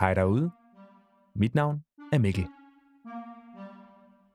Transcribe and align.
Hej 0.00 0.14
derude. 0.14 0.50
Mit 1.34 1.54
navn 1.54 1.84
er 2.12 2.18
Mikkel. 2.18 2.46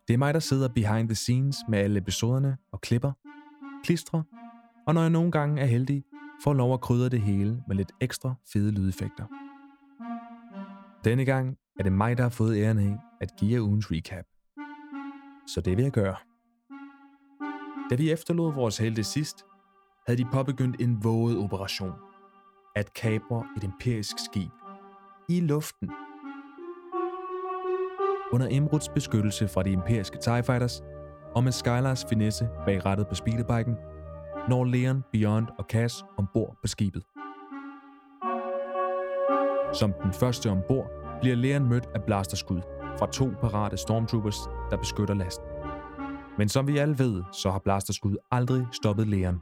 Det 0.08 0.14
er 0.14 0.18
mig, 0.18 0.34
der 0.34 0.40
sidder 0.40 0.68
behind 0.68 1.08
the 1.08 1.16
scenes 1.16 1.58
med 1.70 1.80
alle 1.80 2.00
episoderne 2.00 2.58
og 2.72 2.82
klipper, 2.82 3.12
klistrer, 3.84 4.24
og 4.88 4.94
når 4.94 5.02
jeg 5.02 5.10
nogle 5.10 5.32
gange 5.32 5.62
er 5.62 5.66
heldig, 5.66 6.04
får 6.44 6.54
lov 6.54 6.74
at 6.74 6.82
krydre 6.82 7.10
det 7.10 7.22
hele 7.22 7.64
med 7.68 7.76
lidt 7.76 7.92
ekstra 8.02 8.34
fede 8.54 8.72
lydeffekter. 8.72 9.26
Denne 11.04 11.26
gang 11.26 11.58
er 11.80 11.84
det 11.84 11.92
mig, 11.92 12.18
der 12.18 12.24
har 12.24 12.30
fået 12.30 12.58
æren 12.58 12.78
af 12.78 12.98
at 13.22 13.36
give 13.40 13.54
jer 13.54 13.62
ugens 13.62 13.92
recap. 13.92 14.26
Så 15.48 15.62
det 15.62 15.78
vil 15.78 15.84
jeg 15.84 15.92
gøre. 15.92 16.16
Da 17.90 17.96
vi 17.96 18.12
efterlod 18.12 18.54
vores 18.54 18.78
helte 18.78 19.04
sidst, 19.04 19.46
havde 20.08 20.24
de 20.24 20.28
påbegyndt 20.32 20.82
en 20.82 21.04
våget 21.04 21.38
operation. 21.38 21.94
At 22.76 22.94
kapre 22.94 23.46
et 23.58 23.64
imperisk 23.64 24.16
skib. 24.26 24.52
I 25.30 25.40
luften. 25.40 25.90
Under 28.32 28.48
Emruts 28.52 28.90
beskyttelse 28.90 29.48
fra 29.48 29.64
de 29.64 29.72
imperiske 29.72 30.18
TIE 30.18 30.44
Fighters, 30.44 30.82
og 31.36 31.44
med 31.44 31.52
Skylars 31.52 32.06
finesse 32.10 32.50
bag 32.66 32.86
rettet 32.86 33.08
på 33.08 33.16
speederbiken, 33.16 33.76
når 34.50 34.64
Leon, 34.64 35.04
Beyond 35.12 35.48
og 35.58 35.66
Cass 35.70 36.06
ombord 36.18 36.58
på 36.62 36.68
skibet. 36.68 37.04
Som 39.74 39.94
den 40.04 40.14
første 40.14 40.50
ombord 40.50 40.88
bliver 41.22 41.36
Leon 41.36 41.70
mødt 41.70 41.90
af 41.96 42.04
blasterskud 42.04 42.62
fra 43.00 43.08
to 43.12 43.30
parate 43.42 43.78
stormtroopers, 43.78 44.40
der 44.72 44.78
beskytter 44.78 45.14
lasten. 45.14 45.46
Men 46.38 46.50
som 46.50 46.68
vi 46.68 46.78
alle 46.78 47.00
ved, 47.00 47.24
så 47.32 47.50
har 47.50 47.60
blasterskud 47.60 48.16
aldrig 48.32 48.68
stoppet 48.72 49.08
Leon. 49.08 49.42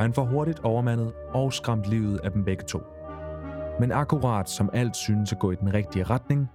Han 0.00 0.12
får 0.12 0.24
hurtigt 0.24 0.60
overmandet 0.60 1.12
og 1.34 1.52
skræmt 1.52 1.86
livet 1.86 2.20
af 2.24 2.32
dem 2.32 2.44
begge 2.44 2.64
to. 2.64 2.80
Men 3.80 3.92
akkurat 3.92 4.50
som 4.50 4.70
alt 4.72 4.96
synes 4.96 5.32
at 5.32 5.38
gå 5.38 5.50
i 5.50 5.54
den 5.54 5.74
rigtige 5.74 6.04
retning, 6.04 6.48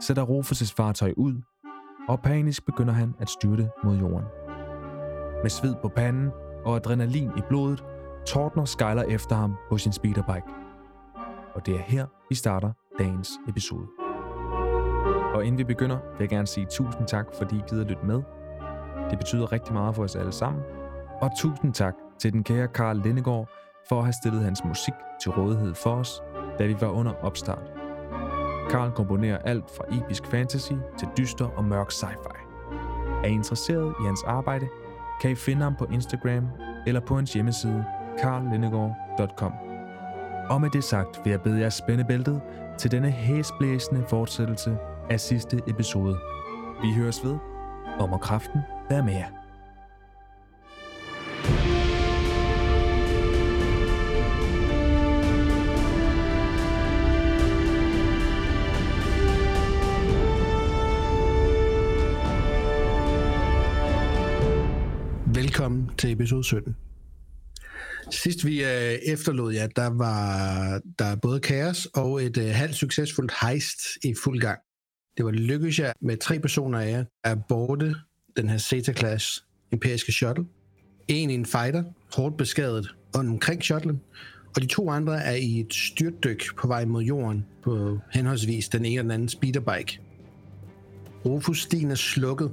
sætter 0.00 0.24
Rufus' 0.24 0.74
fartøj 0.76 1.12
ud, 1.16 1.34
og 2.08 2.20
panisk 2.20 2.66
begynder 2.66 2.92
han 2.92 3.14
at 3.20 3.28
styrte 3.28 3.70
mod 3.84 3.96
jorden. 3.96 4.26
Med 5.42 5.50
sved 5.50 5.74
på 5.82 5.88
panden 5.88 6.30
og 6.64 6.76
adrenalin 6.76 7.30
i 7.36 7.40
blodet, 7.48 7.84
tordner 8.26 8.64
Skyler 8.64 9.02
efter 9.02 9.36
ham 9.36 9.54
på 9.70 9.78
sin 9.78 9.92
speederbike. 9.92 10.46
Og 11.54 11.66
det 11.66 11.74
er 11.74 11.82
her, 11.82 12.06
vi 12.28 12.34
starter 12.34 12.72
dagens 12.98 13.30
episode. 13.48 13.86
Og 15.34 15.44
inden 15.44 15.58
vi 15.58 15.64
begynder, 15.64 15.96
vil 15.96 16.20
jeg 16.20 16.28
gerne 16.28 16.46
sige 16.46 16.66
tusind 16.70 17.06
tak, 17.06 17.26
fordi 17.38 17.56
I 17.56 17.62
gider 17.68 17.84
lytte 17.84 18.06
med. 18.06 18.22
Det 19.10 19.18
betyder 19.18 19.52
rigtig 19.52 19.72
meget 19.74 19.94
for 19.94 20.02
os 20.02 20.16
alle 20.16 20.32
sammen. 20.32 20.62
Og 21.20 21.30
tusind 21.38 21.74
tak 21.74 21.94
til 22.18 22.32
den 22.32 22.44
kære 22.44 22.68
Karl 22.68 22.96
Lindegård 22.96 23.48
for 23.88 23.98
at 23.98 24.04
have 24.04 24.14
stillet 24.22 24.42
hans 24.42 24.64
musik 24.64 24.94
til 25.22 25.30
rådighed 25.30 25.74
for 25.74 25.90
os, 25.90 26.22
da 26.58 26.66
vi 26.66 26.76
var 26.80 26.88
under 26.88 27.12
opstart. 27.22 27.72
Karl 28.70 28.90
komponerer 28.90 29.38
alt 29.38 29.70
fra 29.76 29.84
episk 29.96 30.26
fantasy 30.26 30.72
til 30.98 31.08
dyster 31.18 31.46
og 31.46 31.64
mørk 31.64 31.90
sci-fi. 31.90 32.38
Er 33.24 33.28
I 33.28 33.32
interesseret 33.32 33.94
i 34.00 34.04
hans 34.06 34.22
arbejde, 34.26 34.68
kan 35.20 35.30
I 35.30 35.34
finde 35.34 35.62
ham 35.62 35.74
på 35.76 35.86
Instagram 35.92 36.48
eller 36.86 37.00
på 37.00 37.14
hans 37.14 37.32
hjemmeside 37.32 37.84
karllindegård.com. 38.18 39.52
Og 40.50 40.60
med 40.60 40.70
det 40.70 40.84
sagt 40.84 41.20
vil 41.24 41.30
jeg 41.30 41.40
bede 41.40 41.60
jer 41.60 41.68
spænde 41.68 42.04
bæltet 42.04 42.40
til 42.78 42.90
denne 42.90 43.10
hæsblæsende 43.10 44.04
fortsættelse 44.08 44.76
af 45.10 45.20
sidste 45.20 45.60
episode. 45.66 46.16
Vi 46.82 46.92
høres 46.96 47.24
ved, 47.24 47.38
og 47.98 48.20
kraften 48.20 48.60
være 48.90 49.02
med 49.02 49.12
jer. 49.12 49.43
Til 66.04 66.12
episode 66.12 66.44
17. 66.44 66.76
Sidst 68.10 68.46
vi 68.46 68.64
øh, 68.64 68.98
efterlod 69.06 69.52
jer, 69.52 69.66
der 69.66 69.86
var 69.86 70.80
der 70.98 71.16
både 71.16 71.40
kaos 71.40 71.86
og 71.86 72.22
et 72.22 72.36
øh, 72.38 72.46
halvt 72.46 72.74
succesfuldt 72.74 73.32
heist 73.42 73.80
i 74.04 74.14
fuld 74.24 74.40
gang. 74.40 74.58
Det 75.16 75.24
var 75.24 75.30
lykkedes 75.30 75.78
jer 75.78 75.92
med 76.00 76.16
tre 76.16 76.38
personer 76.38 76.78
af 76.78 76.90
jer 76.90 77.04
at 77.24 77.38
borte 77.48 77.94
den 78.36 78.48
her 78.48 78.58
Zeta-class 78.58 79.44
imperiske 79.72 80.12
shuttle. 80.12 80.44
En 81.08 81.30
i 81.30 81.34
en 81.34 81.46
fighter, 81.46 81.84
hårdt 82.16 82.36
beskadiget 82.36 82.94
omkring 83.14 83.62
shuttlen, 83.62 84.00
og 84.56 84.62
de 84.62 84.66
to 84.66 84.90
andre 84.90 85.22
er 85.22 85.34
i 85.34 85.60
et 85.60 85.74
styrtdyk 85.74 86.56
på 86.56 86.66
vej 86.66 86.84
mod 86.84 87.02
jorden 87.02 87.46
på 87.62 87.98
henholdsvis 88.12 88.68
den 88.68 88.84
ene 88.84 89.00
og 89.00 89.04
den 89.04 89.10
anden 89.10 89.28
speederbike. 89.28 90.00
Rufus 91.24 91.62
Stien 91.62 91.90
er 91.90 91.94
slukket. 91.94 92.50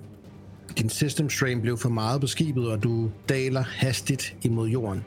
Din 0.77 0.89
system 0.89 1.29
strain 1.29 1.61
blev 1.61 1.77
for 1.77 1.89
meget 1.89 2.21
på 2.21 2.27
skibet, 2.27 2.67
og 2.67 2.83
du 2.83 3.11
daler 3.29 3.63
hastigt 3.63 4.35
imod 4.41 4.69
jorden. 4.69 5.05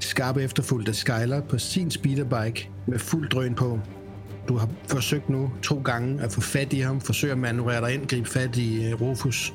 Skarp 0.00 0.36
efterfulgt 0.36 0.88
af 0.88 0.94
Skyler 0.94 1.40
på 1.40 1.58
sin 1.58 1.90
speederbike 1.90 2.70
med 2.86 2.98
fuld 2.98 3.28
drøn 3.28 3.54
på. 3.54 3.80
Du 4.48 4.56
har 4.56 4.68
forsøgt 4.86 5.28
nu 5.28 5.50
to 5.62 5.82
gange 5.84 6.22
at 6.22 6.32
få 6.32 6.40
fat 6.40 6.72
i 6.72 6.80
ham, 6.80 7.00
forsøge 7.00 7.32
at 7.32 7.38
manøvrere 7.38 7.80
dig 7.80 7.94
ind, 7.94 8.06
gribe 8.06 8.28
fat 8.28 8.56
i 8.56 8.92
uh, 8.92 9.00
Rufus, 9.00 9.54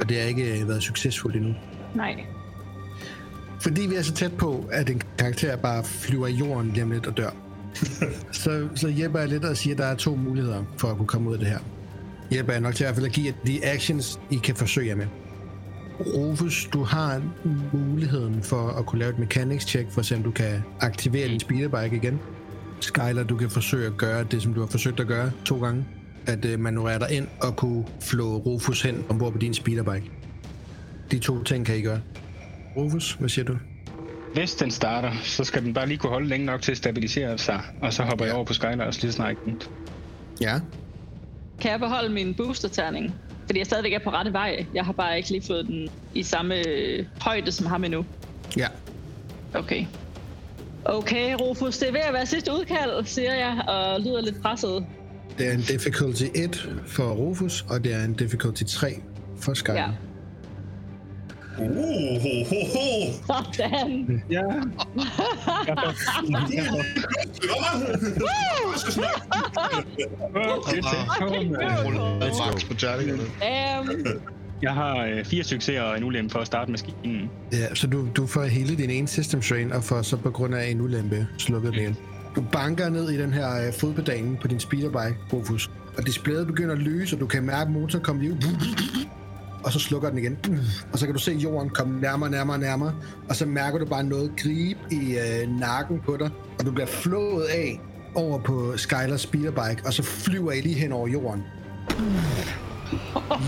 og 0.00 0.08
det 0.08 0.20
har 0.20 0.26
ikke 0.26 0.58
uh, 0.62 0.68
været 0.68 0.82
succesfuldt 0.82 1.36
endnu. 1.36 1.54
Nej. 1.94 2.24
Fordi 3.60 3.86
vi 3.86 3.94
er 3.94 4.02
så 4.02 4.12
tæt 4.12 4.32
på, 4.32 4.68
at 4.72 4.90
en 4.90 5.02
karakter 5.18 5.56
bare 5.56 5.84
flyver 5.84 6.26
i 6.26 6.32
jorden 6.32 6.70
lige 6.70 6.82
om 6.82 6.90
lidt 6.90 7.06
og 7.06 7.16
dør, 7.16 7.30
så, 8.32 8.68
så 8.74 8.88
hjælper 8.88 9.18
jeg 9.18 9.28
lidt 9.28 9.44
og 9.44 9.56
siger, 9.56 9.74
at 9.74 9.78
der 9.78 9.86
er 9.86 9.94
to 9.94 10.16
muligheder 10.16 10.64
for 10.76 10.88
at 10.88 10.96
kunne 10.96 11.06
komme 11.06 11.28
ud 11.28 11.34
af 11.34 11.38
det 11.38 11.48
her. 11.48 11.58
Hjælper 12.32 12.52
jeg 12.52 12.60
nok 12.60 12.74
til 12.74 12.84
i 12.84 12.86
hvert 12.86 12.94
fald 12.94 13.06
at 13.06 13.12
give 13.12 13.34
de 13.46 13.64
actions, 13.64 14.20
I 14.30 14.36
kan 14.36 14.54
forsøge 14.54 14.88
jer 14.88 14.96
med. 14.96 15.06
Rufus, 16.00 16.68
du 16.72 16.82
har 16.82 17.22
muligheden 17.72 18.42
for 18.42 18.68
at 18.68 18.86
kunne 18.86 18.98
lave 18.98 19.10
et 19.12 19.18
mechanics 19.18 19.66
check, 19.66 19.90
for 19.90 20.00
at 20.00 20.06
se 20.06 20.16
om 20.16 20.22
du 20.22 20.30
kan 20.30 20.62
aktivere 20.80 21.28
din 21.28 21.40
speederbike 21.40 21.96
igen. 21.96 22.20
Skyler, 22.80 23.24
du 23.24 23.36
kan 23.36 23.50
forsøge 23.50 23.86
at 23.86 23.96
gøre 23.96 24.24
det, 24.24 24.42
som 24.42 24.54
du 24.54 24.60
har 24.60 24.66
forsøgt 24.66 25.00
at 25.00 25.06
gøre 25.06 25.30
to 25.44 25.60
gange. 25.60 25.84
At 26.26 26.44
uh, 26.44 26.60
manøvrere 26.60 26.98
dig 26.98 27.10
ind 27.10 27.26
og 27.42 27.56
kunne 27.56 27.84
flå 28.00 28.36
Rufus 28.36 28.82
hen 28.82 29.04
ombord 29.08 29.32
på 29.32 29.38
din 29.38 29.54
speederbike. 29.54 30.10
De 31.10 31.18
to 31.18 31.42
ting 31.42 31.66
kan 31.66 31.78
I 31.78 31.82
gøre. 31.82 32.00
Rufus, 32.76 33.12
hvad 33.12 33.28
siger 33.28 33.44
du? 33.44 33.56
Hvis 34.34 34.54
den 34.54 34.70
starter, 34.70 35.12
så 35.22 35.44
skal 35.44 35.62
den 35.62 35.74
bare 35.74 35.86
lige 35.86 35.98
kunne 35.98 36.10
holde 36.10 36.28
længe 36.28 36.46
nok 36.46 36.62
til 36.62 36.72
at 36.72 36.78
stabilisere 36.78 37.38
sig, 37.38 37.60
og 37.82 37.92
så 37.92 38.02
hopper 38.02 38.24
jeg 38.24 38.34
over 38.34 38.44
på 38.44 38.52
Skyler 38.52 38.84
og 38.84 38.92
lige 39.02 39.12
snart 39.12 39.36
den. 39.44 39.62
Ja, 40.40 40.60
Kan 41.62 41.70
jeg 41.70 41.80
beholde 41.80 42.08
min 42.12 42.34
booster-terning? 42.34 43.14
Fordi 43.46 43.58
jeg 43.58 43.66
stadigvæk 43.66 43.92
er 43.92 43.98
på 43.98 44.10
rette 44.10 44.32
vej. 44.32 44.66
Jeg 44.74 44.84
har 44.84 44.92
bare 44.92 45.16
ikke 45.16 45.30
lige 45.30 45.42
fået 45.46 45.66
den 45.66 45.88
i 46.14 46.22
samme 46.22 46.68
øh, 46.68 47.06
højde 47.20 47.52
som 47.52 47.66
ham 47.66 47.84
endnu. 47.84 48.04
ja. 48.56 48.66
Okay. 49.54 49.86
Okay, 50.84 51.34
Rufus, 51.40 51.78
det 51.78 51.88
er 51.88 51.92
ved 51.92 52.00
at 52.00 52.12
være 52.12 52.26
sidste 52.26 52.52
udkald, 52.52 53.04
siger 53.04 53.34
jeg, 53.34 53.64
og 53.68 54.00
lyder 54.00 54.20
lidt 54.20 54.42
presset. 54.42 54.86
Det 55.38 55.48
er 55.48 55.52
en 55.52 55.60
difficulty 55.60 56.24
1 56.34 56.70
for 56.86 57.10
Rufus, 57.12 57.64
og 57.68 57.84
det 57.84 57.94
er 57.94 58.04
en 58.04 58.14
difficulty 58.14 58.62
3 58.62 58.94
for 59.40 59.54
Skyler. 59.54 59.78
Ja. 59.78 59.88
Uh. 61.58 61.66
Sådan. 63.24 64.22
Ja. 64.30 64.42
Um, 73.80 73.92
Jeg 74.62 74.72
har 74.72 75.06
øh, 75.06 75.24
fire 75.24 75.44
succeser 75.44 75.82
og 75.82 75.98
en 75.98 76.04
ulempe 76.04 76.32
for 76.32 76.38
at 76.38 76.46
starte 76.46 76.70
maskinen. 76.70 77.30
Ja, 77.52 77.74
så 77.74 77.86
du, 77.86 78.08
du 78.16 78.26
får 78.26 78.42
hele 78.42 78.76
din 78.76 78.90
ene 78.90 79.08
system 79.08 79.42
strain, 79.42 79.72
og 79.72 79.84
får 79.84 80.02
så 80.02 80.16
på 80.16 80.30
grund 80.30 80.54
af 80.54 80.70
en 80.70 80.80
ulempe 80.80 81.26
slukket 81.38 81.74
den. 81.74 81.96
Du 82.36 82.44
banker 82.52 82.88
ned 82.88 83.10
i 83.10 83.18
den 83.18 83.32
her 83.32 83.66
øh, 83.66 83.72
fodpedalen 83.72 84.38
på 84.42 84.48
din 84.48 84.60
speederbike, 84.60 85.16
Rufus, 85.32 85.70
og 85.98 86.06
displayet 86.06 86.46
begynder 86.46 86.72
at 86.72 86.80
lyse, 86.80 87.16
og 87.16 87.20
du 87.20 87.26
kan 87.26 87.42
mærke 87.42 87.70
motoren 87.70 88.04
komme 88.04 88.22
liv. 88.22 88.36
Og 89.64 89.72
så 89.72 89.78
slukker 89.78 90.08
den 90.08 90.18
igen. 90.18 90.38
Og 90.92 90.98
så 90.98 91.06
kan 91.06 91.14
du 91.14 91.20
se 91.20 91.32
jorden 91.32 91.70
komme 91.70 92.00
nærmere, 92.00 92.30
nærmere, 92.30 92.58
nærmere. 92.58 92.94
Og 93.28 93.36
så 93.36 93.46
mærker 93.46 93.78
du 93.78 93.86
bare 93.86 94.04
noget 94.04 94.32
gribe 94.36 94.80
i 94.90 95.16
øh, 95.18 95.58
nakken 95.60 96.00
på 96.06 96.16
dig, 96.16 96.30
og 96.58 96.66
du 96.66 96.72
bliver 96.72 96.86
flået 96.86 97.44
af 97.44 97.80
over 98.14 98.38
på 98.38 98.76
Skylers 98.76 99.20
speederbike, 99.20 99.82
og 99.86 99.92
så 99.92 100.02
flyver 100.02 100.52
I 100.52 100.60
lige 100.60 100.74
hen 100.74 100.92
over 100.92 101.08
jorden. 101.08 101.42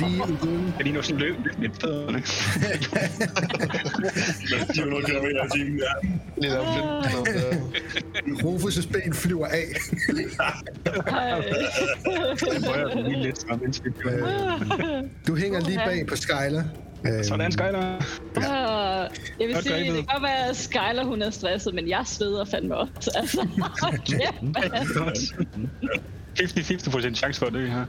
Lige 0.00 0.22
uden 0.42 0.74
Er 0.80 0.84
de 0.84 0.92
nu 0.92 1.02
sådan 1.02 1.20
løb 1.20 1.34
lidt 1.44 1.58
med 1.58 1.68
fødderne? 1.80 2.22
400 4.74 5.02
km 5.04 5.26
i 5.26 5.58
timen, 5.58 5.78
ja. 5.78 6.08
Lidt 6.42 6.52
op, 6.54 6.66
lidt 6.74 6.84
ja. 7.36 8.42
Rufus' 8.44 8.92
ben 8.92 9.14
flyver 9.14 9.46
af. 9.46 9.64
Lige. 10.12 10.28
Du 15.28 15.34
hænger 15.36 15.60
lige 15.60 15.80
bag 15.86 16.06
på 16.06 16.16
Skyler. 16.16 16.64
Øh, 17.06 17.24
Sådan, 17.24 17.52
Skyler. 17.52 17.96
Ah, 18.36 19.10
Jeg 19.40 19.48
vil 19.48 19.56
sige, 19.62 19.74
det 19.78 19.94
kan 19.94 20.04
godt 20.04 20.22
være, 20.22 20.48
at 20.48 20.56
Skyler 20.56 21.04
hun 21.04 21.22
er 21.22 21.30
stresset, 21.30 21.74
men 21.74 21.88
jeg 21.88 22.02
sveder 22.06 22.44
fandme 22.44 22.76
også. 22.76 23.10
Altså, 23.16 23.48
kæft, 24.06 24.42
mand. 24.42 24.72
50-50% 26.40 27.14
chance 27.14 27.38
for 27.40 27.46
at 27.46 27.52
dø 27.52 27.66
her. 27.66 27.84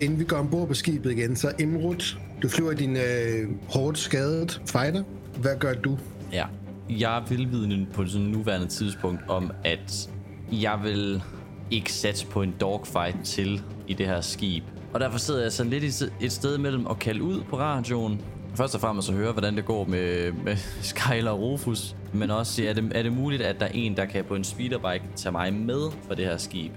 Inden 0.00 0.18
vi 0.18 0.24
går 0.24 0.36
ombord 0.36 0.68
på 0.68 0.74
skibet 0.74 1.12
igen, 1.12 1.36
så 1.36 1.52
Imrud, 1.58 2.16
du 2.42 2.48
flyver 2.48 2.72
din 2.72 2.96
øh, 2.96 3.50
hårdt 3.68 3.98
skadet 3.98 4.62
fighter. 4.66 5.02
Hvad 5.40 5.56
gør 5.58 5.74
du? 5.74 5.98
Ja. 6.32 6.46
Jeg 6.90 7.18
er 7.18 7.22
velvidende 7.28 7.86
på 7.94 8.06
sådan 8.06 8.26
nuværende 8.26 8.66
tidspunkt 8.66 9.20
om, 9.28 9.50
at 9.64 10.10
jeg 10.52 10.80
vil 10.82 11.22
ikke 11.70 11.92
satse 11.92 12.26
på 12.26 12.42
en 12.42 12.54
dogfight 12.60 13.16
til 13.24 13.62
i 13.86 13.94
det 13.94 14.06
her 14.06 14.20
skib. 14.20 14.64
Og 14.94 15.00
derfor 15.00 15.18
sidder 15.18 15.42
jeg 15.42 15.52
sådan 15.52 15.70
lidt 15.70 16.02
et 16.20 16.32
sted 16.32 16.58
mellem 16.58 16.86
at 16.86 16.98
kalde 16.98 17.22
ud 17.22 17.42
på 17.50 17.58
radioen. 17.58 18.20
Først 18.54 18.74
og 18.74 18.80
fremmest 18.80 19.08
at 19.08 19.14
høre, 19.14 19.32
hvordan 19.32 19.56
det 19.56 19.64
går 19.64 19.84
med, 19.84 20.32
med 20.32 20.56
Skyler 20.82 21.30
og 21.30 21.40
Rufus. 21.40 21.96
Men 22.12 22.30
også, 22.30 22.62
er 22.64 22.72
det, 22.72 22.92
er 22.94 23.02
det 23.02 23.12
muligt, 23.12 23.42
at 23.42 23.60
der 23.60 23.66
er 23.66 23.70
en, 23.74 23.96
der 23.96 24.04
kan 24.04 24.24
på 24.24 24.34
en 24.34 24.44
speederbike 24.44 25.04
tage 25.16 25.32
mig 25.32 25.54
med 25.54 25.80
for 26.06 26.14
det 26.14 26.24
her 26.24 26.36
skib? 26.36 26.72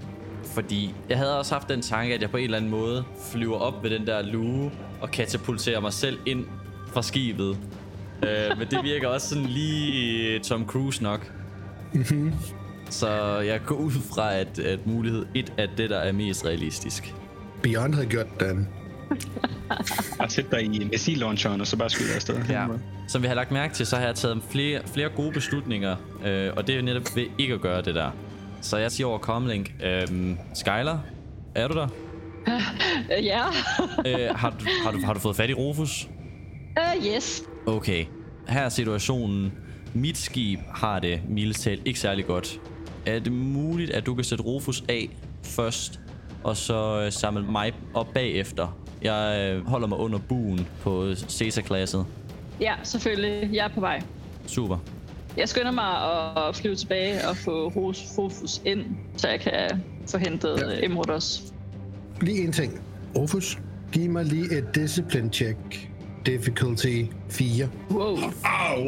Fordi 0.54 0.94
jeg 1.08 1.18
havde 1.18 1.38
også 1.38 1.54
haft 1.54 1.68
den 1.68 1.82
tanke, 1.82 2.14
at 2.14 2.22
jeg 2.22 2.30
på 2.30 2.36
en 2.36 2.44
eller 2.44 2.56
anden 2.56 2.70
måde 2.70 3.04
flyver 3.32 3.58
op 3.58 3.82
ved 3.82 3.90
den 3.90 4.06
der 4.06 4.22
luge 4.22 4.70
og 5.00 5.10
katapulterer 5.10 5.80
mig 5.80 5.92
selv 5.92 6.18
ind 6.26 6.46
fra 6.92 7.02
skibet. 7.02 7.58
Øh, 8.22 8.58
men 8.58 8.68
det 8.70 8.78
virker 8.82 9.08
også 9.08 9.28
sådan 9.28 9.44
lige 9.44 10.38
Tom 10.38 10.66
Cruise 10.66 11.02
nok. 11.02 11.32
Så 12.90 13.38
jeg 13.38 13.60
går 13.66 13.74
ud 13.74 13.90
fra, 13.90 14.34
at, 14.34 14.58
at 14.58 14.86
mulighed 14.86 15.26
et 15.34 15.52
er 15.58 15.66
det, 15.76 15.90
der 15.90 15.98
er 15.98 16.12
mest 16.12 16.44
realistisk. 16.46 17.14
Beyond 17.62 17.94
havde 17.94 18.06
gjort 18.06 18.40
den. 18.40 18.68
Bare 20.18 20.30
sæt 20.30 20.50
dig 20.50 20.62
i 20.62 20.84
missil-launcheren, 20.84 21.60
og 21.60 21.66
så 21.66 21.76
bare 21.76 21.90
skyde 21.90 22.14
afsted. 22.14 22.36
Ja. 22.48 22.66
Som 23.08 23.22
vi 23.22 23.26
har 23.26 23.34
lagt 23.34 23.50
mærke 23.50 23.74
til, 23.74 23.86
så 23.86 23.96
har 23.96 24.06
jeg 24.06 24.14
taget 24.14 24.42
flere, 24.50 24.80
flere 24.94 25.08
gode 25.08 25.32
beslutninger, 25.32 25.96
øh, 26.26 26.50
og 26.56 26.66
det 26.66 26.72
er 26.72 26.76
jo 26.76 26.84
netop 26.84 27.02
ved 27.16 27.26
ikke 27.38 27.54
at 27.54 27.60
gøre 27.60 27.82
det 27.82 27.94
der. 27.94 28.10
Så 28.60 28.76
jeg 28.76 28.92
siger 28.92 29.06
over 29.06 29.18
Comlink, 29.18 29.72
øh, 29.82 30.36
Skyler, 30.54 30.98
er 31.54 31.68
du 31.68 31.74
der? 31.74 31.88
Ja. 33.22 33.44
øh, 34.06 34.36
har, 34.36 34.50
du, 34.50 34.64
har, 34.84 34.92
du, 34.92 35.00
har 35.04 35.12
du 35.12 35.20
fået 35.20 35.36
fat 35.36 35.50
i 35.50 35.54
Rufus? 35.54 36.08
Uh, 36.76 37.06
yes. 37.06 37.42
Okay, 37.66 38.04
her 38.48 38.60
er 38.60 38.68
situationen. 38.68 39.52
Mit 39.94 40.18
skib 40.18 40.58
har 40.74 40.98
det 40.98 41.20
mildest 41.28 41.62
talt 41.62 41.82
ikke 41.84 42.00
særlig 42.00 42.26
godt. 42.26 42.60
Er 43.06 43.18
det 43.18 43.32
muligt, 43.32 43.90
at 43.90 44.06
du 44.06 44.14
kan 44.14 44.24
sætte 44.24 44.44
Rufus 44.44 44.84
af 44.88 45.10
først, 45.42 46.00
og 46.44 46.56
så 46.56 47.02
øh, 47.06 47.12
samle 47.12 47.42
mig 47.42 47.72
op 47.94 48.06
bagefter? 48.14 48.78
Jeg 49.02 49.50
øh, 49.54 49.66
holder 49.66 49.86
mig 49.86 49.98
under 49.98 50.18
buen 50.18 50.68
på 50.82 51.14
Caesar-klasset. 51.14 52.06
Ja, 52.60 52.74
selvfølgelig. 52.82 53.50
Jeg 53.52 53.64
er 53.64 53.68
på 53.74 53.80
vej. 53.80 54.02
Super. 54.46 54.78
Jeg 55.36 55.48
skynder 55.48 55.70
mig 55.70 56.46
at 56.48 56.56
flyve 56.56 56.74
tilbage 56.76 57.28
og 57.28 57.36
få 57.36 57.68
Rufus 57.68 58.62
ind, 58.64 58.84
så 59.16 59.28
jeg 59.28 59.40
kan 59.40 59.82
få 60.10 60.18
hentet 60.18 60.58
Ja. 60.60 60.70
ja. 60.70 60.84
Emrud 60.84 61.08
også. 61.08 61.40
Lige 62.20 62.44
en 62.44 62.52
ting. 62.52 62.80
Rufus, 63.18 63.58
giv 63.92 64.10
mig 64.10 64.24
lige 64.24 64.58
et 64.58 64.74
discipline 64.74 65.30
check. 65.32 65.88
Difficulty 66.26 67.02
4. 67.28 67.68
Wow. 67.90 68.16
Au! 68.44 68.86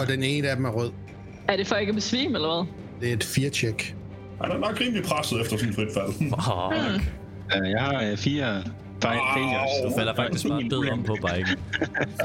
Og 0.00 0.08
den 0.08 0.22
ene 0.22 0.48
af 0.48 0.56
dem 0.56 0.64
er 0.64 0.70
rød. 0.70 0.90
Er 1.48 1.56
det 1.56 1.66
for 1.66 1.76
ikke 1.76 1.90
at 1.90 1.94
besvime, 1.94 2.34
eller 2.34 2.64
hvad? 2.64 2.72
Det 3.00 3.08
er 3.08 3.12
et 3.16 3.24
4-check. 3.24 3.96
Han 4.42 4.50
er 4.50 4.58
nok 4.58 4.80
rimelig 4.80 5.04
presset 5.04 5.40
efter 5.40 5.56
sin 5.56 5.72
frit 5.72 5.88
fald. 5.94 6.12
Fuck. 6.18 7.10
Uh, 7.62 7.70
jeg 7.70 7.80
har 7.80 8.12
uh, 8.12 8.18
fire 9.02 9.20
fa- 9.20 9.38
failures. 9.38 9.70
Du 9.84 9.98
falder 9.98 10.14
faktisk 10.14 10.48
bare 10.48 10.62
død 10.70 10.88
om 10.90 11.02
på 11.02 11.14
biken. 11.14 11.58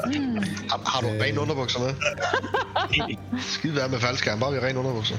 Har, 0.71 0.81
har 0.91 1.01
du 1.01 1.07
rene 1.23 1.39
underbukser 1.41 1.79
med? 1.79 1.93
Skide 3.53 3.75
være 3.75 3.89
med 3.89 3.99
faldskærm, 3.99 4.39
bare 4.39 4.53
vi 4.53 4.59
rene 4.59 4.79
underbukser. 4.79 5.15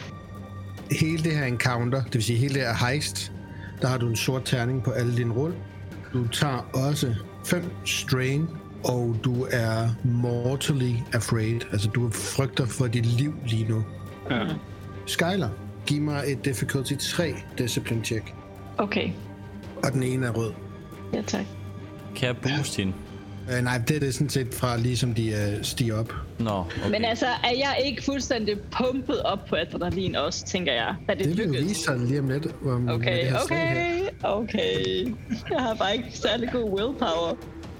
Hele 1.00 1.24
det 1.24 1.36
her 1.36 1.44
encounter, 1.44 2.02
det 2.04 2.14
vil 2.14 2.22
sige 2.24 2.38
hele 2.38 2.54
det 2.54 2.62
her 2.62 2.86
heist, 2.86 3.32
der 3.82 3.88
har 3.88 3.98
du 3.98 4.08
en 4.08 4.16
sort 4.16 4.42
terning 4.44 4.82
på 4.82 4.90
alle 4.90 5.16
dine 5.16 5.34
rull. 5.34 5.54
Du 6.12 6.28
tager 6.28 6.68
også 6.88 7.14
5 7.46 7.70
strain, 7.84 8.48
og 8.84 9.16
du 9.24 9.46
er 9.50 9.88
mortally 10.04 10.92
afraid. 11.12 11.60
Altså, 11.72 11.88
du 11.88 12.10
frygter 12.10 12.66
for 12.66 12.86
dit 12.86 13.06
liv 13.06 13.34
lige 13.46 13.68
nu. 13.68 13.84
Ja. 14.30 14.44
Skyler, 15.06 15.48
giv 15.86 16.00
mig 16.02 16.22
et 16.26 16.44
difficulty 16.44 16.92
3 16.94 17.34
discipline 17.58 18.04
check. 18.04 18.34
Okay. 18.78 19.10
Og 19.84 19.92
den 19.92 20.02
ene 20.02 20.26
er 20.26 20.30
rød. 20.30 20.52
Ja, 21.12 21.22
tak. 21.22 21.44
Kan 22.16 22.26
jeg 22.26 22.36
booste 22.36 22.76
hende? 22.82 22.92
Uh, 23.48 23.64
nej, 23.64 23.78
det 23.88 23.96
er 23.96 24.00
det 24.00 24.14
sådan 24.14 24.28
set 24.28 24.54
fra 24.54 24.76
ligesom 24.76 25.14
de 25.14 25.28
uh, 25.28 25.64
stiger 25.64 25.98
op. 25.98 26.12
Nå, 26.38 26.50
okay. 26.50 26.90
Men 26.90 27.04
altså, 27.04 27.26
er 27.26 27.50
jeg 27.50 27.82
ikke 27.84 28.04
fuldstændig 28.04 28.56
pumpet 28.60 29.22
op 29.22 29.38
på 29.48 29.56
adrenalin 29.56 30.16
også, 30.16 30.46
tænker 30.46 30.72
jeg, 30.72 30.94
da 31.08 31.14
det, 31.14 31.24
Det 31.24 31.38
vil 31.38 31.64
vise 31.68 31.82
sig 31.82 31.98
lige 31.98 32.20
om 32.20 32.28
lidt. 32.28 32.46
Om, 32.66 32.88
Okay, 32.88 33.32
okay, 33.44 34.00
okay. 34.22 35.06
Jeg 35.50 35.60
har 35.60 35.74
bare 35.74 35.96
ikke 35.96 36.08
særlig 36.12 36.48
god 36.52 36.70
willpower. 36.70 37.34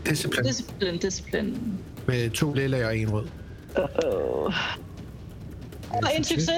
Discipline 0.09 0.49
Discipline, 0.49 0.99
discipline. 0.99 1.57
med 2.07 2.31
to 2.31 2.53
lille 2.53 2.87
og 2.87 2.99
en 2.99 3.13
rød. 3.13 3.27
Uh. 3.79 4.55
Og 5.91 6.11
en 6.17 6.25
succes. 6.25 6.51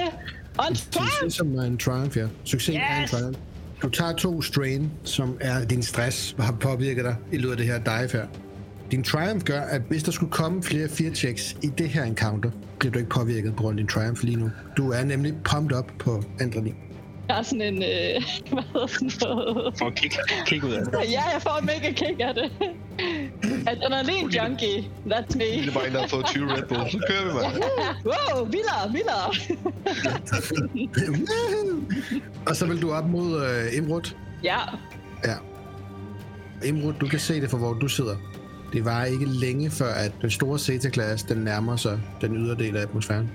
Og 0.57 0.65
en 0.69 0.75
triumph. 0.75 1.11
Succes 1.11 1.33
som 1.33 1.55
er 1.55 1.61
en 1.61 1.77
triumph, 1.77 2.17
ja. 2.17 2.27
Succes 2.43 2.75
yes. 2.75 2.83
er 2.89 3.01
en 3.01 3.07
triumph. 3.07 3.39
Du 3.81 3.89
tager 3.89 4.13
to 4.13 4.41
strain, 4.41 4.91
som 5.03 5.37
er 5.41 5.65
din 5.65 5.83
stress, 5.83 6.35
og 6.37 6.43
har 6.43 6.51
påvirket 6.51 7.05
dig 7.05 7.15
i 7.31 7.37
løbet 7.37 7.51
af 7.51 7.57
det 7.57 7.65
her 7.65 7.79
dive 7.79 8.11
her. 8.11 8.27
Din 8.91 9.03
triumph 9.03 9.45
gør, 9.45 9.61
at 9.61 9.81
hvis 9.89 10.03
der 10.03 10.11
skulle 10.11 10.31
komme 10.31 10.63
flere 10.63 10.89
fire 10.89 11.15
checks 11.15 11.57
i 11.63 11.67
det 11.67 11.89
her 11.89 12.03
encounter, 12.03 12.51
bliver 12.79 12.91
du 12.91 12.99
ikke 12.99 13.09
påvirket 13.09 13.55
på 13.55 13.63
grund 13.63 13.79
af 13.79 13.83
din 13.83 13.87
triumph 13.87 14.23
lige 14.23 14.37
nu. 14.37 14.49
Du 14.77 14.91
er 14.91 15.03
nemlig 15.03 15.33
pumped 15.43 15.77
up 15.77 15.91
på 15.99 16.23
adrenalin. 16.39 16.75
Jeg 17.27 17.35
har 17.35 17.43
sådan 17.43 17.61
en, 17.61 17.83
øh, 17.83 18.23
hvad 18.53 18.63
hedder 18.73 18.87
sådan 18.87 19.11
noget? 19.21 19.77
For 19.77 19.85
at 19.85 19.95
kigge, 19.95 20.17
kigge 20.45 20.67
ud 20.67 20.73
af 20.73 20.85
det. 20.85 20.93
Ja, 20.93 21.23
jeg 21.33 21.41
får 21.41 21.57
en 21.59 21.65
mega 21.65 21.91
kick 21.91 22.19
af 22.19 22.33
det. 22.33 22.51
Adrenalin 23.67 24.29
junkie, 24.29 24.89
that's 25.05 25.37
me. 25.37 25.43
Det 25.45 25.67
er 25.67 25.73
bare 25.73 25.87
en, 25.87 25.93
der 25.93 25.99
har 26.01 26.07
fået 26.07 26.25
20 26.25 26.53
Red 26.53 26.63
Bull. 26.63 26.91
Så 26.91 26.99
kører 27.09 27.23
vi, 27.27 27.33
mand. 27.33 27.63
Wow, 28.05 28.45
vildere, 28.45 28.91
vildere. 28.91 29.27
og 32.47 32.55
så 32.55 32.65
vil 32.65 32.81
du 32.81 32.91
op 32.91 33.09
mod 33.09 33.45
øh, 33.45 33.77
Imrud. 33.77 34.13
ja, 34.43 34.57
Ja. 35.25 35.35
Imrud, 36.67 36.93
du 37.01 37.07
kan 37.07 37.19
se 37.19 37.41
det 37.41 37.49
fra, 37.49 37.57
hvor 37.57 37.73
du 37.73 37.87
sidder. 37.87 38.15
Det 38.73 38.85
var 38.85 39.03
ikke 39.05 39.25
længe 39.25 39.71
før, 39.71 39.93
at 39.93 40.11
den 40.21 40.29
store 40.31 40.59
Zeta-klasse, 40.59 41.27
den 41.29 41.37
nærmer 41.37 41.75
sig 41.75 41.99
den 42.21 42.35
ydre 42.37 42.55
del 42.55 42.77
af 42.77 42.81
atmosfæren. 42.81 43.31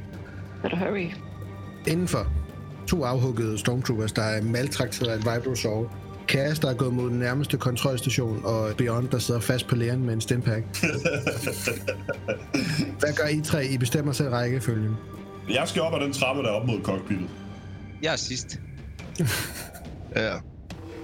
better 0.63 0.79
hurry. 0.79 1.07
Indenfor 1.87 2.27
to 2.89 3.05
afhuggede 3.05 3.59
stormtroopers, 3.59 4.13
der 4.13 4.23
er 4.23 4.43
maltrakteret 4.43 5.09
af 5.09 5.17
et 5.17 5.25
vibrosaur. 5.35 5.93
Chaos, 6.29 6.59
der 6.59 6.71
er 6.71 6.75
gået 6.75 6.93
mod 6.95 7.11
den 7.11 7.19
nærmeste 7.19 7.57
kontrolstation, 7.59 8.41
og 8.45 8.71
Beyond, 8.79 9.09
der 9.09 9.19
sidder 9.19 9.41
fast 9.41 9.67
på 9.67 9.77
læren 9.77 10.05
med 10.05 10.15
en 10.15 10.21
stempack. 10.21 10.65
Hvad 13.01 13.17
gør 13.17 13.27
I 13.29 13.41
tre? 13.41 13.67
I 13.67 13.79
bestemmer 13.79 14.13
selv 14.13 14.29
rækkefølgen. 14.29 14.95
Jeg 15.51 15.63
skal 15.69 15.83
op 15.83 15.95
ad 15.95 16.01
den 16.05 16.13
trappe, 16.13 16.43
der 16.43 16.49
er 16.49 16.53
op 16.53 16.67
mod 16.67 16.81
cockpittet. 16.83 17.29
Jeg 18.03 18.13
er 18.13 18.17
sidst. 18.17 18.61
Ja, 20.17 20.33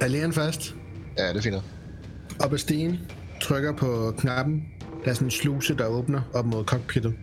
Er 0.00 0.08
læren 0.08 0.32
fast? 0.32 0.74
ja 1.18 1.32
det 1.32 1.46
er 1.46 1.50
nok. 1.50 1.62
Op 2.40 2.52
ad 2.52 2.58
stigen. 2.58 2.98
Trykker 3.40 3.72
på 3.76 4.14
knappen. 4.18 4.62
Der 5.04 5.10
er 5.10 5.14
sådan 5.14 5.26
en 5.26 5.30
sluse, 5.30 5.74
der 5.74 5.86
åbner 5.86 6.20
op 6.34 6.46
mod 6.46 6.64
cockpittet. 6.64 7.14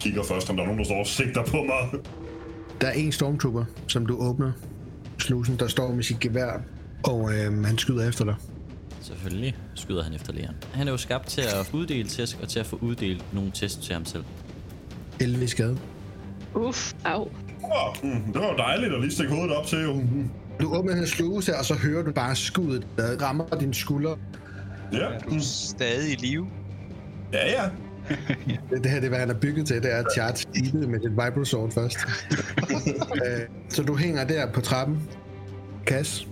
Kigger 0.00 0.22
først, 0.22 0.50
om 0.50 0.56
der 0.56 0.62
er 0.62 0.66
nogen, 0.66 0.78
der 0.78 0.84
står 0.84 0.98
og 1.00 1.06
sigter 1.06 1.44
på 1.44 1.56
mig. 1.56 2.00
Der 2.80 2.86
er 2.86 2.92
en 2.92 3.12
stormtrooper, 3.12 3.64
som 3.88 4.06
du 4.06 4.16
åbner 4.16 4.52
slusen, 5.18 5.56
der 5.58 5.66
står 5.68 5.94
med 5.94 6.02
sit 6.02 6.20
gevær, 6.20 6.60
og 7.04 7.32
øh, 7.34 7.64
han 7.64 7.78
skyder 7.78 8.08
efter 8.08 8.24
dig. 8.24 8.34
Selvfølgelig 9.00 9.56
skyder 9.74 10.02
han 10.02 10.14
efter 10.14 10.32
lægeren. 10.32 10.56
Han 10.72 10.88
er 10.88 10.92
jo 10.92 10.98
skabt 10.98 11.26
til 11.26 11.40
at 11.40 11.70
uddele 11.72 12.08
test 12.08 12.38
og 12.42 12.48
til 12.48 12.60
at 12.60 12.66
få 12.66 12.78
uddelt 12.82 13.34
nogle 13.34 13.50
test 13.54 13.82
til 13.82 13.94
ham 13.94 14.04
selv. 14.04 14.24
11 15.20 15.44
i 15.44 15.46
skade. 15.46 15.78
Uff, 16.54 16.92
au. 17.04 17.28
Oh, 17.62 17.96
mm, 18.02 18.32
det 18.32 18.40
var 18.40 18.56
dejligt 18.56 18.92
at 18.92 19.00
lige 19.00 19.10
stikke 19.10 19.34
hovedet 19.34 19.56
op 19.56 19.66
til. 19.66 19.94
Mm. 19.94 20.30
Du 20.60 20.74
åbner 20.74 20.96
her 20.96 21.06
sluse, 21.06 21.56
og 21.56 21.64
så 21.64 21.74
hører 21.74 22.02
du 22.02 22.12
bare 22.12 22.36
skuddet, 22.36 22.86
der 22.96 23.22
rammer 23.22 23.44
din 23.60 23.74
skulder. 23.74 24.16
Ja. 24.92 25.08
Du 25.30 25.34
er 25.34 25.40
stadig 25.40 26.12
i 26.12 26.26
live. 26.26 26.46
ja, 27.32 27.50
ja. 27.50 27.68
Det, 28.70 28.82
det 28.82 28.90
her 28.90 29.00
det 29.00 29.04
er, 29.04 29.08
hvad 29.08 29.18
han 29.18 29.30
er 29.30 29.34
bygget 29.34 29.66
til, 29.66 29.82
det 29.82 29.92
er 29.92 29.96
at 29.96 30.06
charge 30.14 30.36
skibet 30.36 30.88
med 30.88 31.00
dit 31.00 31.10
vibrosword 31.10 31.72
først. 31.72 31.98
øh, 33.26 33.40
så 33.68 33.82
du 33.82 33.96
hænger 33.96 34.24
der 34.24 34.52
på 34.52 34.60
trappen. 34.60 35.08
Kas. 35.86 36.26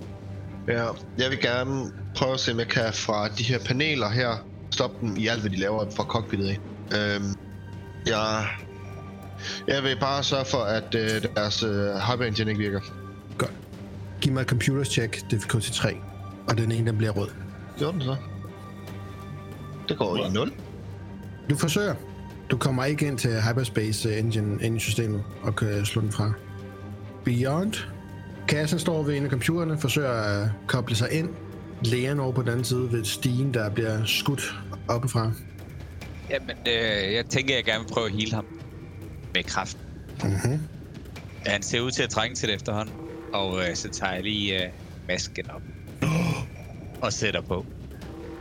Ja, 0.71 0.87
jeg 1.19 1.31
vil 1.31 1.41
gerne 1.41 1.93
prøve 2.17 2.33
at 2.35 2.41
se, 2.41 2.53
om 2.53 2.59
jeg 2.59 2.69
kan 2.69 2.93
fra 2.93 3.29
de 3.29 3.43
her 3.43 3.59
paneler 3.59 4.09
her 4.09 4.47
stoppe 4.71 4.97
dem 5.01 5.17
i 5.17 5.27
alt, 5.27 5.41
hvad 5.41 5.51
de 5.51 5.57
laver 5.57 5.91
fra 5.97 6.05
cockpittet 6.05 6.49
af. 6.49 6.59
Øhm, 6.97 7.35
jeg, 8.07 8.47
jeg 9.69 9.83
vil 9.83 9.97
bare 10.01 10.23
sørge 10.23 10.45
for, 10.45 10.59
at 10.59 10.95
øh, 10.95 11.23
deres 11.37 11.63
øh, 11.63 11.95
hyper 11.95 12.25
engine 12.25 12.51
ikke 12.51 12.63
virker. 12.63 12.81
Godt. 13.39 13.53
Giv 14.21 14.33
mig 14.33 14.41
et 14.41 14.49
computers 14.49 14.89
check, 14.89 15.31
difficulty 15.31 15.71
3. 15.71 15.97
Og 16.49 16.59
den 16.59 16.73
ene, 16.73 16.87
den 16.87 16.99
bliver 16.99 17.13
rød. 17.13 17.29
Gjorde 17.79 17.93
den 17.93 18.03
så? 18.03 18.17
Det 19.89 19.99
går 19.99 20.27
i 20.27 20.33
0. 20.33 20.53
Du 21.51 21.57
forsøger. 21.57 21.95
Du 22.51 22.57
kommer 22.57 22.85
ikke 22.85 23.07
ind 23.07 23.19
til 23.19 23.31
Hyperspace 23.43 24.19
Engine 24.19 24.63
ind 24.63 24.77
i 24.77 24.81
systemet 24.81 25.23
og 25.43 25.57
kan 25.57 25.85
slå 25.85 26.03
den 26.03 26.13
fra. 26.13 26.33
Beyond. 27.25 27.75
Kassen 28.51 28.79
står 28.79 29.03
ved 29.03 29.17
en 29.17 29.25
af 29.25 29.31
computerne, 29.31 29.79
forsøger 29.79 30.11
at 30.11 30.49
koble 30.67 30.97
sig 30.97 31.13
ind. 31.13 31.29
Lægen 31.83 32.21
over 32.21 32.33
på 32.33 32.43
den 32.43 32.51
anden 32.51 32.65
side 32.65 32.93
ved 32.93 33.05
stigen, 33.05 33.55
der 33.55 33.71
bliver 33.71 34.05
skudt 34.05 34.55
oppefra. 34.89 35.33
Jamen, 36.31 36.57
øh, 36.67 37.15
jeg 37.15 37.27
tænker, 37.27 37.55
jeg 37.55 37.65
gerne 37.65 37.85
vil 37.85 37.93
prøve 37.93 38.07
at 38.07 38.13
heal 38.13 38.33
ham. 38.33 38.47
Med 39.35 39.43
kraft. 39.43 39.79
Mm-hmm. 40.25 40.59
Han 41.47 41.63
ser 41.63 41.81
ud 41.81 41.91
til 41.91 42.03
at 42.03 42.11
trænge 42.11 42.35
til 42.35 42.49
det 42.49 42.55
efterhånden. 42.55 42.95
Og 43.33 43.69
øh, 43.69 43.75
så 43.75 43.89
tager 43.89 44.13
jeg 44.13 44.23
lige 44.23 44.65
øh, 44.65 44.71
masken 45.09 45.51
op. 45.51 45.63
og 47.05 47.13
sætter 47.13 47.41
på. 47.41 47.67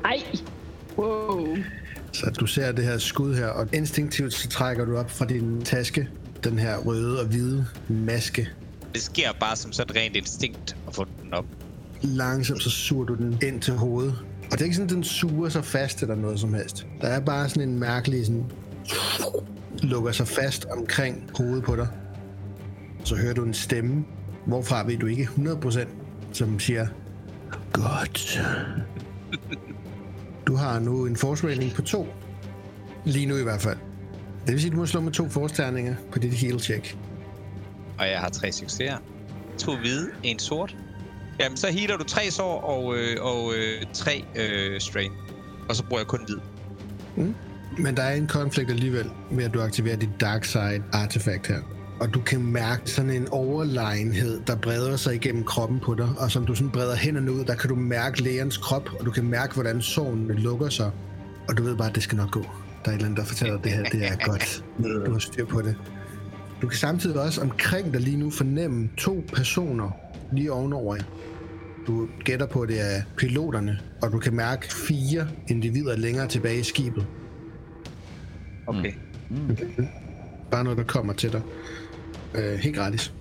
Ej! 0.06 0.24
Wow. 0.98 1.58
Så 2.14 2.32
du 2.40 2.46
ser 2.46 2.72
det 2.72 2.86
her 2.86 2.98
skud 2.98 3.36
her, 3.36 3.48
og 3.48 3.68
instinktivt 3.74 4.34
så 4.34 4.50
trækker 4.50 4.86
du 4.86 4.98
op 4.98 5.12
fra 5.12 5.26
din 5.26 5.62
taske 5.62 6.10
den 6.44 6.60
her 6.60 6.78
røde 6.78 7.20
og 7.20 7.28
hvide 7.28 7.68
maske. 7.88 8.50
Det 8.94 9.02
sker 9.02 9.32
bare 9.40 9.56
som 9.56 9.72
sådan 9.72 9.96
rent 9.96 10.16
instinkt 10.16 10.78
at 10.88 10.96
få 10.96 11.06
den 11.24 11.34
op. 11.34 11.46
Langsomt 12.02 12.64
så 12.64 12.70
suger 12.70 13.06
du 13.06 13.16
den 13.16 13.40
ind 13.44 13.62
til 13.62 13.74
hovedet. 13.74 14.16
Og 14.44 14.52
det 14.52 14.62
er 14.62 14.66
ikke 14.66 14.76
sådan, 14.76 14.90
at 14.90 14.96
den 14.96 15.04
suger 15.04 15.50
sig 15.50 15.66
fast 15.66 16.02
eller 16.02 16.16
noget 16.16 16.40
som 16.40 16.54
helst. 16.54 16.88
Der 17.02 17.08
er 17.08 17.20
bare 17.20 17.50
sådan 17.50 17.70
en 17.70 17.80
mærkelig 17.80 18.26
sådan... 18.26 18.46
lukker 19.82 20.12
sig 20.12 20.28
fast 20.28 20.66
omkring 20.66 21.32
hovedet 21.38 21.64
på 21.64 21.76
dig. 21.76 21.88
Så 23.04 23.16
hører 23.16 23.34
du 23.34 23.44
en 23.44 23.54
stemme, 23.54 24.06
hvorfra 24.46 24.86
ved 24.86 24.98
du 24.98 25.06
ikke 25.06 25.24
100%, 25.24 25.88
som 26.34 26.60
siger, 26.60 26.88
Godt. 27.74 28.40
Du 30.48 30.56
har 30.56 30.80
nu 30.80 31.06
en 31.06 31.16
forsvaring 31.16 31.74
på 31.74 31.82
to. 31.82 32.08
Lige 33.06 33.26
nu 33.26 33.38
i 33.38 33.44
hvert 33.44 33.62
fald. 33.62 33.78
Det 34.46 34.54
vil 34.54 34.62
sige, 34.62 34.70
at 34.70 34.76
du 34.76 34.80
må 34.80 34.86
slå 34.86 35.02
med 35.02 35.12
to 35.12 35.30
forsterninger 35.30 35.96
på 36.12 36.20
dit 36.20 36.34
heal 36.34 36.60
check. 36.60 36.98
Og 38.00 38.10
jeg 38.10 38.20
har 38.20 38.30
tre 38.30 38.52
succeser. 38.52 38.98
To 39.58 39.76
hvide, 39.76 40.10
en 40.24 40.40
sort. 40.40 40.76
Jamen, 41.40 41.58
så 41.58 41.72
healer 41.72 41.98
du 41.98 42.04
tre 42.04 42.32
sår 42.32 42.62
og, 42.62 42.98
øh, 42.98 43.18
og 43.22 43.54
øh, 43.56 43.86
tre 43.94 44.26
øh, 44.36 44.80
strain. 44.82 45.12
Og 45.70 45.76
så 45.76 45.84
bruger 45.84 46.00
jeg 46.00 46.08
kun 46.08 46.20
hvid. 46.26 46.38
Men 47.78 47.98
der 47.98 48.04
er 48.04 48.16
en 48.16 48.28
konflikt 48.28 48.70
alligevel 48.70 49.10
med, 49.32 49.44
at 49.44 49.54
du 49.54 49.62
aktiverer 49.62 49.96
dit 49.96 50.10
Dark 50.22 50.46
Side 50.46 50.84
artefakt 50.94 51.48
her. 51.48 51.60
Og 52.00 52.14
du 52.14 52.22
kan 52.22 52.42
mærke 52.42 52.92
sådan 52.92 53.12
en 53.12 53.28
overlegenhed, 53.32 54.42
der 54.48 54.56
breder 54.56 54.96
sig 54.96 55.16
igennem 55.16 55.44
kroppen 55.44 55.80
på 55.80 55.96
dig. 55.96 56.10
Og 56.18 56.32
som 56.32 56.46
du 56.46 56.56
sådan 56.56 56.72
breder 56.72 56.96
hænderne 56.96 57.32
ud, 57.32 57.46
der 57.46 57.56
kan 57.56 57.70
du 57.70 57.76
mærke 57.76 58.24
lægerens 58.24 58.58
krop, 58.58 58.90
og 59.00 59.06
du 59.06 59.12
kan 59.12 59.24
mærke, 59.24 59.54
hvordan 59.54 59.82
sårene 59.82 60.34
lukker 60.34 60.70
sig. 60.70 60.92
Og 61.50 61.58
du 61.58 61.64
ved 61.64 61.76
bare, 61.76 61.90
at 61.90 61.96
det 61.96 62.04
skal 62.04 62.18
nok 62.18 62.32
gå. 62.32 62.42
Der 62.42 62.48
er 62.86 62.90
et 62.90 62.94
eller 62.94 63.06
andet, 63.06 63.18
der 63.18 63.26
fortæller, 63.26 63.58
at 63.58 63.64
det 63.64 63.72
her 63.72 63.84
det 63.84 64.08
er 64.08 64.16
godt. 64.26 64.64
Du 65.06 65.12
har 65.12 65.20
styr 65.20 65.46
på 65.46 65.62
det. 65.62 65.76
Du 66.62 66.68
kan 66.68 66.78
samtidig 66.78 67.22
også 67.22 67.42
omkring 67.42 67.94
dig 67.94 68.02
lige 68.02 68.18
nu 68.18 68.30
fornemme 68.32 68.90
to 68.98 69.24
personer 69.34 69.92
lige 70.34 70.52
ovenover 70.52 70.96
jer. 70.96 71.04
Du 71.88 72.08
gætter 72.26 72.46
på, 72.46 72.62
at 72.62 72.70
det 72.70 72.82
er 72.96 73.02
piloterne, 73.18 73.80
og 74.02 74.12
du 74.12 74.20
kan 74.20 74.36
mærke 74.36 74.74
fire 74.74 75.28
individer 75.48 75.96
længere 75.96 76.28
tilbage 76.28 76.60
i 76.60 76.64
skibet. 76.64 77.06
Okay. 78.68 78.94
Bare 80.52 80.64
noget, 80.64 80.78
der 80.78 80.84
kommer 80.84 81.14
til 81.14 81.32
dig. 81.32 81.42
Øh, 82.34 82.60
helt 82.60 82.76
gratis. 82.76 83.14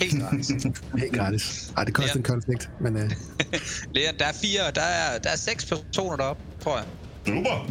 Helt 0.00 0.22
gratis. 0.22 0.48
Helt 0.98 1.12
gratis. 1.12 1.72
Ej, 1.76 1.84
det 1.84 1.94
koster 1.94 2.10
Ja. 2.14 2.18
en 2.18 2.22
konflikt, 2.22 2.70
men 2.80 2.96
øh, 2.96 3.10
Leon, 3.94 4.14
der 4.18 4.24
er 4.26 4.32
fire, 4.32 4.60
der 4.74 4.80
er, 4.80 5.18
der 5.18 5.30
er 5.30 5.36
seks 5.36 5.66
personer 5.66 6.16
deroppe, 6.16 6.42
tror 6.60 6.76
jeg. 6.78 6.86
Super. 7.26 7.70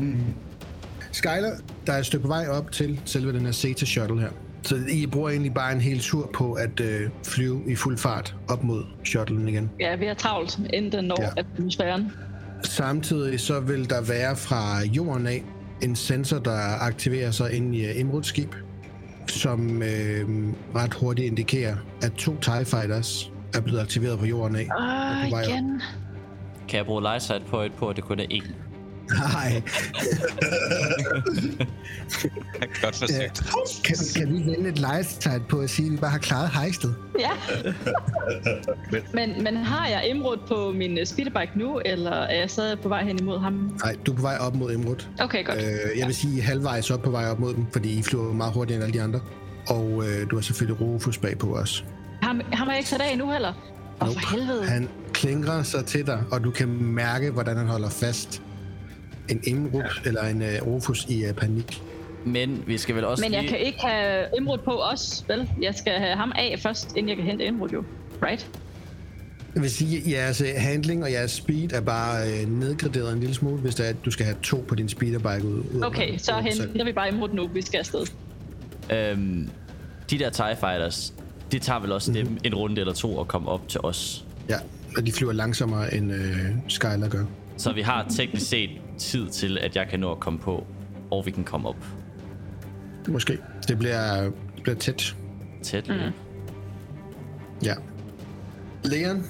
Skyler, 1.11 1.51
der 1.87 1.93
er 1.93 1.97
et 1.97 2.05
stykke 2.05 2.21
på 2.21 2.27
vej 2.27 2.47
op 2.47 2.71
til 2.71 2.99
selve 3.05 3.33
den 3.33 3.45
her 3.45 3.51
Zeta 3.51 3.85
Shuttle 3.85 4.19
her. 4.19 4.29
Så 4.63 4.75
I 4.89 5.05
bruger 5.05 5.29
egentlig 5.29 5.53
bare 5.53 5.73
en 5.73 5.81
hel 5.81 5.99
tur 5.99 6.29
på 6.33 6.53
at 6.53 6.79
øh, 6.79 7.09
flyve 7.25 7.61
i 7.67 7.75
fuld 7.75 7.97
fart 7.97 8.35
op 8.49 8.63
mod 8.63 8.83
shuttlen 9.05 9.47
igen. 9.47 9.69
Ja, 9.79 9.95
vi 9.95 10.05
har 10.05 10.13
travlt, 10.13 10.59
inden 10.73 10.91
den 10.91 11.05
når 11.05 11.17
Ja. 11.21 11.29
atmosfæren. 11.37 12.11
Samtidig 12.63 13.39
så 13.39 13.59
vil 13.59 13.89
der 13.89 14.01
være 14.01 14.35
fra 14.35 14.83
jorden 14.83 15.27
af 15.27 15.43
en 15.81 15.95
sensor, 15.95 16.39
der 16.39 16.81
aktiverer 16.81 17.31
sig 17.31 17.53
inde 17.53 17.77
i 17.77 17.99
Emerald 17.99 18.23
skib, 18.23 18.55
som 19.27 19.81
øh, 19.83 20.25
ret 20.75 20.93
hurtigt 20.93 21.27
indikerer, 21.27 21.75
at 22.03 22.11
to 22.13 22.35
TIE 22.41 22.65
Fighters 22.65 23.31
er 23.55 23.61
blevet 23.61 23.79
aktiveret 23.81 24.19
på 24.19 24.25
jorden 24.25 24.55
af. 24.55 24.67
Ah, 24.79 25.31
vej 25.31 25.41
op. 25.43 25.49
igen. 25.49 25.81
Kan 26.67 26.77
jeg 26.77 26.85
bruge 26.85 27.01
Lightsight 27.01 27.45
point 27.45 27.75
på, 27.75 27.87
at 27.89 27.95
det 27.95 28.03
kun 28.03 28.19
er 28.19 28.25
én? 28.31 28.53
Nej, 29.17 29.61
Godt 32.81 32.95
forsøgt. 32.95 33.11
Ja. 33.11 33.27
kan, 33.83 33.95
kan 34.15 34.33
vi 34.33 34.51
vende 34.51 34.69
et 34.69 34.79
lifetime 34.79 35.43
på 35.49 35.59
at 35.59 35.69
sige, 35.69 35.85
at 35.85 35.91
vi 35.91 35.97
bare 35.97 36.11
har 36.11 36.17
klaret 36.17 36.49
hejstet? 36.49 36.95
Ja. 37.19 37.29
men, 39.13 39.43
men 39.43 39.55
har 39.57 39.87
jeg 39.87 40.09
Emerald 40.09 40.39
på 40.47 40.71
min 40.71 40.97
øh, 40.97 41.05
speederbike 41.05 41.51
nu, 41.55 41.81
eller 41.85 42.11
er 42.11 42.39
jeg 42.39 42.49
stadig 42.49 42.79
på 42.79 42.89
vej 42.89 43.03
hen 43.03 43.19
imod 43.19 43.39
ham? 43.39 43.53
Nej, 43.83 43.95
du 44.05 44.11
er 44.11 44.15
på 44.15 44.21
vej 44.21 44.37
op 44.39 44.55
mod 44.55 44.73
Emerald. 44.73 44.99
Okay, 45.19 45.45
godt. 45.45 45.57
Øh, 45.57 45.99
jeg 45.99 46.07
vil 46.07 46.15
sige 46.15 46.41
halvvejs 46.41 46.91
op 46.91 47.01
på 47.01 47.11
vej 47.11 47.25
op 47.31 47.39
mod 47.39 47.53
dem, 47.53 47.65
fordi 47.71 47.99
I 47.99 48.03
flyver 48.03 48.33
meget 48.33 48.53
hurtigere 48.53 48.75
end 48.75 48.83
alle 48.83 48.99
de 48.99 49.03
andre. 49.03 49.19
Og 49.67 50.03
øh, 50.07 50.29
du 50.31 50.35
har 50.35 50.41
selvfølgelig 50.41 50.81
Rufus 50.81 51.17
bagpå 51.17 51.47
også. 51.47 51.83
Ham, 52.21 52.41
ham 52.53 52.67
er 52.67 52.71
jeg 52.71 52.79
ikke 52.79 52.89
sat 52.89 53.01
af 53.01 53.17
nu 53.17 53.31
heller. 53.31 53.53
Åh, 54.01 54.07
oh, 54.07 54.13
for 54.13 54.35
helvede. 54.35 54.65
Han 54.65 54.89
klingrer 55.13 55.63
sig 55.63 55.85
til 55.85 56.07
dig, 56.07 56.23
og 56.31 56.43
du 56.43 56.51
kan 56.51 56.67
mærke, 56.83 57.31
hvordan 57.31 57.57
han 57.57 57.67
holder 57.67 57.89
fast. 57.89 58.41
En 59.29 59.41
Emerald 59.47 60.05
eller 60.05 60.23
en 60.23 60.41
øh, 60.41 60.47
Rufus 60.65 61.05
i 61.09 61.25
øh, 61.25 61.33
panik. 61.33 61.81
Men 62.25 62.63
vi 62.67 62.77
skal 62.77 62.95
vel 62.95 63.05
også 63.05 63.23
Men 63.23 63.33
jeg 63.33 63.41
lige... 63.41 63.49
kan 63.49 63.59
ikke 63.59 63.79
have 63.81 64.37
Emerald 64.37 64.59
på 64.65 64.81
os, 64.81 65.25
vel? 65.27 65.49
Jeg 65.61 65.75
skal 65.75 65.93
have 65.93 66.15
ham 66.15 66.31
af 66.35 66.59
først, 66.63 66.89
inden 66.95 67.09
jeg 67.09 67.15
kan 67.17 67.25
hente 67.25 67.45
Emerald, 67.47 67.71
jo. 67.71 67.83
Right? 68.23 68.49
Jeg 69.55 69.61
vil 69.63 69.71
sige, 69.71 69.97
at 69.97 70.11
jeres 70.11 70.41
øh, 70.41 70.47
handling 70.57 71.03
og 71.03 71.11
jeres 71.11 71.31
speed 71.31 71.71
er 71.73 71.81
bare 71.81 72.27
øh, 72.41 72.49
nedgraderet 72.49 73.13
en 73.13 73.19
lille 73.19 73.35
smule, 73.35 73.57
hvis 73.61 73.75
det 73.75 73.85
er, 73.85 73.89
at 73.89 74.05
du 74.05 74.11
skal 74.11 74.25
have 74.25 74.37
to 74.43 74.65
på 74.67 74.75
din 74.75 74.89
speederbike 74.89 75.47
ud. 75.47 75.63
ud 75.73 75.83
Okay, 75.83 76.17
så 76.17 76.33
henter 76.35 76.85
vi 76.85 76.91
bare 76.91 77.09
Emerald 77.09 77.33
nu, 77.33 77.47
vi 77.47 77.61
skal 77.61 77.77
afsted. 77.77 78.05
Øhm, 78.91 79.49
de 80.11 80.19
der 80.19 80.29
TIE 80.29 80.55
Fighters, 80.59 81.13
det 81.51 81.61
tager 81.61 81.79
vel 81.79 81.91
også 81.91 82.11
Mhm. 82.11 82.25
dem 82.27 82.37
en 82.43 82.55
runde 82.55 82.81
eller 82.81 82.93
to 82.93 83.19
at 83.21 83.27
komme 83.27 83.49
op 83.49 83.67
til 83.67 83.79
os. 83.83 84.25
Ja, 84.49 84.55
og 84.97 85.05
de 85.05 85.11
flyver 85.11 85.33
langsommere 85.33 85.93
end 85.93 86.11
øh, 86.13 86.35
Skyler 86.67 87.09
gør. 87.09 87.25
Så 87.57 87.71
vi 87.73 87.81
har 87.81 88.07
teknisk 88.17 88.49
set 88.49 88.69
tid 88.99 89.29
til, 89.29 89.57
at 89.57 89.75
jeg 89.75 89.87
kan 89.87 89.99
nå 89.99 90.11
at 90.11 90.19
komme 90.19 90.39
på, 90.39 90.67
og 91.11 91.25
vi 91.25 91.31
kan 91.31 91.43
komme 91.43 91.69
op 91.69 91.85
Måske. 93.07 93.37
Det 93.67 93.79
bliver, 93.79 94.21
det 94.55 94.63
bliver 94.63 94.75
tæt. 94.75 95.15
tæt. 95.63 95.87
Mm. 95.87 95.95
Ja. 97.63 97.73
Leon, 98.83 99.25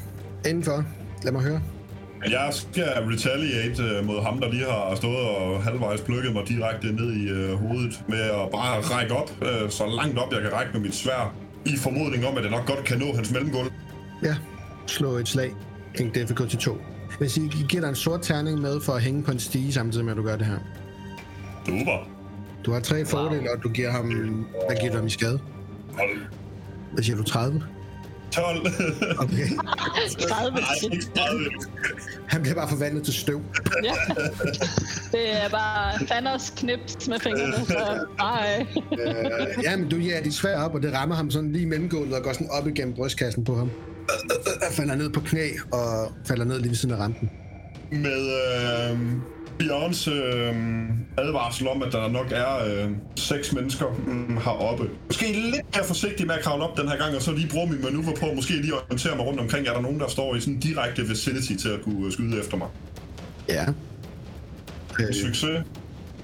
indenfor. 0.48 0.86
Lad 1.24 1.32
mig 1.32 1.42
høre. 1.42 1.62
Jeg 2.30 2.50
skal 2.52 2.84
retaliate 2.84 3.84
øh, 3.84 4.06
mod 4.06 4.24
ham, 4.24 4.40
der 4.40 4.52
lige 4.52 4.66
har 4.66 4.96
stået 4.96 5.18
og 5.18 5.64
halvvejs 5.64 6.02
plukket 6.02 6.34
mig 6.34 6.48
direkte 6.48 6.88
ned 6.88 7.14
i 7.14 7.30
øh, 7.30 7.54
hovedet 7.54 8.04
med 8.08 8.22
at 8.22 8.50
bare 8.52 8.82
række 8.82 9.14
op, 9.16 9.32
øh, 9.42 9.70
så 9.70 9.84
langt 9.88 10.18
op 10.20 10.34
jeg 10.34 10.42
kan 10.42 10.54
række 10.54 10.72
med 10.74 10.82
mit 10.82 10.96
svær, 10.96 11.34
i 11.66 11.78
formodning 11.78 12.26
om, 12.26 12.38
at 12.38 12.44
jeg 12.44 12.52
nok 12.52 12.66
godt 12.68 12.84
kan 12.84 13.00
nå 13.00 13.16
hans 13.16 13.32
mellemgulv. 13.32 13.72
Ja, 14.24 14.36
slå 14.86 15.12
et 15.18 15.28
slag. 15.28 15.52
King 15.96 16.16
difficulty 16.16 16.56
2. 16.56 16.78
Hvis 17.20 17.38
I 17.38 17.52
giver 17.70 17.82
dig 17.82 17.90
en 17.90 17.96
sort 17.96 18.22
terning 18.22 18.62
med 18.62 18.82
for 18.82 18.94
at 18.94 19.02
hænge 19.02 19.24
på 19.24 19.32
en 19.32 19.40
stige, 19.40 19.74
samtidig 19.74 20.06
med 20.06 20.14
at 20.14 20.18
du 20.18 20.24
gør 20.24 20.36
det 20.36 20.46
her. 20.46 20.58
Super. 21.66 22.08
Du 22.66 22.72
har 22.72 22.80
tre 22.80 23.06
fordele, 23.06 23.52
og 23.52 23.64
du 23.64 23.70
giver 23.70 23.92
ham... 23.92 24.06
Hvad 24.68 24.80
giver 24.82 24.92
du 24.92 24.98
ham 24.98 25.08
i 25.08 25.10
skade? 25.10 25.40
Hold. 25.94 26.18
Hvad 26.94 27.04
siger 27.04 27.18
du? 27.18 27.24
30? 27.24 27.64
12. 28.32 28.58
Okay. 29.24 29.48
30 30.30 30.52
Nej, 30.52 30.64
ikke 30.92 31.06
30. 31.16 31.46
Han 32.28 32.42
bliver 32.42 32.56
bare 32.56 32.70
forvandlet 32.70 33.04
til 33.04 33.14
støv. 33.14 33.42
Ja. 33.84 33.94
Det 35.12 35.44
er 35.44 35.50
bare 35.50 36.06
Thanos 36.06 36.54
knips 36.58 37.08
med 37.08 37.20
fingrene, 37.20 37.66
så 37.66 38.06
ej. 38.20 38.66
øh, 38.92 39.64
jamen, 39.64 39.90
du 39.90 39.98
giver 39.98 40.22
dit 40.22 40.34
svær 40.34 40.58
op, 40.60 40.76
og 40.76 40.82
det 40.82 40.94
rammer 40.94 41.16
ham 41.16 41.32
sådan 41.32 41.52
lige 41.52 41.62
i 41.62 41.66
mellemgulvet 41.66 42.14
og 42.14 42.24
går 42.24 42.34
sådan 42.34 42.50
op 42.50 42.68
igennem 42.68 42.94
brystkassen 42.96 43.44
på 43.44 43.56
ham. 43.56 43.72
Han 44.64 44.72
falder 44.72 44.96
ned 44.96 45.10
på 45.10 45.20
knæ 45.20 45.50
og 45.72 46.12
falder 46.26 46.46
ned 46.46 46.60
lige 46.60 46.70
ved 46.70 46.76
siden 46.76 46.96
af 46.96 47.00
rampen. 47.00 47.32
Med 47.92 48.22
øh, 48.92 49.00
Beyonds 49.60 50.08
øh, 50.08 50.56
advarsel 51.18 51.68
om, 51.68 51.84
at 51.84 51.92
der 51.92 52.08
nok 52.10 52.32
er 52.32 52.66
øh, 52.66 52.92
seks 53.16 53.54
mennesker 53.54 53.86
mm, 54.08 54.38
heroppe. 54.38 54.90
Måske 55.08 55.26
lidt 55.26 55.76
mere 55.76 55.86
forsigtig 55.86 56.28
med 56.28 56.36
at 56.36 56.42
kravle 56.42 56.64
op 56.64 56.78
den 56.78 56.88
her 56.90 56.98
gang, 56.98 57.16
og 57.16 57.22
så 57.22 57.32
lige 57.32 57.50
bruge 57.50 57.70
min 57.72 57.82
manøvre 57.84 58.14
på, 58.20 58.26
måske 58.36 58.54
lige 58.54 58.74
orientere 58.74 59.16
mig 59.16 59.26
rundt 59.26 59.40
omkring. 59.40 59.68
Er 59.68 59.74
der 59.74 59.82
nogen, 59.82 60.00
der 60.00 60.08
står 60.08 60.36
i 60.36 60.40
sådan 60.42 60.60
direkte 60.60 61.08
vicinity 61.08 61.54
til 61.56 61.70
at 61.70 61.82
kunne 61.84 62.06
øh, 62.06 62.12
skyde 62.12 62.40
efter 62.40 62.58
mig? 62.58 62.68
Ja. 63.50 63.66
Øh, 65.00 65.14
Succes. 65.14 65.64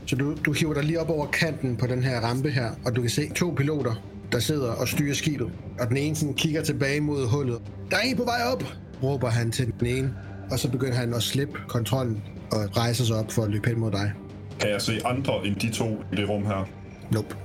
Så 0.05 0.15
du, 0.15 0.35
du 0.45 0.53
hiver 0.53 0.73
dig 0.73 0.83
lige 0.83 0.99
op 1.01 1.09
over 1.09 1.27
kanten 1.27 1.77
på 1.77 1.87
den 1.87 2.03
her 2.03 2.19
rampe 2.19 2.49
her, 2.49 2.71
og 2.85 2.95
du 2.95 3.01
kan 3.01 3.09
se 3.09 3.29
to 3.35 3.53
piloter, 3.57 3.93
der 4.31 4.39
sidder 4.39 4.71
og 4.71 4.87
styrer 4.87 5.13
skibet. 5.13 5.47
Og 5.79 5.89
den 5.89 5.97
ene 5.97 6.15
sådan 6.15 6.33
kigger 6.33 6.63
tilbage 6.63 7.01
mod 7.01 7.27
hullet. 7.27 7.61
Der 7.91 7.97
er 7.97 8.01
en 8.01 8.17
på 8.17 8.23
vej 8.23 8.41
op, 8.53 8.63
råber 9.03 9.29
han 9.29 9.51
til 9.51 9.73
den 9.79 9.87
ene. 9.87 10.13
Og 10.51 10.59
så 10.59 10.71
begynder 10.71 10.95
han 10.95 11.13
at 11.13 11.23
slippe 11.23 11.59
kontrollen 11.67 12.23
og 12.51 12.77
rejser 12.77 13.05
sig 13.05 13.15
op 13.15 13.31
for 13.31 13.43
at 13.43 13.51
løbe 13.51 13.69
hen 13.69 13.79
mod 13.79 13.91
dig. 13.91 14.11
Kan 14.59 14.69
jeg 14.69 14.81
se 14.81 15.01
andre 15.05 15.33
end 15.45 15.55
de 15.55 15.69
to 15.71 15.97
i 16.13 16.15
det 16.15 16.29
rum 16.29 16.45
her? 16.45 16.67
Nope. 17.11 17.35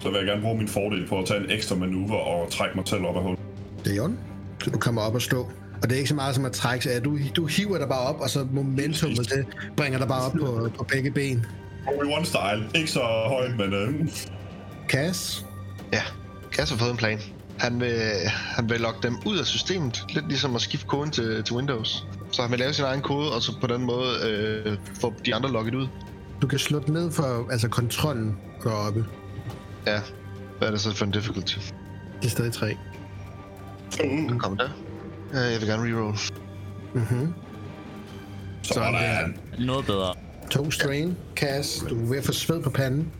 Så 0.00 0.08
vil 0.10 0.16
jeg 0.16 0.26
gerne 0.26 0.42
bruge 0.42 0.58
min 0.58 0.68
fordel 0.68 1.08
på 1.08 1.18
at 1.18 1.26
tage 1.26 1.40
en 1.40 1.50
ekstra 1.50 1.76
manøvre 1.76 2.20
og 2.20 2.50
trække 2.50 2.76
mig 2.76 2.88
selv 2.88 3.04
op 3.04 3.16
af 3.16 3.22
hullet. 3.22 3.40
Det 3.84 3.92
er 3.92 3.96
Jon. 3.96 4.18
Så 4.62 4.70
du 4.70 4.78
kommer 4.78 5.02
op 5.02 5.14
og 5.14 5.22
stå. 5.22 5.48
Og 5.82 5.90
det 5.90 5.92
er 5.92 5.96
ikke 5.96 6.08
så 6.08 6.14
meget 6.14 6.34
som 6.34 6.44
at 6.44 6.52
trække 6.52 6.84
sig. 6.84 7.04
Du, 7.04 7.18
du 7.36 7.46
hiver 7.46 7.78
dig 7.78 7.88
bare 7.88 8.08
op, 8.08 8.20
og 8.20 8.30
så 8.30 8.46
momentumet, 8.52 9.18
det 9.18 9.46
bringer 9.76 9.98
dig 9.98 10.08
bare 10.08 10.26
op 10.26 10.32
på, 10.32 10.68
på 10.78 10.84
begge 10.84 11.10
ben. 11.10 11.46
Obi-Wan 11.86 12.24
style. 12.24 12.68
Ikke 12.74 12.90
så 12.90 13.00
højt, 13.26 13.56
men... 13.58 13.74
Øh, 13.74 14.08
Cass, 14.88 15.46
Ja, 15.94 16.02
Gas 16.52 16.70
har 16.70 16.76
fået 16.76 16.90
en 16.90 16.96
plan. 16.96 17.18
Han 17.58 17.80
vil, 17.80 17.94
han 18.28 18.70
vil 18.70 18.80
logge 18.80 18.98
dem 19.02 19.16
ud 19.26 19.38
af 19.38 19.46
systemet, 19.46 20.04
lidt 20.08 20.28
ligesom 20.28 20.54
at 20.54 20.60
skifte 20.60 20.86
koden 20.86 21.10
til, 21.10 21.44
til 21.44 21.54
Windows. 21.56 22.06
Så 22.32 22.42
han 22.42 22.50
vil 22.50 22.58
lave 22.58 22.72
sin 22.72 22.84
egen 22.84 23.02
kode, 23.02 23.32
og 23.32 23.42
så 23.42 23.52
på 23.60 23.66
den 23.66 23.82
måde 23.82 24.28
øh, 24.28 24.76
få 25.00 25.12
de 25.26 25.34
andre 25.34 25.50
logget 25.52 25.74
ud. 25.74 25.86
du 26.42 26.46
kan 26.46 26.58
slå 26.58 26.78
den 26.78 26.94
ned 26.94 27.12
for 27.12 27.46
altså 27.52 27.68
kontrollen 27.68 28.36
deroppe. 28.64 29.06
Ja, 29.86 30.00
hvad 30.58 30.68
er 30.68 30.72
det 30.72 30.80
så 30.80 30.94
for 30.94 31.04
en 31.04 31.10
difficulty? 31.10 31.58
Det 32.22 32.26
er 32.26 32.30
stadig 32.30 32.52
tre. 32.52 32.76
uh, 34.04 34.38
Kom 34.38 34.56
der. 34.56 34.68
Ja, 35.34 35.40
jeg 35.40 35.60
vil 35.60 35.68
gerne 35.68 35.82
reroll. 35.96 36.16
Mhm. 36.94 37.34
sådan. 38.62 39.38
Noget 39.58 39.86
bedre. 39.86 40.14
To 40.50 40.70
strain, 40.70 41.16
Cass. 41.36 41.84
Du 41.90 42.04
er 42.04 42.08
ved 42.08 42.18
at 42.18 42.24
få 42.24 42.32
sved 42.32 42.62
på 42.62 42.70
panden. 42.70 43.12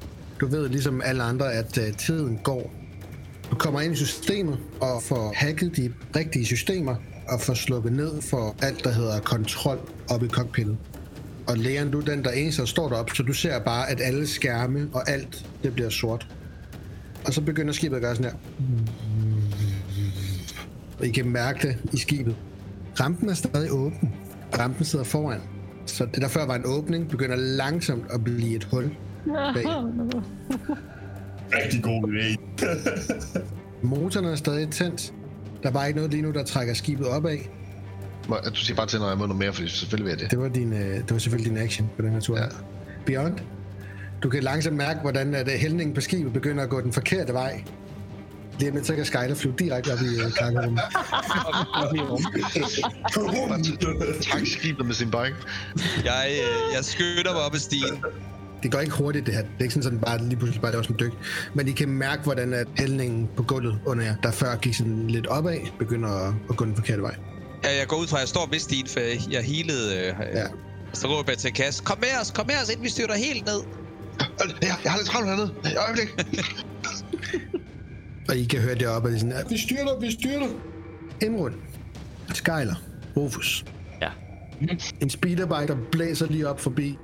Du 0.44 0.48
ved 0.48 0.68
ligesom 0.68 1.02
alle 1.04 1.22
andre, 1.22 1.52
at 1.52 1.78
uh, 1.78 1.96
tiden 1.96 2.40
går. 2.42 2.72
Du 3.50 3.54
kommer 3.54 3.80
ind 3.80 3.92
i 3.92 3.96
systemet 3.96 4.58
og 4.80 5.02
får 5.02 5.32
hacket 5.36 5.76
de 5.76 5.92
rigtige 6.16 6.46
systemer 6.46 6.96
og 7.28 7.40
får 7.40 7.54
slukket 7.54 7.92
ned 7.92 8.22
for 8.22 8.56
alt, 8.62 8.84
der 8.84 8.92
hedder 8.92 9.20
kontrol 9.20 9.78
op 10.10 10.22
i 10.22 10.28
cockpittet. 10.28 10.76
Og 11.46 11.58
lægeren, 11.58 11.90
du 11.90 12.00
er 12.00 12.04
den, 12.04 12.24
der 12.24 12.30
eneste, 12.30 12.62
der 12.62 12.66
står 12.66 12.88
deroppe, 12.88 13.14
så 13.16 13.22
du 13.22 13.32
ser 13.32 13.58
bare, 13.58 13.90
at 13.90 14.00
alle 14.00 14.26
skærme 14.26 14.88
og 14.92 15.10
alt, 15.10 15.46
det 15.62 15.74
bliver 15.74 15.90
sort. 15.90 16.28
Og 17.26 17.34
så 17.34 17.40
begynder 17.40 17.72
skibet 17.72 17.96
at 17.96 18.02
gøre 18.02 18.16
sådan 18.16 18.30
her. 18.30 18.38
Og 20.98 21.06
I 21.06 21.10
kan 21.10 21.28
mærke 21.28 21.68
det 21.68 21.76
i 21.92 21.96
skibet. 21.96 22.36
Rampen 23.00 23.28
er 23.28 23.34
stadig 23.34 23.72
åben. 23.72 24.12
Rampen 24.58 24.84
sidder 24.84 25.04
foran. 25.04 25.40
Så 25.86 26.06
det, 26.14 26.22
der 26.22 26.28
før 26.28 26.46
var 26.46 26.54
en 26.54 26.66
åbning, 26.66 27.08
begynder 27.08 27.36
langsomt 27.36 28.04
at 28.10 28.24
blive 28.24 28.56
et 28.56 28.64
hul. 28.64 28.96
Bag. 29.26 29.64
Rigtig 31.62 31.82
god 31.82 32.02
idé. 32.02 32.36
Motoren 33.88 34.26
er 34.26 34.36
stadig 34.36 34.70
tændt. 34.70 35.12
Der 35.62 35.68
er 35.68 35.72
bare 35.72 35.86
ikke 35.88 35.96
noget 35.96 36.10
lige 36.10 36.22
nu, 36.22 36.30
der 36.30 36.44
trækker 36.44 36.74
skibet 36.74 37.06
opad. 37.06 37.38
Må- 38.28 38.36
Du 38.36 38.54
siger 38.54 38.76
bare 38.76 38.86
til, 38.86 38.98
når 39.00 39.08
jeg 39.08 39.18
må 39.18 39.26
noget 39.26 39.38
mere, 39.38 39.52
for 39.52 39.62
selvfølgelig 39.66 40.04
vil 40.04 40.10
jeg 40.10 40.20
det. 40.20 40.30
Det 40.30 40.38
var, 40.38 40.48
din, 40.48 40.72
øh, 40.72 40.78
det 40.96 41.10
var 41.12 41.18
selvfølgelig 41.18 41.50
din 41.52 41.58
action 41.62 41.90
på 41.96 42.02
den 42.02 42.12
her 42.12 42.20
tur. 42.20 42.38
Ja. 42.38 42.44
Beyond. 43.06 43.38
Du 44.22 44.28
kan 44.28 44.42
langsomt 44.42 44.76
mærke, 44.76 45.00
hvordan 45.00 45.34
at, 45.34 45.48
øh, 45.48 45.54
hældningen 45.54 45.94
på 45.94 46.00
skibet 46.00 46.32
begynder 46.32 46.62
at 46.64 46.70
gå 46.70 46.80
den 46.80 46.92
forkerte 46.92 47.32
vej. 47.32 47.64
Lige 48.58 48.70
om 48.70 48.74
lidt, 48.76 48.86
så 48.86 48.94
kan 48.94 49.04
Skyler 49.04 49.34
flyve 49.34 49.54
direkte 49.58 49.92
op 49.92 49.98
i 49.98 50.24
uh, 50.26 50.30
cargo 50.32 50.70
Tak 54.30 54.46
skibet 54.46 54.86
med 54.86 54.94
sin 54.94 55.10
bike. 55.10 55.34
Jeg, 56.04 56.26
øh, 56.30 56.74
jeg 56.76 56.84
skynder 56.84 57.32
mig 57.32 57.42
op 57.42 57.54
ad 57.54 57.58
stien. 57.58 58.04
Det 58.64 58.72
går 58.72 58.80
ikke 58.80 58.92
hurtigt, 58.94 59.26
det 59.26 59.34
her. 59.34 59.42
Det 59.42 59.50
er 59.58 59.62
ikke 59.62 59.74
sådan, 59.74 59.82
sådan 59.82 60.00
bare 60.00 60.24
lige 60.24 60.36
pludselig 60.36 60.62
bare 60.62 60.72
laver 60.72 60.82
sådan 60.82 60.96
en 60.96 61.00
dyk. 61.10 61.12
Men 61.54 61.68
I 61.68 61.72
kan 61.72 61.88
mærke, 61.88 62.22
hvordan 62.22 62.52
at 62.54 62.66
hældningen 62.78 63.28
på 63.36 63.42
gulvet 63.42 63.78
under 63.86 64.04
jer, 64.04 64.14
der 64.22 64.30
før 64.30 64.56
gik 64.56 64.74
sådan 64.74 65.08
lidt 65.08 65.26
opad, 65.26 65.58
begynder 65.78 66.08
at, 66.28 66.34
at 66.50 66.56
gå 66.56 66.64
den 66.64 66.76
forkerte 66.76 67.02
vej. 67.02 67.14
Ja, 67.64 67.78
jeg 67.78 67.86
går 67.88 67.96
ud 67.96 68.06
fra, 68.06 68.16
at 68.16 68.20
jeg 68.20 68.28
står 68.28 68.48
ved 68.50 68.58
stien, 68.58 68.86
for 68.86 69.00
jeg, 69.00 69.18
jeg 69.30 69.42
healede... 69.42 69.96
Øh, 69.98 70.14
Ja. 70.34 70.40
ja. 70.40 70.46
Så 70.92 71.08
råber 71.08 71.30
jeg 71.32 71.38
til 71.38 71.52
Kas, 71.52 71.80
kom 71.80 71.98
med 72.00 72.08
os, 72.20 72.30
kom 72.30 72.46
med 72.46 72.54
os, 72.62 72.70
inden 72.70 72.84
vi 72.84 72.88
styrter 72.88 73.14
helt 73.14 73.46
ned. 73.46 73.60
Ja, 74.62 74.74
jeg 74.84 74.92
har 74.92 74.98
lidt 74.98 75.08
travlt 75.08 75.28
hernede. 75.28 75.50
Et 75.64 75.76
øjeblik. 75.86 76.08
Og 78.28 78.36
I 78.36 78.44
kan 78.44 78.60
høre 78.60 78.74
deroppe, 78.74 79.08
at 79.08 79.12
de 79.12 79.16
er 79.16 79.20
sådan, 79.20 79.36
"Ja, 79.36 79.42
vi 79.48 79.58
styrter, 79.58 80.00
vi 80.00 80.12
styrter. 80.12 80.46
Imrud, 81.22 81.50
Skyler, 82.34 82.74
Rufus. 83.16 83.64
Ja. 84.02 84.08
En 85.00 85.10
speederbike, 85.10 85.66
der 85.72 85.76
blæser 85.92 86.26
lige 86.26 86.48
op 86.48 86.60
forbi, 86.60 86.98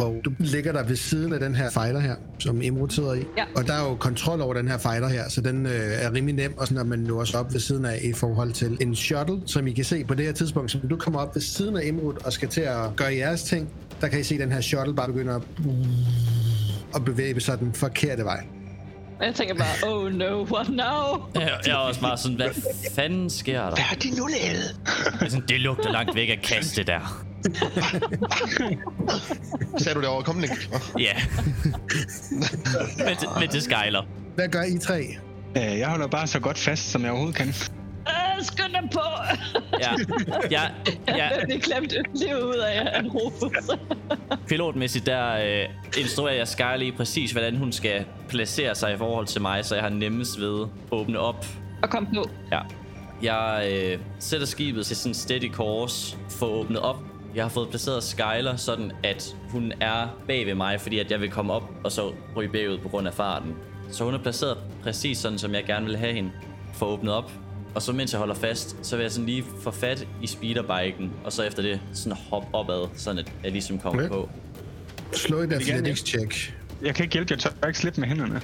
og 0.00 0.20
du 0.24 0.30
ligger 0.38 0.72
der 0.72 0.84
ved 0.84 0.96
siden 0.96 1.32
af 1.32 1.40
den 1.40 1.54
her 1.54 1.70
fighter 1.70 2.00
her, 2.00 2.14
som 2.38 2.62
Imrud 2.62 2.90
sidder 2.90 3.12
i. 3.14 3.22
Ja. 3.36 3.44
Og 3.56 3.66
der 3.66 3.74
er 3.74 3.88
jo 3.88 3.94
kontrol 3.94 4.40
over 4.40 4.54
den 4.54 4.68
her 4.68 4.78
fighter 4.78 5.08
her, 5.08 5.28
så 5.28 5.40
den 5.40 5.66
øh, 5.66 5.72
er 5.72 6.12
rimelig 6.12 6.34
nem, 6.34 6.58
og 6.58 6.66
sådan 6.66 6.80
at 6.80 6.86
man 6.86 6.98
nu 6.98 7.20
også 7.20 7.38
op 7.38 7.52
ved 7.52 7.60
siden 7.60 7.84
af 7.84 7.98
i 8.02 8.12
forhold 8.12 8.52
til 8.52 8.78
en 8.80 8.96
shuttle, 8.96 9.40
som 9.46 9.66
I 9.66 9.72
kan 9.72 9.84
se 9.84 10.04
på 10.04 10.14
det 10.14 10.24
her 10.24 10.32
tidspunkt, 10.32 10.70
som 10.70 10.80
du 10.80 10.96
kommer 10.96 11.20
op 11.20 11.34
ved 11.34 11.42
siden 11.42 11.76
af 11.76 11.82
Imrud 11.84 12.14
og 12.24 12.32
skal 12.32 12.48
til 12.48 12.60
at 12.60 12.96
gøre 12.96 13.14
jeres 13.14 13.42
ting, 13.42 13.68
der 14.00 14.08
kan 14.08 14.20
I 14.20 14.22
se 14.22 14.38
den 14.38 14.52
her 14.52 14.60
shuttle 14.60 14.94
bare 14.94 15.06
begynde 15.06 15.32
at, 15.34 15.42
at 16.94 17.04
bevæge 17.04 17.40
sig 17.40 17.58
den 17.58 17.72
forkerte 17.72 18.24
vej. 18.24 18.46
Og 19.20 19.26
jeg 19.26 19.34
tænker 19.34 19.54
bare, 19.54 19.90
oh 19.92 20.12
no, 20.12 20.44
what 20.44 20.68
now? 20.68 21.28
Jeg, 21.34 21.60
jeg 21.66 21.72
er 21.72 21.76
også 21.76 22.00
bare 22.00 22.18
sådan, 22.18 22.36
hvad 22.36 22.48
fanden 22.94 23.30
sker 23.30 23.62
der? 23.62 23.68
Hvad 23.68 23.78
har 23.78 23.96
de 23.96 24.10
nu 24.10 24.26
lavet? 24.26 24.76
Det, 25.12 25.26
er 25.26 25.30
sådan, 25.30 25.44
det 25.48 25.60
lugter 25.60 25.92
langt 25.92 26.14
væk 26.14 26.28
af 26.28 26.40
kaste 26.42 26.82
der. 26.82 27.24
Sagde 29.78 29.94
du 29.94 30.00
det 30.00 30.08
over? 30.08 30.22
Kom, 30.22 30.36
Nick. 30.36 30.70
Ja. 30.98 31.12
men, 32.98 33.16
det- 33.20 33.28
men 33.40 33.48
det 33.48 33.62
skejler. 33.62 34.02
Hvad 34.34 34.48
gør 34.48 34.62
I 34.62 34.78
tre? 34.78 35.16
Øh, 35.56 35.78
jeg 35.78 35.88
holder 35.88 36.06
bare 36.06 36.26
så 36.26 36.40
godt 36.40 36.58
fast, 36.58 36.90
som 36.90 37.02
jeg 37.02 37.10
overhovedet 37.10 37.36
kan. 37.36 37.48
Uh, 37.48 38.44
skynd 38.44 38.72
dig 38.72 38.88
på! 38.92 39.00
Ja. 39.80 39.90
Ja, 40.50 40.62
ja, 41.08 41.08
Jeg 41.16 41.42
blev 41.48 41.60
klemt 41.60 41.94
livet 42.14 42.42
ud 42.42 42.54
af 42.56 42.98
en 43.00 43.08
Rufus. 43.08 43.50
pilotmæssigt, 44.48 45.06
der 45.06 45.32
øh, 45.62 45.68
instruerer 45.98 46.34
jeg 46.34 46.48
Skyler 46.48 46.82
i 46.82 46.90
præcis, 46.96 47.32
hvordan 47.32 47.56
hun 47.56 47.72
skal 47.72 48.04
placere 48.28 48.74
sig 48.74 48.94
i 48.94 48.96
forhold 48.96 49.26
til 49.26 49.40
mig, 49.40 49.64
så 49.64 49.74
jeg 49.74 49.82
har 49.84 49.90
nemmest 49.90 50.40
ved 50.40 50.62
at 50.62 50.68
åbne 50.90 51.18
op. 51.18 51.46
Og 51.82 51.90
kom 51.90 52.06
på. 52.14 52.30
Ja. 52.52 52.60
Jeg 53.22 53.68
øh, 53.72 53.98
sætter 54.18 54.46
skibet 54.46 54.86
til 54.86 54.96
sådan 54.96 55.10
en 55.10 55.14
steady 55.14 55.52
course 55.52 56.16
for 56.30 56.46
at 56.46 56.52
åbne 56.52 56.80
op. 56.80 56.96
Jeg 57.34 57.44
har 57.44 57.48
fået 57.48 57.68
placeret 57.68 58.02
Skyler 58.02 58.56
sådan, 58.56 58.92
at 59.04 59.36
hun 59.48 59.72
er 59.80 60.08
bag 60.26 60.46
ved 60.46 60.54
mig, 60.54 60.80
fordi 60.80 60.98
at 60.98 61.10
jeg 61.10 61.20
vil 61.20 61.30
komme 61.30 61.52
op 61.52 61.70
og 61.84 61.92
så 61.92 62.12
ryge 62.36 62.48
bagud 62.52 62.78
på 62.78 62.88
grund 62.88 63.06
af 63.08 63.14
farten. 63.14 63.54
Så 63.90 64.04
hun 64.04 64.14
er 64.14 64.18
placeret 64.18 64.58
præcis 64.82 65.18
sådan, 65.18 65.38
som 65.38 65.54
jeg 65.54 65.64
gerne 65.64 65.86
vil 65.86 65.96
have 65.96 66.12
hende 66.12 66.30
for 66.74 66.86
at 66.86 66.90
åbne 66.90 67.12
op. 67.12 67.32
Og 67.74 67.82
så 67.82 67.92
mens 67.92 68.12
jeg 68.12 68.18
holder 68.18 68.34
fast, 68.34 68.76
så 68.82 68.96
vil 68.96 69.02
jeg 69.02 69.12
sådan 69.12 69.26
lige 69.26 69.44
få 69.62 69.70
fat 69.70 70.06
i 70.22 70.26
speederbiken, 70.26 71.12
og 71.24 71.32
så 71.32 71.42
efter 71.42 71.62
det 71.62 71.80
sådan 71.92 72.18
hoppe 72.30 72.48
opad, 72.52 72.88
sådan 72.96 73.18
at 73.18 73.32
jeg 73.44 73.52
ligesom 73.52 73.78
kommer 73.78 74.00
Okay. 74.02 74.08
på. 74.14 74.28
Slå 75.12 75.38
et 75.38 75.52
athletics 75.52 76.06
check. 76.06 76.54
Jeg 76.82 76.94
kan 76.94 77.02
ikke 77.04 77.12
hjælpe, 77.12 77.30
jeg 77.32 77.38
tør 77.38 77.66
ikke 77.66 77.78
slippe 77.78 78.00
med 78.00 78.08
hænderne. 78.08 78.40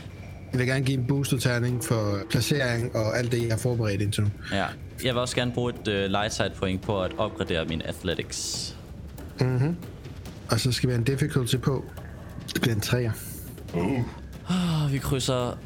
Jeg 0.53 0.59
vil 0.59 0.67
gerne 0.67 0.85
give 0.85 0.99
en 0.99 1.07
boostet 1.07 1.43
terning 1.43 1.85
for 1.85 2.19
placering 2.31 2.97
og 2.97 3.19
alt 3.19 3.33
det, 3.33 3.43
jeg 3.43 3.51
har 3.51 3.59
forberedt 3.59 4.03
indtil 4.03 4.23
nu. 4.23 4.31
Ja. 4.53 4.65
Jeg 5.05 5.15
vil 5.15 5.17
også 5.17 5.37
gerne 5.37 5.53
bruge 5.53 5.73
et 5.73 5.89
uh, 5.89 6.11
light 6.11 6.35
side 6.35 6.53
point 6.57 6.83
på 6.83 7.03
at 7.03 7.13
opgradere 7.19 7.65
min 7.65 7.83
athletics. 7.85 8.76
Og 10.51 10.61
så 10.61 10.73
skal 10.73 10.89
vi 10.89 10.93
have 10.93 10.99
en 10.99 11.05
difficulty 11.05 11.57
på. 11.57 11.85
Det 12.55 12.61
bliver 12.61 12.75
en 12.75 12.81
træer. 12.81 13.13
Oh, 13.75 14.93
vi 14.93 14.99
krydser 14.99 15.59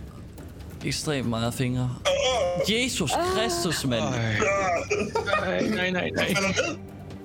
ekstremt 0.84 1.28
meget 1.28 1.54
fingre. 1.54 1.96
Jesus 2.68 3.12
Kristus, 3.34 3.86
mand. 3.86 4.02
Nej, 4.02 5.68
nej, 5.68 5.90
nej, 5.90 6.10
nej. 6.16 6.34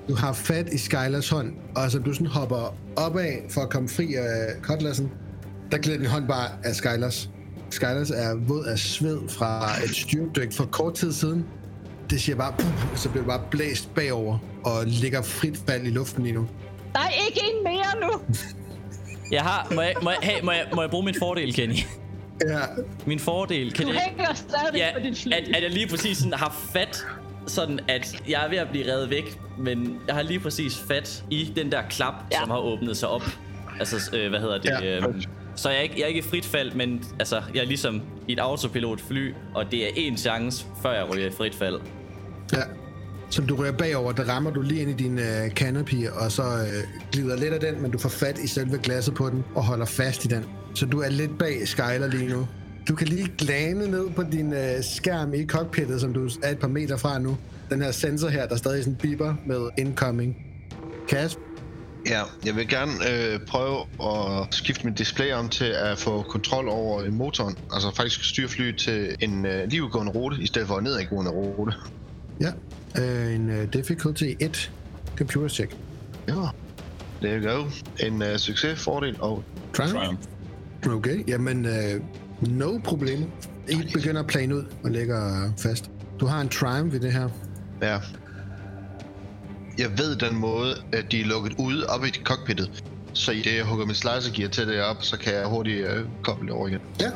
Du 0.10 0.16
har 0.16 0.34
fat 0.34 0.70
i 0.74 0.78
Skylers 0.78 1.30
hånd, 1.30 1.54
og 1.76 1.92
som 1.92 2.04
du 2.04 2.14
sådan 2.14 2.28
hopper 2.28 2.76
opad 2.96 3.34
for 3.50 3.62
at 3.62 3.70
komme 3.70 3.90
fri 3.90 4.14
af 4.14 4.54
cutlassen, 4.62 5.12
der 5.72 5.78
glider 5.78 6.00
din 6.00 6.08
hånd 6.08 6.28
bare 6.28 6.50
af 6.64 6.76
Skylers. 6.76 7.30
Skylers 7.70 8.12
er 8.12 8.36
våd 8.48 8.66
af 8.66 8.80
sved 8.80 9.30
fra 9.30 9.84
et 9.84 9.96
styrtdyk 9.96 10.54
for 10.54 10.66
kort 10.66 10.94
tid 10.94 11.14
siden. 11.14 11.46
Det 12.10 12.22
siger 12.22 12.36
bare, 12.36 12.54
og 12.92 13.00
så 13.00 13.10
bliver 13.10 13.26
bare 13.26 13.42
blæst 13.52 13.96
bagover 13.96 14.38
og 14.66 14.84
ligger 14.86 15.22
frit 15.22 15.60
fald 15.70 15.86
i 15.88 15.90
luften 15.90 16.24
lige 16.24 16.34
nu. 16.36 16.48
Nej, 16.94 17.14
ikke 17.28 17.42
en 17.58 17.64
mere 17.64 18.08
nu! 18.10 18.22
Jeg 19.32 19.42
har... 19.44 19.68
Må 19.76 19.82
jeg, 19.82 19.94
må 20.02 20.10
jeg, 20.10 20.20
hey, 20.22 20.42
må 20.44 20.52
jeg, 20.52 20.66
må 20.76 20.82
jeg 20.82 20.90
bruge 20.90 21.06
min 21.06 21.16
fordel, 21.20 21.54
Kenny? 21.54 21.76
Ja, 22.48 22.60
Min 23.06 23.20
fordel, 23.20 23.74
kan 23.74 23.86
Du 23.86 23.92
det... 23.92 24.00
hænger 24.02 24.34
stadig 24.34 24.76
Ja, 24.76 24.90
på 24.94 25.00
dit 25.00 25.18
fly. 25.18 25.32
at, 25.32 25.56
at 25.56 25.64
jeg 25.64 25.72
lige 25.72 25.88
præcis 25.88 26.18
sådan 26.18 26.34
har 26.34 26.58
fat, 26.74 27.06
sådan 27.48 27.80
at 27.88 28.24
jeg 28.30 28.46
er 28.46 28.50
ved 28.50 28.58
at 28.58 28.68
blive 28.70 28.92
revet 28.94 29.10
væk, 29.10 29.40
men 29.58 30.00
jeg 30.08 30.16
har 30.16 30.22
lige 30.22 30.40
præcis 30.40 30.78
fat 30.88 31.24
i 31.30 31.54
den 31.56 31.72
der 31.72 31.82
klap, 31.90 32.14
ja. 32.32 32.40
Som 32.40 32.50
har 32.50 32.58
åbnet 32.58 32.98
sig 32.98 33.10
op. 33.10 33.24
Altså, 33.80 34.16
øh, 34.18 34.30
hvad 34.30 34.40
hedder 34.40 34.58
det? 34.58 34.70
Ja. 34.82 34.98
øhm, 34.98 35.22
så 35.56 35.70
jeg 35.70 35.78
er, 35.78 35.82
ikke, 35.82 35.96
jeg 35.98 36.04
er 36.04 36.08
ikke 36.08 36.20
i 36.20 36.24
frit 36.24 36.46
fald, 36.46 36.72
men 36.72 37.04
altså, 37.20 37.42
jeg 37.54 37.62
er 37.62 37.66
ligesom 37.68 38.02
i 38.28 38.34
et 38.34 38.40
autopilotfly, 38.40 39.34
og 39.56 39.72
det 39.72 39.84
er 39.88 40.12
én 40.12 40.18
chance, 40.18 40.66
før 40.82 40.92
jeg 40.94 41.10
ryger 41.14 41.28
i 41.28 41.32
frit 41.32 41.56
fald. 41.56 41.80
ja. 42.54 42.58
Som 43.36 43.48
du 43.48 43.56
rører 43.56 43.72
bagover, 43.72 44.12
der 44.12 44.24
rammer 44.24 44.52
du 44.52 44.62
lige 44.62 44.82
ind 44.82 44.90
i 44.90 45.04
din 45.04 45.20
øh, 45.20 45.50
canopy, 45.50 46.08
og 46.08 46.32
så 46.32 46.44
øh, 46.44 46.84
glider 47.12 47.36
lidt 47.36 47.54
af 47.54 47.60
den, 47.60 47.82
men 47.82 47.92
du 47.92 47.98
får 47.98 48.10
fat 48.10 48.40
i 48.40 48.48
selve 48.48 48.80
glasset 48.84 49.14
på 49.14 49.30
den 49.30 49.44
og 49.56 49.64
holder 49.64 49.86
fast 49.86 50.26
i 50.26 50.28
den. 50.28 50.44
Så 50.76 50.86
du 50.86 51.00
er 51.00 51.10
lidt 51.10 51.38
bag 51.38 51.68
Skyler 51.68 52.08
lige 52.08 52.30
nu. 52.30 52.48
Du 52.88 52.96
kan 52.96 53.08
lige 53.08 53.32
glane 53.38 53.88
ned 53.88 54.10
på 54.16 54.24
din 54.32 54.54
øh, 54.54 54.84
skærm 54.84 55.34
i 55.34 55.46
cockpittet, 55.46 56.02
som 56.02 56.14
du 56.14 56.30
er 56.44 56.50
et 56.50 56.60
par 56.60 56.68
meter 56.68 56.98
fra 56.98 57.20
nu. 57.20 57.38
Den 57.70 57.82
her 57.82 57.92
sensor 57.92 58.28
her, 58.28 58.48
der 58.48 58.56
stadig 58.56 58.84
sådan 58.84 58.96
beeper 58.96 59.34
med 59.46 59.70
incoming. 59.78 60.38
Kasper? 61.10 61.42
Ja, 62.08 62.22
jeg 62.46 62.56
vil 62.56 62.68
gerne 62.68 62.92
øh, 63.12 63.40
prøve 63.48 63.80
at 64.04 64.48
skifte 64.52 64.88
mit 64.88 64.98
display 64.98 65.34
om 65.34 65.50
til 65.50 65.66
at 65.66 65.98
få 65.98 66.22
kontrol 66.22 66.70
over 66.70 67.12
motoren. 67.12 67.56
Altså 67.74 67.96
faktisk 67.96 68.30
styre 68.30 68.48
flyet 68.48 68.78
til 68.78 69.16
en 69.20 69.46
øh, 69.46 69.68
livgående 69.68 70.12
rute, 70.12 70.38
i 70.42 70.48
stedet 70.48 70.68
for 70.68 70.78
en 70.78 70.84
nedadgående 70.84 71.32
rute. 71.32 71.74
Ja, 72.42 72.52
øh, 73.02 73.36
en 73.36 73.50
uh, 73.50 73.74
difficulty 73.74 74.34
1 74.40 74.72
computer 75.18 75.48
check. 75.48 75.76
Ja, 76.28 76.34
there 77.22 77.42
you 77.42 77.52
go. 77.52 77.70
En 78.00 78.22
øh, 78.22 78.38
succes, 78.38 78.80
fordel 78.80 79.22
og... 79.22 79.44
Triumph? 79.74 79.96
Triumph. 79.96 80.22
Okay, 80.88 81.28
jamen, 81.28 81.66
øh, 81.66 82.02
no 82.42 82.78
problem. 82.84 83.24
I 83.70 83.76
begynder 83.94 84.22
at 84.22 84.28
plane 84.28 84.56
ud 84.56 84.64
og 84.84 84.92
ligger 84.92 85.52
fast. 85.58 85.92
Du 86.20 86.26
har 86.26 86.42
en 86.42 86.50
triumph 86.50 86.96
i 86.96 87.00
det 87.00 87.14
her. 87.14 87.30
Ja. 87.82 88.00
Jeg 89.78 89.90
ved 89.98 90.16
den 90.16 90.36
måde, 90.36 90.76
at 90.94 91.12
de 91.12 91.22
er 91.22 91.26
lukket 91.26 91.54
ude 91.60 91.86
op 91.88 92.06
i 92.06 92.10
cockpittet. 92.24 92.84
Så 93.14 93.32
i 93.32 93.42
det, 93.42 93.56
jeg 93.56 93.66
hugger 93.66 93.86
min 93.86 93.96
slicer 93.96 94.34
gear 94.34 94.50
til 94.50 94.68
det 94.68 94.82
op, 94.82 95.04
så 95.04 95.18
kan 95.18 95.34
jeg 95.34 95.46
hurtigt 95.46 95.88
øh, 95.88 96.06
koble 96.24 96.48
det 96.48 96.56
over 96.56 96.68
igen. 96.68 96.80
Ja. 97.02 97.12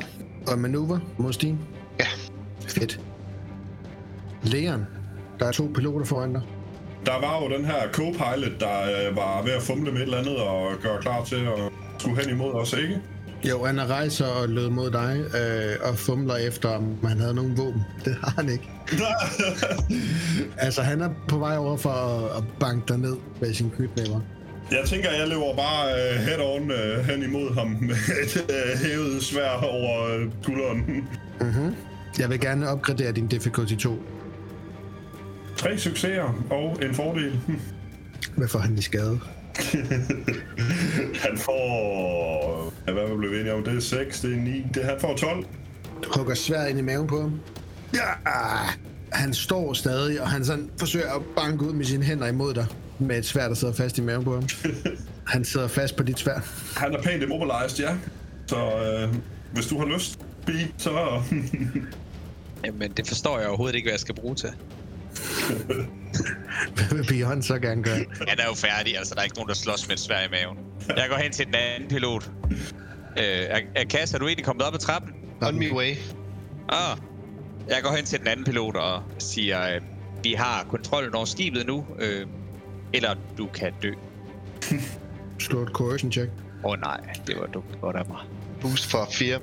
Og 0.46 0.58
manøvre 0.58 1.00
mod 1.18 1.32
Stine. 1.32 1.58
Ja. 1.98 2.06
Fedt. 2.66 3.00
Leon, 4.42 4.86
der 5.40 5.46
er 5.46 5.52
to 5.52 5.70
piloter 5.74 6.04
foran 6.06 6.32
dig. 6.32 6.42
Der 7.06 7.20
var 7.20 7.42
jo 7.42 7.56
den 7.56 7.64
her 7.64 7.88
co-pilot, 7.92 8.60
der 8.60 9.08
øh, 9.08 9.16
var 9.16 9.42
ved 9.42 9.52
at 9.52 9.62
fumle 9.62 9.92
med 9.92 10.00
et 10.00 10.02
eller 10.02 10.18
andet 10.18 10.36
og 10.36 10.72
gøre 10.82 11.02
klar 11.02 11.24
til 11.24 11.36
at 11.36 11.72
skulle 11.98 12.20
hen 12.22 12.30
imod 12.30 12.52
os, 12.52 12.72
ikke? 12.72 13.00
Jo, 13.48 13.64
han 13.64 13.90
rejser 13.90 14.26
og 14.26 14.48
lød 14.48 14.68
mod 14.70 14.90
dig 14.90 15.20
øh, 15.40 15.88
og 15.88 15.98
fumler 15.98 16.36
efter, 16.36 16.68
om 16.68 16.98
han 17.04 17.20
havde 17.20 17.34
nogen 17.34 17.56
våben. 17.58 17.82
Det 18.04 18.16
har 18.22 18.32
han 18.36 18.48
ikke. 18.48 18.68
Altså, 20.58 20.82
han 20.82 21.00
er 21.00 21.10
på 21.28 21.38
vej 21.38 21.56
over 21.56 21.76
for 21.76 21.90
at, 21.90 22.36
at 22.36 22.44
banke 22.60 22.84
dig 22.88 22.98
ned 22.98 23.16
med 23.40 23.54
sin 23.54 23.70
knytnæver. 23.70 24.20
Jeg 24.70 24.80
tænker, 24.86 25.10
jeg 25.10 25.28
løber 25.28 25.56
bare 25.56 25.92
øh, 25.92 26.20
head 26.20 26.40
on 26.40 26.70
øh, 26.70 27.04
hen 27.04 27.22
imod 27.22 27.54
ham 27.54 27.66
med 27.66 27.94
et 28.22 28.46
øh, 28.50 28.78
hævet 28.88 29.22
svær 29.22 29.50
over 29.50 30.14
øh, 30.14 30.28
skulderen. 30.42 31.08
Jeg 32.18 32.30
vil 32.30 32.40
gerne 32.40 32.68
opgradere 32.68 33.12
din 33.12 33.26
difficulty 33.26 33.74
2. 33.74 33.98
Tre 35.60 35.78
succeser 35.78 36.44
og 36.50 36.78
en 36.82 36.94
fordel. 36.94 37.40
Hvad 38.36 38.48
får 38.48 38.58
han 38.58 38.78
i 38.78 38.82
skade? 38.82 39.20
Han 41.28 41.38
får... 41.38 42.72
Ja, 42.86 42.92
hvad 42.92 43.18
blev 43.18 43.30
vi 43.30 43.40
enige 43.40 43.54
om? 43.54 43.64
Det 43.64 43.76
er 43.76 43.80
6, 43.80 44.20
det 44.20 44.32
er 44.32 44.36
9. 44.36 44.66
Det, 44.74 44.84
han 44.84 44.96
får 45.00 45.16
12. 45.16 45.44
Du 46.04 46.08
hugger 46.16 46.34
svær 46.34 46.66
ind 46.66 46.78
i 46.78 46.82
maven 46.82 47.06
på 47.06 47.20
ham. 47.20 47.40
Ja! 47.94 48.30
Han 49.12 49.34
står 49.34 49.72
stadig, 49.72 50.20
og 50.20 50.28
han 50.28 50.44
sådan 50.44 50.70
forsøger 50.78 51.12
at 51.12 51.22
banke 51.36 51.64
ud 51.64 51.72
med 51.72 51.84
sine 51.84 52.04
hænder 52.04 52.26
imod 52.26 52.54
dig. 52.54 52.66
Med 52.98 53.18
et 53.18 53.26
svær, 53.26 53.48
der 53.48 53.54
sidder 53.54 53.74
fast 53.74 53.98
i 53.98 54.00
maven 54.00 54.24
på 54.24 54.34
ham. 54.34 54.48
Han 55.26 55.44
sidder 55.44 55.68
fast 55.68 55.96
på 55.96 56.02
dit 56.02 56.18
svær. 56.18 56.40
Han 56.76 56.94
er 56.94 57.02
pænt 57.02 57.22
immobilized, 57.22 57.84
ja. 57.84 57.94
Så 58.46 58.56
øh, 58.56 59.14
hvis 59.52 59.66
du 59.66 59.78
har 59.78 59.86
lyst, 59.86 60.18
Beat, 60.46 60.68
så... 60.78 60.90
Jamen, 62.64 62.92
det 62.92 63.06
forstår 63.08 63.38
jeg 63.38 63.48
overhovedet 63.48 63.74
ikke, 63.76 63.86
hvad 63.86 63.92
jeg 63.92 64.00
skal 64.00 64.14
bruge 64.14 64.34
til. 64.34 64.48
Hvad 66.74 66.96
vil 66.96 67.06
Bjørn 67.08 67.42
så 67.42 67.58
gerne 67.58 67.82
gøre? 67.82 68.04
Han 68.28 68.38
er 68.38 68.46
jo 68.48 68.54
færdig, 68.54 68.98
altså. 68.98 69.14
Der 69.14 69.20
er 69.20 69.24
ikke 69.24 69.36
nogen, 69.36 69.48
der 69.48 69.54
slås 69.54 69.88
med 69.88 69.94
et 69.96 70.00
svær 70.00 70.26
i 70.26 70.28
maven. 70.30 70.58
Jeg 70.96 71.06
går 71.08 71.16
hen 71.16 71.32
til 71.32 71.46
den 71.46 71.54
anden 71.54 71.88
pilot. 71.88 72.30
Øh, 73.18 73.24
er, 73.24 73.60
er 73.74 74.10
er 74.14 74.18
du 74.18 74.26
egentlig 74.26 74.44
kommet 74.44 74.66
op 74.66 74.74
ad 74.74 74.78
trappen? 74.78 75.12
On 75.42 75.58
my 75.58 75.72
way. 75.72 75.96
Ah. 76.68 76.98
Jeg 77.68 77.82
går 77.82 77.96
hen 77.96 78.04
til 78.04 78.18
den 78.18 78.28
anden 78.28 78.44
pilot 78.44 78.76
og 78.76 79.02
siger, 79.18 79.74
øh, 79.74 79.80
vi 80.22 80.32
har 80.32 80.66
kontrollen 80.70 81.14
over 81.14 81.24
skibet 81.24 81.66
nu, 81.66 81.86
øh, 81.98 82.26
eller 82.92 83.14
du 83.38 83.46
kan 83.46 83.72
dø. 83.82 83.92
Slå 85.38 85.62
et 85.62 85.68
coercion 85.68 86.12
check. 86.12 86.30
Åh 86.64 86.70
oh, 86.70 86.80
nej, 86.80 87.00
det 87.26 87.36
var 87.40 87.46
dumt 87.46 87.80
godt 87.80 87.96
af 87.96 88.06
mig. 88.08 88.18
Boost 88.60 88.90
for 88.90 89.08
4. 89.12 89.38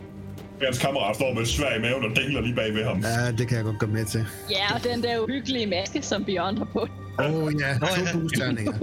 Hans 0.66 0.78
kammerat 0.78 1.16
står 1.16 1.34
med 1.34 1.42
et 1.42 1.48
svær 1.48 1.76
i 1.78 1.82
maven 1.82 2.04
og 2.04 2.16
dingler 2.16 2.42
lige 2.42 2.56
bag 2.56 2.74
ved 2.74 2.84
ham. 2.84 3.00
Ja, 3.02 3.32
det 3.32 3.48
kan 3.48 3.58
jeg 3.58 3.66
godt 3.66 3.80
gå 3.80 3.86
med 3.86 4.06
til. 4.06 4.26
Ja, 4.50 4.76
og 4.76 4.84
den 4.84 5.04
der 5.04 5.20
uhyggelige 5.20 5.68
maske, 5.68 6.02
som 6.02 6.26
Beyond 6.26 6.58
har 6.58 6.66
på. 6.66 6.88
Åh 7.20 7.36
oh, 7.36 7.54
ja, 7.60 7.74
to 7.74 8.20
boost-terninger. 8.20 8.74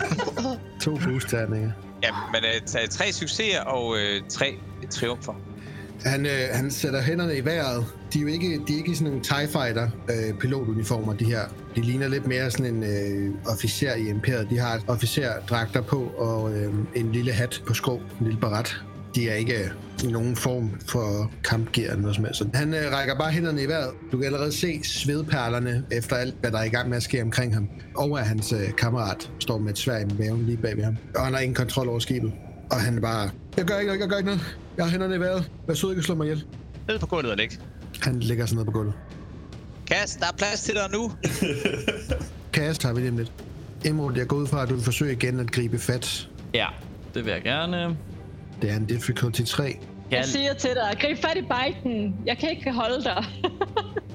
to 0.84 0.96
boost-terninger. 0.96 1.70
Ja, 2.02 2.10
men 2.32 2.42
tag 2.66 2.90
tre 2.90 3.12
succeser 3.12 3.60
og 3.60 3.96
øh, 3.98 4.22
tre 4.28 4.54
triumfer. 4.90 5.34
Han, 6.04 6.26
øh, 6.26 6.32
han 6.52 6.70
sætter 6.70 7.02
hænderne 7.02 7.36
i 7.36 7.44
vejret. 7.44 7.86
De 8.12 8.18
er 8.18 8.22
jo 8.22 8.28
ikke, 8.28 8.60
de 8.68 8.72
er 8.72 8.76
ikke 8.76 8.94
sådan 8.94 9.06
nogle 9.06 9.22
TIE 9.22 9.48
Fighter 9.48 9.88
øh, 10.10 10.38
pilotuniformer, 10.38 11.14
de 11.14 11.24
her. 11.24 11.40
De 11.76 11.80
ligner 11.80 12.08
lidt 12.08 12.26
mere 12.26 12.50
sådan 12.50 12.74
en 12.74 12.84
øh, 12.84 13.34
officer 13.52 13.94
i 13.94 14.08
imperiet. 14.08 14.50
De 14.50 14.58
har 14.58 14.80
officerdragter 14.88 15.80
på 15.82 16.12
og 16.18 16.54
øh, 16.56 16.74
en 16.94 17.12
lille 17.12 17.32
hat 17.32 17.62
på 17.66 17.74
skrå, 17.74 17.96
en 18.20 18.26
lille 18.26 18.40
barat. 18.40 18.76
De 19.16 19.28
er 19.28 19.34
ikke 19.34 19.70
i 20.04 20.06
nogen 20.06 20.36
form 20.36 20.80
for 20.88 21.30
kampgear 21.44 21.84
eller 21.84 22.00
noget 22.00 22.16
som 22.16 22.24
helst. 22.24 22.38
Så 22.38 22.48
Han 22.54 22.74
øh, 22.74 22.92
rækker 22.92 23.18
bare 23.18 23.30
hænderne 23.32 23.62
i 23.62 23.68
vejret. 23.68 23.90
Du 24.12 24.16
kan 24.16 24.26
allerede 24.26 24.52
se 24.52 24.80
svedperlerne 24.84 25.84
efter 25.90 26.16
alt, 26.16 26.34
hvad 26.40 26.50
der 26.50 26.58
er 26.58 26.64
i 26.64 26.68
gang 26.68 26.88
med 26.88 26.96
at 26.96 27.02
ske 27.02 27.22
omkring 27.22 27.54
ham. 27.54 27.68
Og 27.94 28.20
at 28.20 28.26
hans 28.26 28.52
øh, 28.52 28.76
kammerat 28.78 29.30
står 29.38 29.58
med 29.58 29.70
et 29.70 29.78
svær 29.78 29.98
i 29.98 30.04
maven 30.18 30.46
lige 30.46 30.56
bag 30.56 30.76
ved 30.76 30.84
ham. 30.84 30.96
Og 31.14 31.24
han 31.24 31.34
har 31.34 31.40
ingen 31.40 31.54
kontrol 31.54 31.88
over 31.88 31.98
skibet. 31.98 32.32
Og 32.70 32.80
han 32.80 32.96
er 32.96 33.00
bare, 33.00 33.30
jeg 33.56 33.64
gør 33.64 33.78
ikke 33.78 33.86
noget, 33.86 34.00
jeg 34.00 34.08
gør 34.08 34.16
ikke 34.16 34.26
noget. 34.26 34.56
Jeg 34.76 34.84
har 34.84 34.90
hænderne 34.90 35.14
i 35.14 35.20
vejret. 35.20 35.50
Vær 35.66 35.74
sød 35.74 35.90
ikke 35.90 36.00
at 36.00 36.04
slå 36.04 36.14
mig 36.14 36.24
ihjel. 36.24 36.44
Ned 36.88 36.98
på 36.98 37.06
gulvet 37.06 37.30
og 37.30 37.36
læg. 37.36 37.58
Han 38.00 38.20
ligger 38.20 38.46
sådan 38.46 38.58
ned 38.58 38.64
på 38.64 38.70
gulvet. 38.70 38.94
Cass, 39.86 40.16
der 40.16 40.26
er 40.26 40.36
plads 40.38 40.60
til 40.62 40.74
dig 40.74 40.82
nu. 40.92 41.12
Kaos 42.54 42.78
tager 42.78 42.94
vi 42.94 43.00
lige 43.00 43.10
om 43.10 43.16
lidt. 43.16 43.32
Emerald, 43.84 44.16
jeg 44.16 44.26
går 44.26 44.36
ud 44.36 44.46
fra, 44.46 44.62
at 44.62 44.68
du 44.68 44.74
vil 44.74 44.84
forsøge 44.84 45.12
igen 45.12 45.40
at 45.40 45.52
gribe 45.52 45.78
fat. 45.78 46.28
Ja, 46.54 46.66
det 47.14 47.24
vil 47.24 47.32
jeg 47.32 47.42
gerne. 47.42 47.96
Det 48.62 48.70
er 48.70 48.76
en 48.76 48.86
difficulty 48.86 49.42
3. 49.42 49.64
Kan 49.64 49.78
Jeg 50.10 50.24
siger 50.24 50.54
til 50.54 50.70
dig, 50.70 50.98
grib 51.00 51.16
fat 51.18 51.36
i 51.36 51.42
bajten. 51.42 52.16
Jeg 52.26 52.38
kan 52.38 52.50
ikke 52.50 52.72
holde 52.72 53.04
dig. 53.04 53.24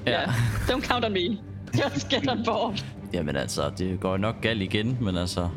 Ja. 0.06 0.22
Don't 0.68 0.86
count 0.88 1.04
on 1.04 1.12
me. 1.12 1.38
Just 1.84 2.08
get 2.08 2.28
on 2.30 2.44
board. 2.44 2.84
Jamen 3.12 3.36
altså, 3.36 3.70
det 3.78 4.00
går 4.00 4.16
nok 4.16 4.40
galt 4.40 4.62
igen, 4.62 4.98
men 5.00 5.16
altså... 5.16 5.48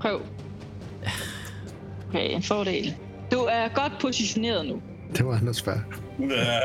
Prøv. 0.00 0.20
Okay, 2.08 2.34
en 2.34 2.42
fordel. 2.42 2.94
Du 3.32 3.36
er 3.36 3.68
godt 3.74 3.92
positioneret 4.00 4.66
nu. 4.66 4.82
Det 5.16 5.26
var 5.26 5.36
Anders 5.36 5.62
før. 5.62 5.78
Ja. 6.30 6.60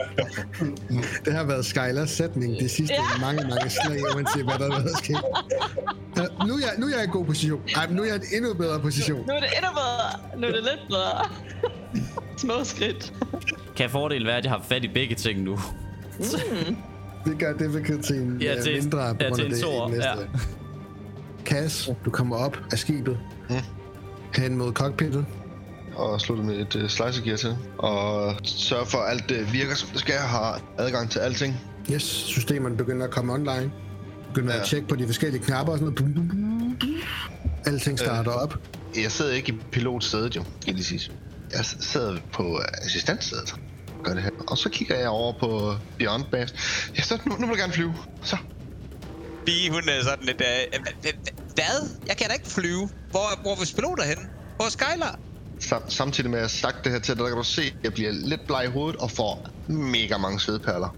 Det 1.26 1.34
har 1.34 1.44
været 1.44 1.66
Skylers 1.66 2.10
sætning 2.10 2.60
de 2.60 2.70
sidste 2.70 2.94
Ja. 2.94 3.22
mange, 3.22 3.42
mange 3.42 3.70
slag, 3.70 4.16
uanset 4.16 4.44
hvad 4.44 4.58
der 4.60 4.74
har 4.74 4.82
været 4.82 4.98
sket. 4.98 5.18
Ja, 6.18 6.22
nu, 6.48 6.54
er 6.54 6.60
jeg, 6.60 6.70
nu 6.78 6.86
er 6.86 6.90
jeg 6.98 7.04
i 7.04 7.12
god 7.12 7.26
position. 7.26 7.62
Ej, 7.76 7.88
nu 7.90 8.02
er 8.02 8.06
jeg 8.06 8.16
i 8.16 8.18
en 8.18 8.24
endnu 8.44 8.54
bedre 8.54 8.80
position. 8.80 9.20
Nu 9.28 9.34
er 9.34 9.40
det 9.40 9.50
endnu 9.58 9.72
bedre. 9.72 10.40
Nu 10.42 10.48
er 10.48 10.52
det 10.52 10.64
lidt 10.64 10.88
bedre. 10.90 11.30
Små 12.38 12.54
skridt. 12.64 13.14
Kan 13.76 13.90
fordelen 13.90 14.28
være, 14.28 14.38
at 14.38 14.44
jeg 14.44 14.52
har 14.52 14.66
fat 14.70 14.84
i 14.84 14.88
begge 14.88 15.16
ting 15.16 15.42
nu? 15.42 15.60
Det 17.26 17.40
gør 17.40 17.54
difficultyen 17.54 18.42
Ja, 18.42 18.54
ja, 18.54 18.62
til- 18.62 18.82
mindre 18.82 19.16
på 19.16 19.18
ja, 19.24 19.28
grund 19.28 19.36
til 19.36 19.44
af 19.44 19.48
en 19.48 19.54
det. 19.54 19.64
den 19.88 19.92
næste. 19.92 20.10
ja. 20.10 20.40
Cass, 21.46 21.90
du 22.06 22.10
kommer 22.10 22.36
op 22.36 22.60
af 22.72 22.80
skibet. 22.80 23.18
Hen 24.36 24.58
mod 24.58 24.74
cockpittet. 24.74 25.26
Og 25.98 26.22
slutte 26.22 26.44
med 26.44 26.56
et 26.56 26.76
uh, 26.76 26.90
slicer 26.90 27.24
gear 27.24 27.38
til. 27.38 27.58
Og 27.78 28.36
sørge 28.44 28.86
for, 28.86 28.98
at 28.98 29.12
alt 29.12 29.32
uh, 29.32 29.54
virker 29.54 29.76
som 29.76 29.90
det 29.90 30.00
skal. 30.00 30.16
Har 30.16 30.62
adgang 30.78 31.12
til 31.12 31.20
alting. 31.20 31.56
Yes, 31.92 32.04
systemerne 32.04 32.78
begynder 32.78 33.06
at 33.06 33.12
komme 33.12 33.34
online. 33.34 33.72
Begynder 34.34 34.54
ja. 34.54 34.62
At 34.62 34.68
tjekke 34.68 34.88
på 34.88 34.96
de 34.96 35.06
forskellige 35.06 35.44
knapper 35.44 35.74
og 35.74 35.80
sådan 35.80 35.94
noget. 35.94 36.16
Bum, 36.16 36.28
bum. 36.28 36.78
Alting 37.66 38.00
starter 38.00 38.32
op. 38.32 38.54
Jeg 38.96 39.12
sidder 39.12 39.34
ikke 39.34 39.52
i 39.52 39.56
pilotsædet 39.72 40.36
jo, 40.36 40.42
skal 40.42 40.68
jeg 40.68 40.76
lige 40.76 40.86
sige. 40.86 41.12
Jeg 41.52 41.66
sidder 41.66 42.18
på 42.34 42.60
assistentsædet. 42.74 43.56
Gør 44.04 44.14
det 44.14 44.24
her. 44.24 44.30
Og 44.48 44.58
så 44.58 44.70
kigger 44.70 44.96
jeg 45.00 45.10
over 45.10 45.34
på 45.40 45.76
Beyond 45.98 46.24
Base. 46.32 46.56
Ja, 46.98 47.02
så 47.02 47.20
nu, 47.26 47.32
nu 47.32 47.38
vil 47.40 47.48
jeg 47.48 47.58
gerne 47.58 47.74
flyve. 47.74 47.94
Så. 48.24 48.38
Bi, 49.46 49.70
hun 49.72 49.82
er 49.90 50.04
sådan 50.04 50.26
lidt... 50.26 50.42
Øh, 50.42 50.80
øh, 50.80 51.14
hvad? 51.56 51.90
Jeg 52.08 52.18
kan 52.18 52.28
da 52.28 52.34
ikke 52.34 52.48
flyve. 52.48 52.90
Hvor, 53.12 53.42
hvor 53.42 53.52
er 53.52 53.56
vores 53.56 53.74
piloter 53.74 54.04
henne? 54.04 54.24
Hvor 54.56 54.66
er 54.66 54.70
Skylar? 54.70 55.20
Sam, 55.60 55.82
samtidig 55.88 56.30
med 56.30 56.40
at 56.40 56.42
jeg 56.42 56.44
har 56.44 56.72
sagt 56.72 56.84
det 56.84 56.92
her 56.92 57.00
til 57.00 57.16
dig, 57.16 57.24
der 57.24 57.28
kan 57.30 57.38
du 57.38 57.44
se, 57.44 57.62
at 57.62 57.74
jeg 57.84 57.94
bliver 57.94 58.12
lidt 58.12 58.48
bleg 58.48 58.64
i 58.66 58.68
hovedet 58.68 59.02
og 59.02 59.12
får 59.12 59.48
mega 59.68 60.18
mange 60.18 60.40
svedperler. 60.40 60.96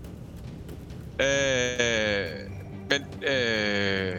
Øh, 1.22 2.26
men, 2.90 3.02
øh, 3.30 4.16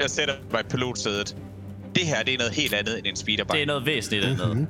jeg 0.00 0.10
sætter 0.10 0.34
mig 0.52 0.60
i 0.60 0.68
pilotsædet. 0.70 1.36
Det 1.94 2.06
her, 2.06 2.22
det 2.22 2.34
er 2.34 2.38
noget 2.38 2.52
helt 2.52 2.74
andet 2.74 2.98
end 2.98 3.06
en 3.06 3.16
speederbike. 3.16 3.52
Det 3.54 3.62
er 3.62 3.66
noget 3.66 3.86
væsentligt 3.86 4.24
andet. 4.24 4.56
Mhm. 4.56 4.66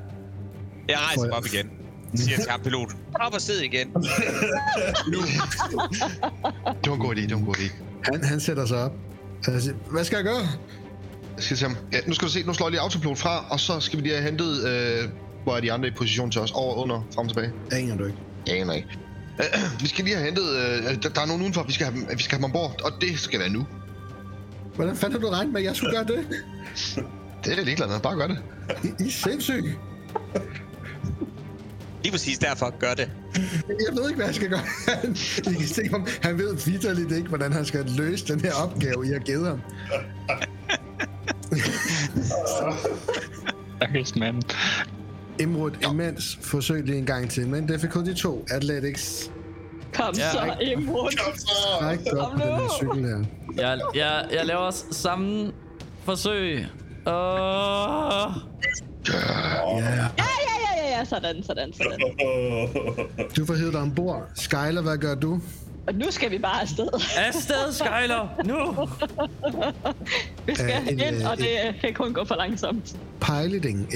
Jeg 0.88 0.98
rejser 0.98 1.26
mig 1.26 1.36
op 1.36 1.46
igen. 1.46 1.70
Siger 2.14 2.36
til 2.36 2.50
ham 2.50 2.60
piloten. 2.60 2.98
Op 3.20 3.34
og 3.34 3.40
sid 3.40 3.60
igen. 3.60 3.88
Det 6.84 6.90
var 6.90 6.94
en 6.94 7.00
god 7.00 7.14
idé, 7.16 7.20
det 7.20 7.30
var 7.30 7.36
en 7.36 7.44
god 7.44 7.54
idé. 7.54 7.72
Han, 8.12 8.24
han 8.24 8.40
sætter 8.40 8.66
sig 8.66 8.78
op. 8.78 8.92
Siger, 9.44 9.74
Hvad 9.90 10.04
skal 10.04 10.16
jeg 10.16 10.24
gøre? 10.24 10.46
Siger 11.40 11.56
til 11.56 11.66
ham, 11.66 11.76
ja, 11.92 11.98
nu 12.06 12.14
skal 12.14 12.28
du 12.28 12.32
se, 12.32 12.42
nu 12.42 12.54
slår 12.54 12.66
jeg 12.66 12.70
lige 12.70 12.80
autopilot 12.80 13.18
fra, 13.18 13.44
og 13.50 13.60
så 13.60 13.80
skal 13.80 13.98
vi 13.98 14.02
lige 14.02 14.14
have 14.14 14.24
hentet, 14.24 14.68
øh, 14.68 15.08
hvor 15.44 15.56
er 15.56 15.60
de 15.60 15.72
andre 15.72 15.88
i 15.88 15.90
position 15.90 16.30
til 16.30 16.40
os, 16.40 16.50
over, 16.50 16.74
under, 16.74 17.06
frem 17.14 17.26
og 17.26 17.34
tilbage. 17.34 17.52
Aner 17.72 17.96
du 17.96 18.04
ikke. 18.04 18.18
Jeg 18.46 18.60
aner 18.60 18.72
ikke. 18.72 18.88
vi 19.82 19.88
skal 19.88 20.04
lige 20.04 20.16
have 20.16 20.26
hentet, 20.26 20.56
øh, 20.56 21.02
der, 21.02 21.08
der 21.08 21.20
er 21.20 21.26
nogen 21.26 21.42
udenfor, 21.42 21.62
vi 21.62 21.72
skal 21.72 21.86
have, 21.86 22.16
vi 22.16 22.22
skal 22.22 22.30
have 22.30 22.36
dem 22.36 22.44
ombord, 22.44 22.80
og 22.84 22.92
det 23.00 23.18
skal 23.18 23.40
være 23.40 23.48
nu. 23.48 23.66
Hvordan 24.74 24.96
fanden 24.96 25.20
har 25.20 25.28
du 25.28 25.34
regnet 25.34 25.52
med, 25.52 25.60
at 25.60 25.66
jeg 25.66 25.76
skulle 25.76 25.96
gøre 25.96 26.04
det? 26.04 26.26
Det 27.44 27.52
er 27.52 27.56
jeg 27.56 27.64
ligeglad 27.64 27.88
med. 27.88 28.00
Bare 28.00 28.16
gør 28.16 28.26
det. 28.26 28.38
I, 28.84 29.04
I 29.04 29.06
er 29.06 29.10
sindssyge. 29.10 29.78
Lige 32.02 32.12
præcis 32.12 32.38
derfor 32.38 32.78
gør 32.78 32.94
det. 32.94 33.10
Jeg 33.68 33.96
ved 33.96 34.08
ikke, 34.08 34.16
hvad 34.16 34.26
jeg 34.26 34.34
skal 34.34 34.48
gøre. 34.48 34.60
I 35.54 35.54
kan 35.58 35.68
se 35.68 35.88
ham. 35.90 36.06
Han 36.22 36.38
ved 36.38 36.56
vidderligt 36.56 37.12
ikke, 37.12 37.28
hvordan 37.28 37.52
han 37.52 37.64
skal 37.64 37.84
løse 37.96 38.26
den 38.26 38.40
her 38.40 38.52
opgave, 38.54 39.06
I 39.06 39.10
har 39.10 39.18
givet 39.18 39.46
ham. 39.46 39.60
Stakkels 43.76 44.16
mand. 44.16 44.42
Imrud, 45.40 45.70
imens 45.90 46.38
forsøg 46.42 46.84
lige 46.84 46.98
en 46.98 47.06
gang 47.06 47.30
til. 47.30 47.48
Men 47.48 47.66
difficulty 47.66 48.12
2, 48.22 48.46
Athletics. 48.50 49.30
Kom 49.94 50.14
Ja. 50.16 50.30
så, 50.32 50.54
Imrud. 50.60 51.10
Stræk 51.36 51.98
op 52.18 52.32
på 52.32 52.38
den 52.38 52.48
her 52.48 52.68
cykel 52.78 53.04
her. 53.08 53.24
Jeg, 53.56 53.80
jeg, 53.94 54.24
jeg 54.32 54.46
laver 54.46 54.70
s- 54.70 54.86
samme 54.90 55.52
forsøg. 56.04 56.66
Uh, 57.06 57.12
Ja, 59.08 59.16
Ja, 59.16 59.16
ja, 59.78 60.08
ja, 60.18 60.26
ja, 60.76 60.98
ja, 60.98 61.04
sådan, 61.04 61.42
sådan, 61.42 61.72
sådan. 61.72 61.98
du 63.36 63.46
får 63.46 63.54
hævet 63.54 63.72
dig 63.72 63.80
ombord. 63.80 64.22
Skyler, 64.34 64.82
hvad 64.82 64.98
gør 64.98 65.14
du? 65.14 65.40
Og 65.86 65.94
nu 65.94 66.10
skal 66.10 66.30
vi 66.30 66.38
bare 66.38 66.60
afsted. 66.62 66.88
afsted, 67.28 67.72
Skyler! 67.72 68.28
Nu! 68.44 68.88
Vi 70.46 70.54
skal 70.54 70.70
Øh, 70.82 70.88
en, 70.88 71.00
ind, 71.00 71.16
øh, 71.24 71.30
og 71.30 71.36
det 71.36 71.46
kan 71.80 71.94
kun 71.94 72.12
gå 72.12 72.24
for 72.24 72.34
langsomt. 72.34 72.96
Piloting, 73.20 73.88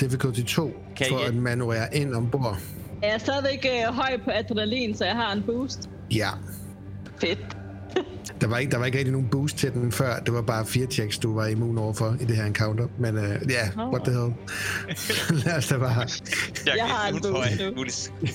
difficulty 0.00 0.40
2, 0.42 0.72
Kan 0.96 1.06
for 1.10 1.18
I- 1.18 1.24
at 1.26 1.34
manøvrere 1.34 1.96
ind 1.96 2.14
ombord. 2.14 2.58
Jeg 3.02 3.10
er 3.10 3.18
stadigvæk 3.18 3.66
øh, 3.88 3.94
høj 3.94 4.18
på 4.24 4.30
adrenalin, 4.34 4.96
så 4.96 5.04
jeg 5.04 5.14
har 5.14 5.32
en 5.32 5.42
boost. 5.42 5.88
Ja, 6.10 6.28
Fedt. 7.20 7.38
Der 8.40 8.46
var, 8.46 8.58
ikke, 8.58 8.72
der 8.72 8.78
var 8.78 8.86
ikke 8.86 8.98
rigtig 8.98 9.12
nogen 9.12 9.28
boost 9.28 9.56
til 9.56 9.72
den 9.72 9.92
før. 9.92 10.18
Det 10.18 10.34
var 10.34 10.42
bare 10.42 10.66
fire 10.66 10.86
checks, 10.86 11.18
du 11.18 11.34
var 11.34 11.46
immun 11.46 11.78
overfor 11.78 12.16
i 12.20 12.24
det 12.24 12.36
her 12.36 12.44
encounter. 12.44 12.86
Men 12.98 13.14
ja, 13.16 13.20
uh, 13.20 13.50
yeah, 13.50 13.92
what 13.92 14.02
the 14.04 14.12
hell. 14.12 14.32
Lad 15.46 15.56
os 15.56 15.66
da 15.68 15.78
bare... 15.78 16.06
Jeg, 16.66 16.74
Jeg 16.76 16.84
har 16.84 17.08
en 17.08 17.20
boost 17.74 18.12
nu. 18.20 18.26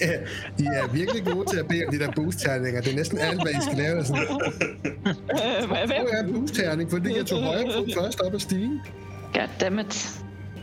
Ja, 0.00 0.12
I 0.58 0.64
er 0.66 0.92
virkelig 0.92 1.24
gode 1.24 1.50
til 1.50 1.56
at 1.58 1.68
bede 1.68 1.82
om 1.86 1.92
de 1.92 1.98
der 1.98 2.12
boost-terninger. 2.16 2.80
Det 2.80 2.92
er 2.92 2.96
næsten 2.96 3.18
alt, 3.18 3.42
hvad 3.42 3.52
I 3.52 3.56
skal 3.66 3.76
lave. 3.78 4.04
Sådan, 4.04 4.22
Øh, 4.22 5.68
hvad- 5.68 5.86
hvor 5.86 6.08
er 6.12 6.22
en 6.24 6.34
boost-terning? 6.34 6.90
Fordi 6.90 7.16
jeg 7.16 7.26
tog 7.26 7.42
højre 7.42 7.72
fod 7.76 7.92
først 8.02 8.20
op 8.20 8.34
ad 8.34 8.38
stigen. 8.40 8.80
Goddammit. 9.34 10.08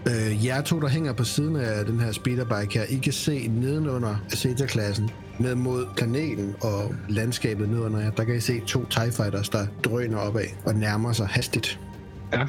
Øh, 0.08 0.46
jer 0.46 0.62
to, 0.62 0.80
der 0.80 0.88
hænger 0.88 1.14
på 1.14 1.24
siden 1.24 1.56
af 1.56 1.86
den 1.86 2.00
her 2.00 2.12
speederbike 2.12 2.80
her, 2.80 2.84
I 2.90 2.96
kan 2.96 3.14
se 3.14 3.48
nedenunder 3.48 4.16
Zeta-klassen, 4.36 5.10
ned 5.40 5.56
mod 5.56 5.86
planeten 5.98 6.56
og 6.62 6.96
landskabet 7.10 7.70
nedenunder 7.70 8.00
jer, 8.00 8.12
der 8.12 8.24
kan 8.24 8.36
I 8.36 8.40
se 8.40 8.60
to 8.60 8.86
TIE 8.86 9.12
Fighters, 9.12 9.50
der 9.50 9.68
drøner 9.84 10.18
opad 10.18 10.46
og 10.66 10.76
nærmer 10.76 11.14
sig 11.14 11.28
hastigt. 11.28 11.80
Ja. 12.34 12.46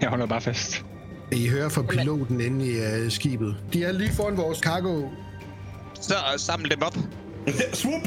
Jeg 0.00 0.08
holder 0.08 0.26
bare 0.26 0.40
fast. 0.40 0.84
I 1.32 1.48
hører 1.48 1.68
fra 1.68 1.82
piloten 1.82 2.40
inde 2.40 2.66
i 2.66 3.04
uh, 3.04 3.10
skibet. 3.10 3.56
De 3.72 3.84
er 3.84 3.92
lige 3.92 4.12
foran 4.12 4.36
vores 4.36 4.58
cargo. 4.58 5.08
Så 6.00 6.14
øh, 6.14 6.38
samle 6.38 6.68
dem 6.70 6.82
op. 6.82 6.96
Swoop! 7.72 8.02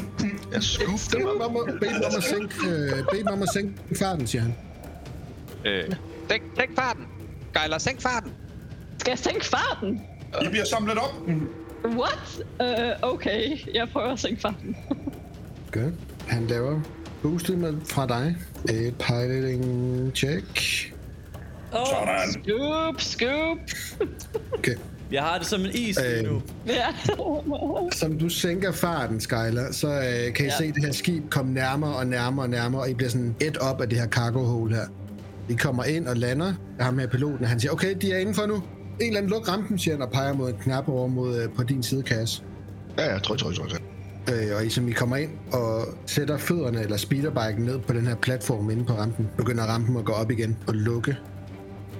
Jeg 0.52 0.62
Bed 0.78 1.18
dem 1.18 1.26
op. 1.26 1.50
om 1.50 1.56
at, 1.56 1.80
bed 1.80 1.88
dem 1.88 2.02
om 2.10 2.16
at 2.16 2.24
sænke, 2.24 2.54
uh, 2.62 3.18
dem 3.18 3.26
om 3.26 3.42
at 3.42 3.48
sænke 3.52 3.74
farten, 3.98 4.26
siger 4.26 4.42
han. 4.42 4.54
Øh. 5.66 5.84
Sænk, 6.30 6.42
sænk 6.56 6.76
farten. 6.76 7.04
Gejler, 7.54 7.78
sænk 7.78 8.00
farten. 8.00 8.32
Skal 8.98 9.10
jeg 9.10 9.18
sænke 9.18 9.44
farten? 9.44 10.00
I 10.42 10.48
bliver 10.48 10.64
samlet 10.64 10.98
op. 10.98 11.28
What? 11.84 12.42
Uh, 12.60 13.12
okay, 13.14 13.58
jeg 13.74 13.88
prøver 13.92 14.12
at 14.12 14.18
sænke 14.18 14.40
farten. 14.40 14.76
Godt. 15.72 15.94
Han 16.28 16.46
laver 16.46 16.80
boostet 17.22 17.58
med 17.58 17.74
fra 17.84 18.06
dig. 18.06 18.36
Et 18.70 18.94
piloting 18.98 20.12
check. 20.16 20.58
Sådan. 21.72 22.32
Scoop, 22.32 23.00
scoop. 23.00 23.58
Okay. 24.58 24.74
Jeg 25.12 25.22
har 25.22 25.38
det 25.38 25.46
som 25.46 25.60
en 25.60 25.70
is 25.74 25.98
lige 26.00 26.22
nu. 26.22 26.42
Ja. 26.66 26.86
Som 28.00 28.18
du 28.18 28.28
sænker 28.28 28.72
farten, 28.72 29.20
Skyler, 29.20 29.72
så 29.72 29.88
øh, 29.88 30.34
kan 30.34 30.44
I 30.44 30.48
ja. 30.48 30.54
Ja. 30.54 30.58
se 30.58 30.72
det 30.72 30.84
her 30.84 30.92
skib 30.92 31.30
komme 31.30 31.54
nærmere 31.54 31.94
og 31.96 32.06
nærmere 32.06 32.44
og 32.44 32.50
nærmere, 32.50 32.82
og 32.82 32.90
I 32.90 32.94
bliver 32.94 33.10
sådan 33.10 33.36
et 33.40 33.56
op 33.56 33.80
af 33.80 33.88
det 33.88 33.98
her 33.98 34.06
cargo 34.08 34.44
hole 34.44 34.74
her. 34.74 34.86
I 35.48 35.54
kommer 35.54 35.84
ind 35.84 36.08
og 36.08 36.16
lander. 36.16 36.54
Ham 36.80 36.98
her 36.98 37.06
piloten, 37.06 37.46
han 37.46 37.60
siger, 37.60 37.72
okay, 37.72 37.94
de 38.00 38.12
er 38.12 38.18
indenfor 38.18 38.46
nu. 38.46 38.62
En 39.00 39.06
eller 39.06 39.18
anden 39.18 39.30
luk 39.30 39.48
rampen, 39.48 39.78
siger 39.78 39.94
han, 39.94 40.02
og 40.02 40.10
peger 40.10 40.32
mod 40.32 40.48
en 40.50 40.56
knap 40.62 40.88
over 40.88 41.06
mod, 41.08 41.42
øh, 41.42 41.48
på 41.56 41.62
din 41.62 41.82
sidekasse. 41.82 42.42
Ja, 42.98 43.12
ja, 43.12 43.18
tryk, 43.18 43.38
tryk, 43.38 43.54
tryk. 43.54 43.68
tryk. 43.68 43.82
Øh, 44.32 44.56
og 44.56 44.66
I, 44.66 44.70
som 44.70 44.88
I 44.88 44.92
kommer 44.92 45.16
ind 45.16 45.30
og 45.52 45.84
sætter 46.06 46.38
fødderne 46.38 46.80
eller 46.82 46.96
speederbiken 46.96 47.64
ned 47.64 47.78
på 47.78 47.92
den 47.92 48.06
her 48.06 48.14
platform 48.14 48.70
inde 48.70 48.84
på 48.84 48.92
rampen, 48.92 49.28
begynder 49.36 49.64
rampen 49.64 49.96
at 49.96 50.04
gå 50.04 50.12
op 50.12 50.30
igen 50.30 50.56
og 50.66 50.74
lukke. 50.74 51.12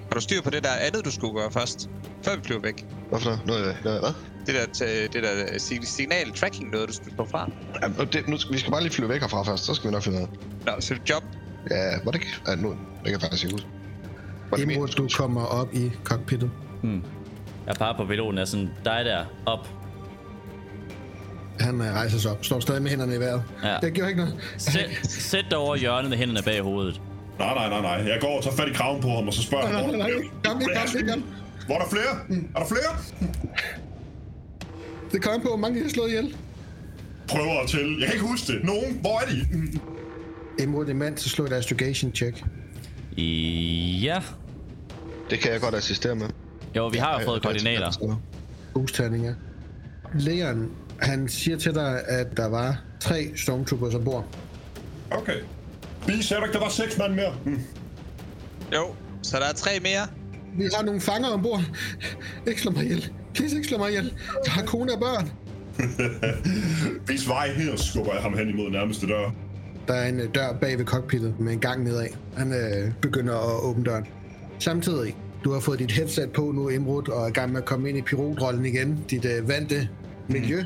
Har 0.08 0.14
du 0.14 0.20
styr 0.20 0.42
på 0.42 0.50
det 0.50 0.62
der 0.64 0.70
andet, 0.80 1.04
du 1.04 1.10
skulle 1.10 1.34
gøre 1.34 1.50
først? 1.50 1.90
Før 2.22 2.36
vi 2.36 2.42
flyver 2.44 2.60
væk. 2.60 2.86
Hvorfor 3.08 3.24
noget? 3.26 3.46
Noget, 3.46 3.76
noget 3.84 4.00
hvad? 4.00 4.10
Det 4.46 4.54
der, 4.54 5.06
det 5.12 5.22
der 5.22 5.30
øh, 5.52 5.60
sig- 5.60 5.86
signal 5.86 6.32
tracking 6.36 6.70
noget, 6.70 6.88
du 6.88 6.92
skulle 6.94 7.14
stå 7.14 7.26
fra. 7.30 7.50
Ja, 7.82 8.04
det, 8.04 8.28
nu, 8.28 8.38
skal- 8.38 8.52
vi 8.54 8.58
skal 8.58 8.70
bare 8.72 8.82
lige 8.82 8.92
flyve 8.92 9.08
væk 9.08 9.20
herfra 9.20 9.42
først, 9.42 9.64
så 9.64 9.74
skal 9.74 9.88
vi 9.88 9.92
nok 9.92 10.02
finde 10.02 10.18
det. 10.18 10.28
Nå, 10.66 10.72
så 10.80 10.94
er 10.94 10.98
job. 11.10 11.22
Ja, 11.70 11.90
var 12.04 12.10
det 12.10 12.14
ikke? 12.20 12.34
Ja, 12.48 12.54
nu, 12.54 12.68
det 12.70 12.78
kan 13.04 13.12
jeg 13.12 13.20
faktisk 13.20 13.44
ikke 13.44 13.54
huske. 13.54 14.72
Imod, 14.72 14.88
du 14.88 15.08
kommer 15.16 15.44
op 15.44 15.74
i 15.74 15.90
cockpittet. 16.04 16.50
Jeg 17.66 17.74
peger 17.78 17.96
på 17.96 18.04
piloten, 18.04 18.38
er 18.38 18.44
sådan, 18.44 18.70
dig 18.84 19.02
der, 19.04 19.24
op. 19.46 19.68
Han 21.60 21.80
øh, 21.80 21.86
rejser 21.86 22.18
sig 22.18 22.30
op, 22.30 22.44
står 22.44 22.60
stadig 22.60 22.82
med 22.82 22.90
hænderne 22.90 23.14
i 23.14 23.18
vejret. 23.18 23.42
Ja. 23.64 23.76
Det 23.82 23.94
gjorde 23.94 24.10
ikke 24.10 24.22
noget. 24.22 24.54
Sæt, 24.58 24.90
sæt 25.02 25.44
dig 25.50 25.58
over 25.58 25.76
hjørnet 25.76 26.10
med 26.10 26.18
hænderne 26.18 26.42
bag 26.44 26.60
hovedet. 26.62 27.00
Nej, 27.38 27.54
nej, 27.54 27.68
nej, 27.68 27.80
nej. 27.80 28.10
Jeg 28.12 28.18
går 28.20 28.36
og 28.36 28.42
tager 28.42 28.56
fat 28.56 28.68
i 28.68 28.72
kraven 28.72 29.02
på 29.02 29.08
ham, 29.08 29.28
og 29.28 29.34
så 29.34 29.42
spørger 29.42 29.68
Nej, 29.68 29.80
jeg, 29.80 29.86
nej, 29.86 29.96
nej, 29.96 30.10
hvor 30.10 30.20
kom, 30.44 30.60
kom, 30.60 31.08
kom, 31.08 31.24
hvor 31.66 31.74
er 31.74 31.78
der 31.78 31.88
flere? 31.90 32.38
Er 32.54 32.58
der 32.58 32.66
flere? 32.66 32.96
Det 35.12 35.22
kommer 35.22 35.42
på, 35.42 35.48
hvor 35.48 35.56
mange 35.56 35.78
I 35.78 35.82
har 35.82 35.88
slået 35.88 36.08
ihjel. 36.08 36.36
Prøver 37.28 37.60
at 37.62 37.68
tælle. 37.68 38.00
Jeg 38.00 38.06
kan 38.06 38.14
ikke 38.14 38.26
huske 38.26 38.52
det. 38.52 38.64
Nogen, 38.64 38.98
hvor 39.00 39.20
er 39.20 39.26
de? 39.26 39.46
Imod 40.62 40.86
en 40.86 40.98
mand, 40.98 41.18
så 41.18 41.28
slå 41.28 41.44
et 41.44 41.52
astrogation 41.52 42.14
check. 42.14 42.44
Ja. 44.02 44.22
Det 45.30 45.38
kan 45.38 45.52
jeg 45.52 45.60
godt 45.60 45.74
assistere 45.74 46.14
med. 46.14 46.26
Jo, 46.76 46.86
vi 46.88 46.98
har 46.98 47.20
jo 47.20 47.24
fået 47.26 47.42
koordinater. 47.42 48.18
Boost-terninger. 48.74 49.34
Leon, 50.14 50.70
han 51.00 51.28
siger 51.28 51.58
til 51.58 51.74
dig, 51.74 52.00
at 52.08 52.36
der 52.36 52.48
var 52.48 52.80
tre 53.00 53.32
stormtroopers 53.36 53.94
ombord. 53.94 54.24
Okay. 55.10 55.36
Vi 56.06 56.22
sagde 56.22 56.42
ikke, 56.46 56.52
der 56.52 56.60
var 56.60 56.68
seks 56.68 56.98
mand 56.98 57.14
mere? 57.14 57.32
Hm. 57.44 57.60
Jo, 58.74 58.94
så 59.22 59.36
der 59.36 59.44
er 59.44 59.52
tre 59.52 59.70
mere. 59.82 60.06
Vi 60.58 60.68
har 60.76 60.84
nogle 60.84 61.00
fanger 61.00 61.28
ombord. 61.28 61.60
Ikke 62.46 62.60
slå 62.60 62.70
mig 62.70 62.84
ihjel. 62.84 63.12
Please, 63.34 63.56
ikke 63.56 63.68
slå 63.68 63.78
mig 63.78 63.88
ihjel. 63.88 64.12
Jeg 64.44 64.52
har 64.52 64.62
kone 64.62 64.92
og 64.92 65.00
børn. 65.00 65.30
Vis 67.08 67.28
vej 67.28 67.52
her, 67.52 67.76
skubber 67.76 68.12
jeg 68.12 68.22
ham 68.22 68.38
hen 68.38 68.48
imod 68.48 68.70
nærmeste 68.70 69.06
dør. 69.06 69.30
Der 69.88 69.94
er 69.94 70.08
en 70.08 70.28
dør 70.30 70.52
bag 70.60 70.78
ved 70.78 70.84
cockpittet 70.84 71.40
med 71.40 71.52
en 71.52 71.60
gang 71.60 71.84
nedad. 71.84 72.06
Han 72.36 72.52
øh, 72.52 72.92
begynder 73.02 73.34
at 73.34 73.62
åbne 73.62 73.84
døren. 73.84 74.06
Samtidig, 74.58 75.16
du 75.44 75.52
har 75.52 75.60
fået 75.60 75.78
dit 75.78 75.92
headset 75.92 76.30
på 76.30 76.52
nu, 76.54 76.68
Imrud, 76.68 77.08
og 77.08 77.22
er 77.22 77.28
i 77.28 77.30
gang 77.30 77.52
med 77.52 77.60
at 77.60 77.64
komme 77.64 77.88
ind 77.88 77.98
i 77.98 78.02
pilotrollen 78.02 78.66
igen. 78.66 79.04
Dit 79.10 79.24
øh, 79.24 79.48
vante 79.48 79.88
miljø. 80.28 80.64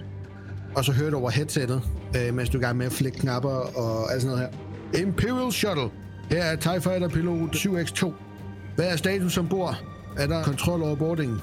Og 0.74 0.85
så 0.85 0.92
hører 0.92 1.11
du 1.11 1.16
over 1.16 1.30
headsettet, 1.30 1.82
øh, 2.16 2.35
mens 2.35 2.48
du 2.50 2.58
er 2.58 2.62
i 2.62 2.64
gang 2.64 2.76
med 2.76 2.87
at 2.87 2.92
flække 2.92 3.18
knapper 3.18 3.78
og 3.78 4.12
alt 4.12 4.22
sådan 4.22 4.37
noget 4.37 4.50
her. 4.92 5.02
Imperial 5.02 5.52
Shuttle. 5.52 5.90
Her 6.30 6.42
er 6.42 6.56
TIE 6.56 6.80
Fighter 6.80 7.08
pilot 7.08 7.56
7X2. 7.56 8.12
Hvad 8.76 8.92
er 8.92 8.96
status 8.96 9.38
ombord? 9.38 9.82
Er 10.18 10.26
der 10.26 10.44
kontrol 10.44 10.82
over 10.82 10.94
boardingen? 10.94 11.40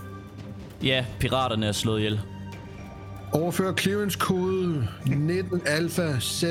Ja, 0.84 1.06
piraterne 1.20 1.66
er 1.66 1.72
slået 1.72 2.00
ihjel. 2.00 2.20
Overfør 3.32 3.74
clearance 3.76 4.20
kode 4.20 4.88
19 5.06 5.62
Alpha 5.66 6.20
Z. 6.20 6.44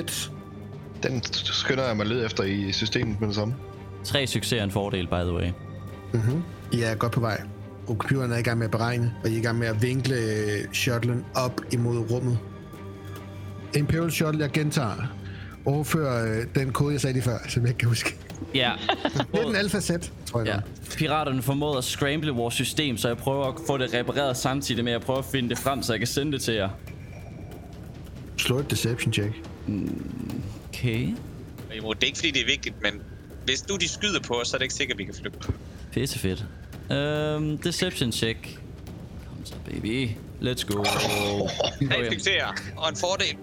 Den 1.02 1.22
skynder 1.32 1.86
jeg 1.86 1.96
mig 1.96 2.06
led 2.06 2.26
efter 2.26 2.44
i 2.44 2.72
systemet 2.72 3.20
med 3.20 3.28
det 3.28 3.36
samme. 3.36 3.54
Tre 4.04 4.26
succeser 4.26 4.60
er 4.60 4.64
en 4.64 4.70
fordel, 4.70 5.06
by 5.06 5.22
the 5.22 5.32
way. 5.32 5.50
I 6.72 6.80
er 6.82 6.94
godt 6.94 7.12
på 7.12 7.20
vej. 7.20 7.42
Og 7.86 7.96
computeren 7.96 8.32
er 8.32 8.36
i 8.38 8.42
gang 8.42 8.58
med 8.58 8.64
at 8.64 8.70
beregne, 8.70 9.14
og 9.24 9.30
I 9.30 9.34
er 9.34 9.38
i 9.38 9.42
gang 9.42 9.58
med 9.58 9.66
at 9.68 9.82
vinkle 9.82 10.16
øh, 10.16 10.72
shuttlen 10.72 11.24
op 11.34 11.60
imod 11.72 12.10
rummet. 12.10 12.38
Imperial 13.76 14.10
Shuttle, 14.10 14.42
jeg 14.42 14.50
gentager. 14.50 15.14
Overfør 15.64 16.24
øh, 16.24 16.46
den 16.54 16.72
kode, 16.72 16.92
jeg 16.92 17.00
sagde 17.00 17.12
lige 17.14 17.22
før, 17.22 17.38
som 17.48 17.62
jeg 17.62 17.68
ikke 17.70 17.78
kan 17.78 17.88
huske. 17.88 18.16
Ja. 18.54 18.72
19 19.34 19.56
Alpha 19.56 19.80
Z, 19.80 19.90
tror 20.26 20.40
jeg. 20.40 20.48
ja. 20.48 20.58
Piraterne 20.96 21.42
formåede 21.42 21.78
at 21.78 21.84
scramble 21.84 22.30
vores 22.30 22.54
system, 22.54 22.96
så 22.96 23.08
jeg 23.08 23.16
prøver 23.16 23.44
at 23.46 23.54
få 23.66 23.78
det 23.78 23.94
repareret 23.94 24.36
samtidig 24.36 24.84
med, 24.84 24.92
at 24.92 24.98
jeg 24.98 25.06
prøver 25.06 25.18
at 25.18 25.24
finde 25.24 25.48
det 25.48 25.58
frem, 25.58 25.82
så 25.82 25.92
jeg 25.92 26.00
kan 26.00 26.06
sende 26.06 26.32
det 26.32 26.40
til 26.42 26.54
jer. 26.54 26.68
Slå 28.36 28.58
et 28.58 28.70
deception 28.70 29.12
check. 29.12 29.32
Okay. 30.68 31.14
Imod, 31.76 31.94
det 31.94 32.02
er 32.02 32.06
ikke 32.06 32.18
fordi, 32.18 32.30
det 32.30 32.42
er 32.42 32.46
vigtigt, 32.46 32.74
men 32.82 32.92
hvis 33.44 33.68
nu 33.68 33.76
de 33.76 33.88
skyder 33.88 34.20
på 34.20 34.34
os, 34.34 34.48
så 34.48 34.56
er 34.56 34.58
det 34.58 34.64
ikke 34.64 34.74
sikkert, 34.74 34.94
at 34.94 34.98
vi 34.98 35.04
kan 35.04 35.14
flygte. 35.14 35.48
Pisse 35.98 36.18
fedt. 36.18 36.46
Um, 36.90 37.58
deception 37.58 38.12
check. 38.12 38.58
Kom 39.28 39.44
så, 39.44 39.54
baby. 39.64 40.10
Let's 40.40 40.62
go. 40.62 40.84
Succeser 42.10 42.54
og 42.76 42.88
en 42.88 42.96
fordel. 42.96 43.36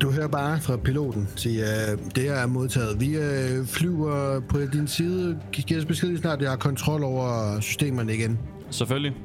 Du 0.00 0.10
hører 0.10 0.28
bare 0.28 0.60
fra 0.60 0.76
piloten 0.76 1.28
sige, 1.36 1.62
uh, 1.62 2.12
det 2.14 2.22
her 2.22 2.32
er 2.32 2.46
modtaget. 2.46 3.00
Vi 3.00 3.18
uh, 3.18 3.66
flyver 3.66 4.40
på 4.40 4.58
din 4.72 4.88
side. 4.88 5.40
Giv 5.52 5.78
os 5.78 5.84
besked 5.84 6.18
snart, 6.18 6.42
jeg 6.42 6.50
har 6.50 6.56
kontrol 6.56 7.04
over 7.04 7.60
systemerne 7.60 8.14
igen. 8.14 8.38
Selvfølgelig. 8.70 9.16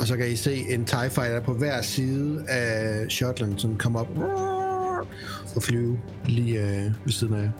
Og 0.00 0.06
så 0.06 0.16
kan 0.16 0.30
I 0.30 0.36
se 0.36 0.54
en 0.54 0.84
TIE 0.84 1.10
Fighter 1.10 1.40
på 1.40 1.52
hver 1.54 1.82
side 1.82 2.44
af 2.48 3.10
shuttlen, 3.10 3.58
som 3.58 3.76
kommer 3.76 4.00
op 4.00 4.18
og 5.56 5.62
flyve 5.62 5.98
lige 6.24 6.60
uh, 6.60 7.04
ved 7.04 7.12
siden 7.12 7.34
af 7.34 7.42
jer. 7.42 7.50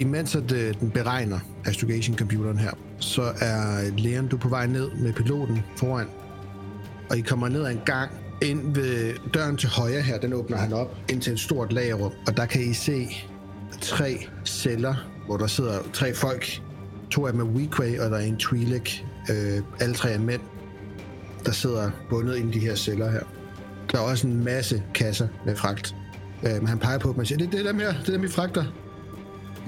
Imens 0.00 0.36
at 0.36 0.52
øh, 0.52 0.74
den 0.80 0.90
beregner 0.90 1.38
astrogation-computeren 1.64 2.58
her, 2.58 2.70
så 2.98 3.22
er 3.40 3.90
Leon, 3.98 4.28
du 4.28 4.36
er 4.36 4.40
på 4.40 4.48
vej 4.48 4.66
ned 4.66 4.90
med 4.90 5.12
piloten 5.12 5.62
foran. 5.76 6.06
Og 7.10 7.18
I 7.18 7.20
kommer 7.20 7.48
ned 7.48 7.64
ad 7.64 7.72
en 7.72 7.80
gang 7.86 8.10
ind 8.42 8.74
ved 8.74 9.14
døren 9.34 9.56
til 9.56 9.68
højre 9.68 10.02
her, 10.02 10.18
den 10.18 10.32
åbner 10.32 10.56
han 10.56 10.72
op 10.72 10.96
ind 11.08 11.20
til 11.20 11.32
et 11.32 11.40
stort 11.40 11.72
lagerrum. 11.72 12.12
Og 12.26 12.36
der 12.36 12.46
kan 12.46 12.62
I 12.62 12.72
se 12.72 13.08
tre 13.80 14.26
celler, 14.44 14.94
hvor 15.26 15.36
der 15.36 15.46
sidder 15.46 15.78
tre 15.92 16.14
folk. 16.14 16.60
To 17.10 17.26
af 17.26 17.32
dem 17.32 17.40
er 17.40 17.44
Weequay, 17.44 17.98
og 17.98 18.10
der 18.10 18.16
er 18.16 18.24
en 18.24 18.38
Twi'lek. 18.42 19.04
Øh, 19.32 19.62
alle 19.80 19.94
tre 19.94 20.10
er 20.10 20.18
mænd, 20.18 20.40
der 21.46 21.52
sidder 21.52 21.90
bundet 22.10 22.36
ind 22.36 22.54
i 22.54 22.58
de 22.58 22.66
her 22.66 22.74
celler 22.74 23.10
her. 23.10 23.22
Der 23.92 23.98
er 23.98 24.02
også 24.02 24.26
en 24.26 24.44
masse 24.44 24.82
kasser 24.94 25.28
med 25.46 25.56
fragt. 25.56 25.96
Øh, 26.42 26.52
men 26.52 26.66
han 26.66 26.78
peger 26.78 26.98
på 26.98 27.08
dem 27.08 27.18
og 27.18 27.26
siger, 27.26 27.38
det, 27.38 27.52
det 27.52 27.60
er 27.60 27.72
dem 27.72 27.78
her, 27.78 27.92
det 27.92 28.08
er 28.08 28.12
dem, 28.12 28.22
vi 28.22 28.28
fragter. 28.28 28.64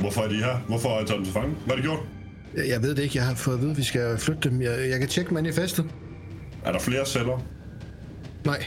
Hvorfor 0.01 0.21
er 0.23 0.29
de 0.29 0.35
her? 0.35 0.57
Hvorfor 0.69 0.89
har 0.89 0.97
jeg 0.99 1.07
taget 1.07 1.19
dem 1.19 1.25
til 1.25 1.35
fange? 1.35 1.49
Hvad 1.67 1.77
har 1.77 1.77
de 1.77 1.83
gjort? 1.83 1.99
Jeg, 2.57 2.69
jeg 2.69 2.83
ved 2.83 2.95
det 2.95 3.03
ikke, 3.03 3.19
jeg 3.19 3.27
har 3.27 3.35
fået 3.35 3.55
at 3.55 3.61
vide, 3.61 3.71
at 3.71 3.77
vi 3.77 3.83
skal 3.83 4.19
flytte 4.19 4.51
dem. 4.51 4.63
Jeg, 4.63 4.91
jeg 4.91 4.99
kan 4.99 5.09
tjekke 5.09 5.35
manifestet. 5.35 5.85
Er 6.65 6.73
der 6.73 6.79
flere 6.79 7.07
celler? 7.07 7.43
Nej, 8.45 8.65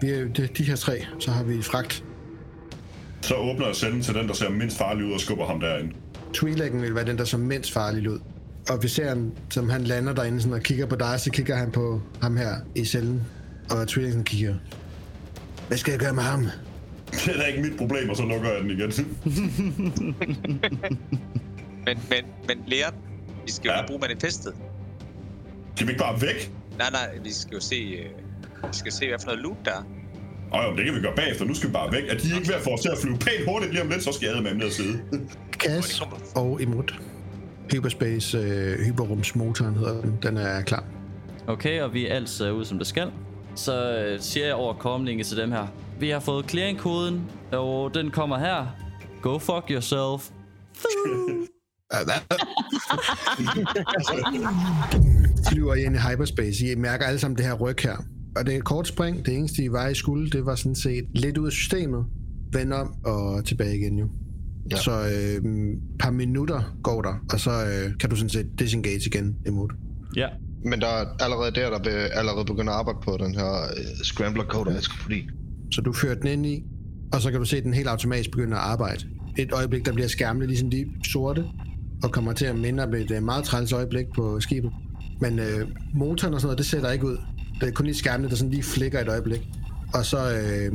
vi 0.00 0.10
er 0.10 0.24
de, 0.24 0.48
de 0.58 0.64
her 0.64 0.76
tre, 0.76 1.04
så 1.20 1.30
har 1.30 1.44
vi 1.44 1.62
fragt. 1.62 2.04
Så 3.20 3.34
åbner 3.34 3.66
jeg 3.66 3.76
cellen 3.76 4.02
til 4.02 4.14
den, 4.14 4.28
der 4.28 4.34
ser 4.34 4.50
mindst 4.50 4.78
farlig 4.78 5.04
ud 5.04 5.12
og 5.12 5.20
skubber 5.20 5.46
ham 5.46 5.60
derind. 5.60 5.90
Twi'leken 6.36 6.76
vil 6.76 6.94
være 6.94 7.04
den, 7.04 7.18
der 7.18 7.24
så 7.24 7.38
mindst 7.38 7.72
farlig 7.72 8.10
ud. 8.10 8.18
Officeren, 8.70 9.32
som 9.50 9.68
han 9.68 9.84
lander 9.84 10.12
derinde 10.12 10.40
sådan, 10.40 10.54
og 10.54 10.60
kigger 10.60 10.86
på 10.86 10.96
dig, 10.96 11.20
så 11.20 11.30
kigger 11.30 11.56
han 11.56 11.70
på 11.70 12.00
ham 12.22 12.36
her 12.36 12.54
i 12.74 12.84
cellen. 12.84 13.22
Og 13.70 13.82
Twi'leken 13.82 14.22
kigger. 14.22 14.54
Hvad 15.68 15.78
skal 15.78 15.92
jeg 15.92 16.00
gøre 16.00 16.12
med 16.14 16.22
ham? 16.22 16.46
Det 17.26 17.34
er 17.34 17.38
da 17.40 17.44
ikke 17.44 17.62
mit 17.62 17.76
problem, 17.78 18.10
og 18.10 18.16
så 18.16 18.22
lukker 18.24 18.50
jeg 18.50 18.60
den 18.62 18.70
igen. 18.70 18.92
Men, 21.86 21.98
men, 22.10 22.24
men 22.48 22.58
Leon, 22.66 22.92
vi 23.46 23.52
skal 23.52 23.68
jo 23.68 23.74
Ja. 23.74 23.86
bruge 23.86 24.00
manifestet. 24.00 24.54
Kan 25.76 25.86
vi 25.86 25.92
ikke 25.92 26.02
bare 26.04 26.20
væk? 26.22 26.52
Nej, 26.78 26.90
nej, 26.90 27.18
vi 27.24 27.32
skal 27.32 27.54
jo 27.54 27.60
se, 27.60 27.74
øh, 27.76 28.10
vi 28.70 28.76
skal 28.76 28.92
se, 28.92 29.08
hvad 29.08 29.18
for 29.18 29.26
noget 29.26 29.42
loot 29.42 29.56
der 29.64 29.70
er. 29.70 29.84
Åh 30.54 30.70
jo, 30.72 30.76
det 30.76 30.84
kan 30.84 30.94
vi 30.94 31.00
gøre 31.00 31.12
bagefter. 31.16 31.44
Nu 31.44 31.54
skal 31.54 31.68
vi 31.68 31.72
bare 31.72 31.92
væk. 31.92 32.02
Er 32.08 32.14
de 32.18 32.34
ikke 32.36 32.48
ved 32.48 32.54
at 32.54 32.60
få 32.60 32.70
os 32.70 32.80
til 32.80 32.88
at 32.88 32.98
flyve 32.98 33.16
pænt 33.18 33.44
hurtigt 33.48 33.72
lige 33.72 33.82
om 33.82 33.88
lidt, 33.88 34.02
så 34.02 34.12
skal 34.12 34.28
jeg 34.34 34.42
med 34.42 34.54
ned 34.54 34.66
og 34.70 34.72
sidde. 34.72 35.00
Kas 35.52 36.02
og 36.34 36.62
Imut. 36.62 37.00
Hyperspace 37.72 38.38
øh, 38.38 38.78
hyperrumsmotoren 38.86 39.74
hedder 39.74 40.00
den. 40.00 40.18
Den 40.22 40.36
er 40.36 40.62
klar. 40.62 40.84
Okay, 41.46 41.80
og 41.82 41.94
vi 41.94 42.06
alt 42.06 42.28
ser 42.28 42.50
ud, 42.50 42.64
som 42.64 42.78
det 42.78 42.86
skal. 42.86 43.10
Så 43.54 43.98
øh, 43.98 44.20
siger 44.20 44.46
jeg 44.46 44.54
over 44.54 44.74
komlinge 44.74 45.24
til 45.24 45.36
dem 45.36 45.52
her. 45.52 45.66
Vi 46.00 46.08
har 46.08 46.20
fået 46.20 46.50
clearing-koden, 46.50 47.30
og 47.52 47.94
den 47.94 48.10
kommer 48.10 48.38
her. 48.38 48.66
Go 49.22 49.38
fuck 49.38 49.70
yourself. 49.70 50.30
flyver 55.48 55.74
I 55.74 55.84
ind 55.84 55.96
i 55.96 55.98
hyperspace. 55.98 56.66
I 56.66 56.74
mærker 56.74 57.06
alle 57.06 57.18
sammen 57.18 57.36
det 57.36 57.46
her 57.46 57.54
ryg 57.54 57.76
her. 57.82 57.96
Og 58.36 58.46
det 58.46 58.54
er 58.54 58.58
et 58.58 58.64
kort 58.64 58.88
spring. 58.88 59.26
Det 59.26 59.36
eneste, 59.36 59.64
I 59.64 59.72
var 59.72 59.88
i 59.88 59.94
skulle, 59.94 60.30
det 60.30 60.46
var 60.46 60.54
sådan 60.54 60.74
set 60.74 61.04
lidt 61.14 61.38
ud 61.38 61.46
af 61.46 61.52
systemet. 61.52 62.04
Vend 62.52 62.72
om 62.72 62.94
og 63.04 63.44
tilbage 63.44 63.78
igen 63.78 63.98
jo. 63.98 64.08
Ja. 64.70 64.76
Ja. 64.76 64.82
Så 64.82 64.90
øh, 64.90 65.42
par 66.00 66.10
minutter 66.10 66.76
går 66.82 67.02
der, 67.02 67.14
og 67.32 67.40
så 67.40 67.50
øh, 67.50 67.98
kan 68.00 68.10
du 68.10 68.16
sådan 68.16 68.30
set 68.30 68.46
disengage 68.58 69.00
igen 69.06 69.36
imod. 69.46 69.68
Ja. 70.16 70.28
Men 70.64 70.80
der 70.80 70.86
er 70.86 71.04
allerede 71.20 71.50
der, 71.50 71.70
der 71.70 71.78
vil 71.78 71.90
allerede 71.90 72.44
begynde 72.44 72.72
at 72.72 72.78
arbejde 72.78 72.98
på 73.04 73.16
den 73.20 73.34
her 73.34 73.50
uh, 73.50 74.02
scrambler 74.02 74.44
code, 74.44 74.70
jeg 74.70 74.82
skal 74.82 74.98
fordi. 74.98 75.28
Så 75.74 75.80
du 75.80 75.92
fører 75.92 76.14
den 76.14 76.26
ind 76.26 76.46
i, 76.46 76.62
og 77.12 77.20
så 77.20 77.30
kan 77.30 77.40
du 77.40 77.46
se, 77.46 77.56
at 77.56 77.64
den 77.64 77.74
helt 77.74 77.88
automatisk 77.88 78.30
begynder 78.30 78.56
at 78.56 78.62
arbejde. 78.62 79.06
Et 79.38 79.52
øjeblik, 79.52 79.86
der 79.86 79.92
bliver 79.92 80.08
skærmene 80.08 80.46
ligesom 80.46 80.70
de 80.70 80.86
sorte, 81.12 81.44
og 82.02 82.12
kommer 82.12 82.32
til 82.32 82.44
at 82.44 82.58
minde 82.58 82.82
om 82.82 82.94
et 82.94 83.10
øh, 83.10 83.22
meget 83.22 83.44
træls 83.44 83.72
øjeblik 83.72 84.06
på 84.14 84.40
skibet. 84.40 84.72
Men 85.20 85.38
øh, 85.38 85.68
motoren 85.94 86.34
og 86.34 86.40
sådan 86.40 86.46
noget, 86.46 86.58
det 86.58 86.66
sætter 86.66 86.90
ikke 86.90 87.06
ud. 87.06 87.16
Det 87.60 87.68
er 87.68 87.72
kun 87.72 87.86
lige 87.86 87.96
skærmene, 87.96 88.30
der 88.30 88.36
sådan 88.36 88.50
lige 88.50 88.62
flikker 88.62 89.00
et 89.00 89.08
øjeblik. 89.08 89.40
Og 89.94 90.04
så 90.04 90.18
øh, 90.18 90.72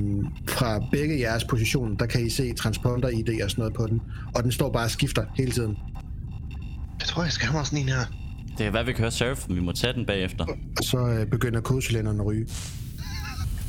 fra 0.49 0.79
begge 0.91 1.19
jeres 1.19 1.43
positioner, 1.43 1.97
der 1.97 2.05
kan 2.05 2.25
I 2.25 2.29
se 2.29 2.53
transponder-ID 2.53 3.43
og 3.43 3.51
sådan 3.51 3.62
noget 3.62 3.73
på 3.73 3.88
den. 3.88 4.01
Og 4.35 4.43
den 4.43 4.51
står 4.51 4.71
bare 4.71 4.83
og 4.83 4.91
skifter 4.91 5.23
hele 5.38 5.51
tiden. 5.51 5.77
Jeg 6.99 7.07
tror, 7.07 7.23
jeg 7.23 7.31
skal 7.31 7.47
have 7.47 7.57
mig 7.57 7.65
sådan 7.65 7.79
en 7.79 7.89
her. 7.89 8.05
Det 8.49 8.57
kan 8.57 8.73
være, 8.73 8.85
vi 8.85 8.93
kan 8.93 9.01
høre 9.01 9.12
surf, 9.12 9.47
men 9.47 9.57
vi 9.57 9.62
må 9.62 9.71
tage 9.71 9.93
den 9.93 10.05
bagefter. 10.05 10.45
Og 10.77 10.83
så 10.83 10.97
øh, 10.97 11.25
begynder 11.27 11.62
kodecylinderen 11.62 12.19
at 12.19 12.25
ryge. 12.25 12.47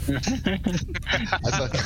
Altså, 1.46 1.78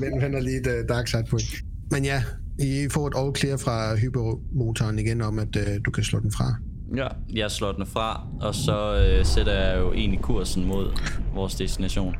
Men 0.00 0.20
han 0.20 0.34
er 0.34 0.40
lige 0.40 0.60
et 0.60 0.66
uh, 0.66 0.88
dark 0.88 1.08
side 1.08 1.24
point. 1.30 1.54
Men 1.90 2.04
ja, 2.04 2.22
I 2.58 2.88
får 2.90 3.06
et 3.06 3.14
all 3.16 3.36
clear 3.36 3.56
fra 3.56 3.96
hypermotoren 3.96 4.98
igen 4.98 5.22
om, 5.22 5.38
at 5.38 5.56
uh, 5.56 5.62
du 5.84 5.90
kan 5.90 6.04
slå 6.04 6.20
den 6.20 6.32
fra. 6.32 6.54
Ja, 6.96 7.08
jeg 7.32 7.50
slår 7.50 7.72
den 7.72 7.86
fra, 7.86 8.26
og 8.40 8.54
så 8.54 9.06
øh, 9.06 9.26
sætter 9.26 9.52
jeg 9.52 9.78
jo 9.80 9.92
egentlig 9.92 10.20
kursen 10.20 10.64
mod 10.64 10.98
vores 11.34 11.54
destination. 11.54 12.14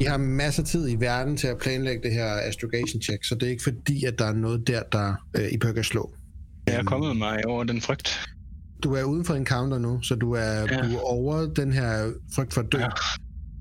I 0.00 0.04
har 0.04 0.16
masser 0.16 0.62
af 0.62 0.66
tid 0.66 0.90
i 0.90 1.00
verden 1.00 1.36
til 1.36 1.46
at 1.46 1.58
planlægge 1.58 2.02
det 2.02 2.12
her 2.12 2.26
astrogation 2.26 3.02
check, 3.02 3.24
så 3.24 3.34
det 3.34 3.42
er 3.42 3.50
ikke 3.50 3.62
fordi, 3.62 4.04
at 4.04 4.18
der 4.18 4.24
er 4.24 4.32
noget 4.32 4.66
der, 4.66 4.82
der 4.92 5.14
uh, 5.38 5.52
I 5.52 5.58
bør 5.58 5.72
kan 5.72 5.84
slå. 5.84 6.12
Jeg 6.66 6.74
er 6.74 6.82
kommet 6.82 7.16
mig 7.16 7.46
over 7.46 7.64
den 7.64 7.80
frygt. 7.80 8.20
Du 8.82 8.94
er 8.94 9.02
uden 9.02 9.24
for 9.24 9.34
encounter 9.34 9.78
nu, 9.78 10.02
så 10.02 10.14
du 10.14 10.32
er, 10.32 10.40
ja. 10.40 10.66
Ja. 10.70 10.82
du 10.82 10.96
er 10.96 11.00
over 11.00 11.54
den 11.54 11.72
her 11.72 12.12
frygt 12.34 12.54
for 12.54 12.60
at 12.60 12.72
dø, 12.72 12.78
ja. 12.78 12.88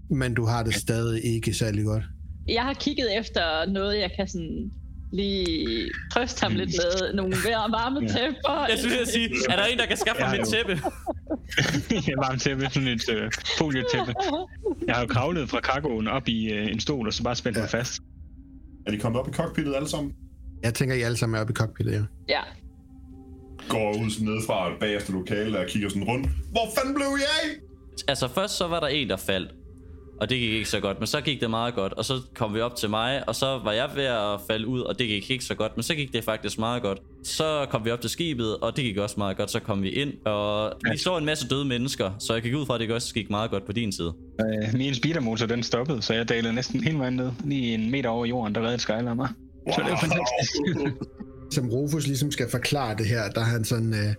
Ja. 0.09 0.15
men 0.15 0.33
du 0.33 0.45
har 0.45 0.63
det 0.63 0.73
stadig 0.75 1.25
ikke 1.25 1.53
særlig 1.53 1.85
godt. 1.85 2.03
Jeg 2.47 2.63
har 2.63 2.73
kigget 2.73 3.17
efter 3.19 3.71
noget, 3.71 3.99
jeg 3.99 4.11
kan 4.15 4.27
sådan 4.27 4.71
lige 5.13 5.89
trøste 6.13 6.41
ham 6.43 6.55
lidt 6.55 6.69
med. 6.69 7.13
Nogle 7.13 7.35
vær- 7.45 7.71
varme 7.71 7.99
tæpper. 7.99 8.65
Jeg 8.69 8.77
skulle 8.77 8.91
lige 8.93 9.01
at 9.01 9.07
sige, 9.07 9.29
er 9.49 9.55
der 9.55 9.63
en, 9.65 9.77
der 9.77 9.85
kan 9.85 9.97
skaffe 9.97 10.21
mig 10.21 10.31
Ja, 10.33 10.37
mit 10.41 10.47
jo. 10.47 10.51
tæppe? 10.51 10.71
jeg 12.07 12.13
er 12.13 12.25
varmt 12.27 12.41
tæppe, 12.41 12.67
sådan 12.71 12.87
et 12.87 13.09
øh, 13.09 13.31
folietæppe. 13.57 14.13
Jeg 14.87 14.95
har 14.95 15.01
jo 15.01 15.07
kravlet 15.07 15.49
fra 15.49 15.59
cargoen 15.59 16.07
op 16.07 16.27
i 16.27 16.51
øh, 16.53 16.71
en 16.71 16.79
stol, 16.79 17.07
og 17.07 17.13
så 17.13 17.23
bare 17.23 17.35
spændt 17.35 17.57
mig 17.57 17.69
fast. 17.69 18.01
Er 18.87 18.91
de 18.91 18.97
kommet 18.99 19.21
op 19.21 19.27
i 19.27 19.31
cockpittet 19.31 19.75
alle 19.75 19.89
sammen? 19.89 20.13
Jeg 20.63 20.73
tænker, 20.73 20.95
I 20.95 21.01
alle 21.01 21.17
sammen 21.17 21.37
er 21.37 21.41
oppe 21.41 21.51
i 21.51 21.55
cockpittet, 21.55 21.93
ja. 21.93 22.01
Ja. 22.29 22.41
Går 23.69 24.03
ud 24.03 24.09
sådan 24.09 24.27
nedefra 24.27 24.71
og 24.73 24.79
bagefter 24.79 25.13
lokalet 25.13 25.55
og 25.55 25.65
kigger 25.67 25.89
sådan 25.89 26.03
rundt. 26.03 26.27
Hvor 26.51 26.67
fanden 26.77 26.95
blev 26.95 27.05
jeg 27.07 27.27
af? 27.43 27.49
Altså 28.07 28.27
først 28.27 28.57
så 28.57 28.67
var 28.67 28.79
der 28.79 28.87
en, 28.87 29.09
der 29.09 29.17
faldt. 29.17 29.51
Og 30.21 30.29
det 30.29 30.39
gik 30.39 30.53
ikke 30.53 30.69
så 30.69 30.79
godt, 30.79 30.99
men 30.99 31.07
så 31.07 31.21
gik 31.21 31.41
det 31.41 31.49
meget 31.49 31.75
godt. 31.75 31.93
Og 31.93 32.05
så 32.05 32.13
kom 32.35 32.53
vi 32.53 32.61
op 32.61 32.75
til 32.75 32.89
mig, 32.89 33.29
og 33.29 33.35
så 33.35 33.59
var 33.63 33.71
jeg 33.71 33.89
ved 33.95 34.03
at 34.03 34.39
falde 34.49 34.67
ud, 34.67 34.81
og 34.81 34.99
det 34.99 35.07
gik 35.07 35.31
ikke 35.31 35.45
så 35.45 35.55
godt. 35.55 35.77
Men 35.77 35.83
så 35.83 35.95
gik 35.95 36.13
det 36.13 36.23
faktisk 36.23 36.59
meget 36.59 36.81
godt. 36.81 37.01
Så 37.23 37.65
kom 37.69 37.85
vi 37.85 37.91
op 37.91 38.01
til 38.01 38.09
skibet, 38.09 38.57
og 38.57 38.75
det 38.75 38.83
gik 38.83 38.97
også 38.97 39.15
meget 39.17 39.37
godt. 39.37 39.51
Så 39.51 39.59
kom 39.59 39.83
vi 39.83 39.89
ind, 39.89 40.13
og 40.25 40.73
vi 40.91 40.97
så 40.97 41.17
en 41.17 41.25
masse 41.25 41.47
døde 41.47 41.65
mennesker. 41.65 42.11
Så 42.19 42.33
jeg 42.33 42.41
gik 42.41 42.55
ud 42.55 42.65
fra, 42.65 42.73
at 42.75 42.79
det 42.79 42.91
også 42.91 43.13
gik 43.13 43.29
meget 43.29 43.51
godt 43.51 43.65
på 43.65 43.71
din 43.71 43.91
side. 43.91 44.13
Øh, 44.41 44.73
min 44.73 44.95
speedermotor, 44.95 45.45
den 45.45 45.63
stoppede, 45.63 46.01
så 46.01 46.13
jeg 46.13 46.29
dalede 46.29 46.53
næsten 46.53 46.83
hele 46.83 46.97
vejen 46.99 47.13
ned. 47.13 47.31
Lige 47.45 47.73
en 47.73 47.91
meter 47.91 48.09
over 48.09 48.25
jorden, 48.25 48.55
der 48.55 48.61
reddede 48.61 48.79
Skylar 48.79 49.13
mig. 49.13 49.29
Så 49.73 49.81
det 49.85 49.91
er 49.91 49.97
fantastisk. 49.97 51.03
Som 51.51 51.69
Rufus 51.69 52.07
ligesom 52.07 52.31
skal 52.31 52.49
forklare 52.49 52.95
det 52.97 53.05
her, 53.05 53.29
der 53.29 53.41
er 53.41 53.45
han 53.45 53.63
sådan... 53.65 53.93
Øh, 53.93 54.13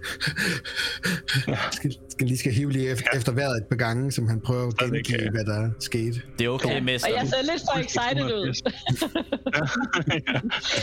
skal, 1.78 1.94
skal 2.08 2.26
lige 2.26 2.38
skal 2.38 2.52
hive 2.52 2.72
lige 2.72 2.90
efter, 2.90 3.06
efter 3.16 3.32
vejret 3.32 3.56
et 3.56 3.66
par 3.70 3.76
gange, 3.76 4.12
som 4.12 4.28
han 4.28 4.40
prøver 4.40 4.66
at 4.68 4.76
gengive, 4.78 5.30
hvad 5.30 5.44
der 5.44 5.70
skete. 5.80 6.22
Det 6.38 6.44
er 6.44 6.48
okay, 6.48 6.80
mester. 6.80 7.08
Og 7.08 7.14
jeg 7.18 7.28
ser 7.28 7.42
lidt 7.42 7.62
for 7.72 7.78
excited 7.80 8.24
ud. 8.24 8.48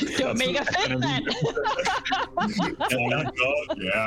Det 0.17 0.25
var 0.25 0.33
mega 0.33 0.59
fedt, 0.59 0.99
mand. 0.99 1.23
Ja. 3.81 4.03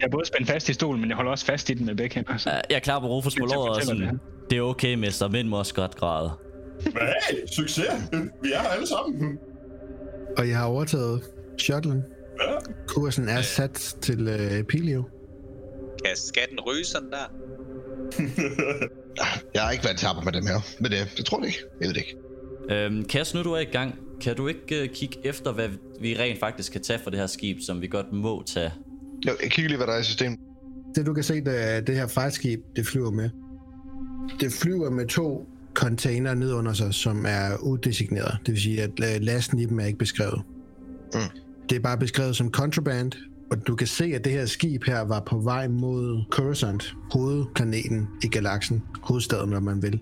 Jeg 0.00 0.06
er 0.06 0.10
både 0.10 0.26
spændt 0.26 0.48
fast 0.48 0.68
i 0.68 0.72
stolen, 0.72 1.00
men 1.00 1.10
jeg 1.10 1.16
holder 1.16 1.30
også 1.32 1.46
fast 1.46 1.70
i 1.70 1.74
den 1.74 1.86
med 1.86 1.94
begge 1.94 2.14
hænder. 2.14 2.36
Så. 2.36 2.50
Ja, 2.50 2.60
Jeg 2.70 2.82
klapper 2.82 3.08
Rufus 3.08 3.34
på 3.34 3.44
er 3.44 3.48
til 3.48 3.54
at 3.54 3.56
låret 3.56 3.76
og 3.76 3.82
sådan, 3.82 4.20
det 4.50 4.58
er 4.58 4.62
okay, 4.62 4.94
mester. 4.94 5.28
Mænd 5.28 5.48
må 5.48 5.58
også 5.58 5.74
godt 5.74 5.96
græde. 5.96 6.30
Men 6.84 6.92
hey, 6.94 7.36
succes. 7.52 7.86
Vi 8.42 8.52
er 8.52 8.60
her 8.60 8.68
alle 8.68 8.86
sammen. 8.86 9.38
Og 10.38 10.48
jeg 10.48 10.58
har 10.58 10.64
overtaget 10.64 11.22
shuttlen. 11.58 12.02
Ja. 12.42 12.54
Kursen 12.86 13.28
er 13.28 13.42
sat 13.42 13.96
til 14.00 14.28
øh, 14.28 14.64
Pilio. 14.64 15.02
Kan 16.04 16.16
skatten 16.16 16.60
ryge 16.60 16.84
sådan 16.84 17.10
der? 17.10 17.32
jeg 19.54 19.62
har 19.62 19.70
ikke 19.70 19.84
været 19.84 20.04
arbejde 20.04 20.24
med 20.24 20.32
dem 20.32 20.46
her. 20.46 20.60
Men 20.80 20.90
det, 20.90 21.14
det 21.16 21.24
tror 21.24 21.38
jeg 21.38 21.46
ikke. 21.46 21.58
Jeg 21.80 21.88
ved 21.88 21.94
det 21.94 22.00
ikke. 22.00 22.16
Øhm, 22.70 23.04
Kas, 23.04 23.34
nu 23.34 23.42
du 23.42 23.52
er 23.52 23.58
i 23.58 23.64
gang, 23.64 23.98
kan 24.20 24.36
du 24.36 24.48
ikke 24.48 24.82
uh, 24.82 24.88
kigge 24.94 25.18
efter, 25.24 25.52
hvad 25.52 25.68
vi 26.00 26.16
rent 26.18 26.40
faktisk 26.40 26.72
kan 26.72 26.82
tage 26.82 26.98
for 26.98 27.10
det 27.10 27.18
her 27.18 27.26
skib, 27.26 27.56
som 27.66 27.80
vi 27.80 27.86
godt 27.86 28.12
må 28.12 28.42
tage? 28.46 28.72
Jo, 29.26 29.32
jeg 29.42 29.50
kigger 29.50 29.68
lige, 29.68 29.76
hvad 29.76 29.86
der 29.86 29.92
er 29.92 30.00
i 30.00 30.04
systemet. 30.04 30.38
Det 30.94 31.06
du 31.06 31.14
kan 31.14 31.24
se, 31.24 31.34
det 31.34 31.74
er 31.74 31.80
det 31.80 31.96
her 31.96 32.06
fejlskib, 32.06 32.60
det 32.76 32.86
flyver 32.86 33.10
med. 33.10 33.30
Det 34.40 34.52
flyver 34.52 34.90
med 34.90 35.06
to 35.06 35.48
container 35.74 36.34
ned 36.34 36.52
under 36.52 36.72
sig, 36.72 36.94
som 36.94 37.24
er 37.28 37.56
udesigneret. 37.62 38.38
Det 38.46 38.52
vil 38.54 38.62
sige, 38.62 38.82
at 38.82 38.90
øh, 39.00 39.20
lasten 39.20 39.58
i 39.58 39.64
dem 39.64 39.80
er 39.80 39.84
ikke 39.84 39.98
beskrevet. 39.98 40.42
Mm. 41.14 41.20
Det 41.68 41.76
er 41.76 41.80
bare 41.80 41.98
beskrevet 41.98 42.36
som 42.36 42.50
contraband, 42.50 43.12
og 43.50 43.66
du 43.66 43.76
kan 43.76 43.86
se, 43.86 44.04
at 44.04 44.24
det 44.24 44.32
her 44.32 44.46
skib 44.46 44.84
her 44.84 45.00
var 45.00 45.20
på 45.20 45.38
vej 45.38 45.68
mod 45.68 46.24
Coruscant, 46.30 46.94
hovedplaneten 47.12 48.08
i 48.24 48.28
galaksen, 48.28 48.82
hovedstaden, 49.02 49.50
når 49.50 49.60
man 49.60 49.82
vil. 49.82 50.00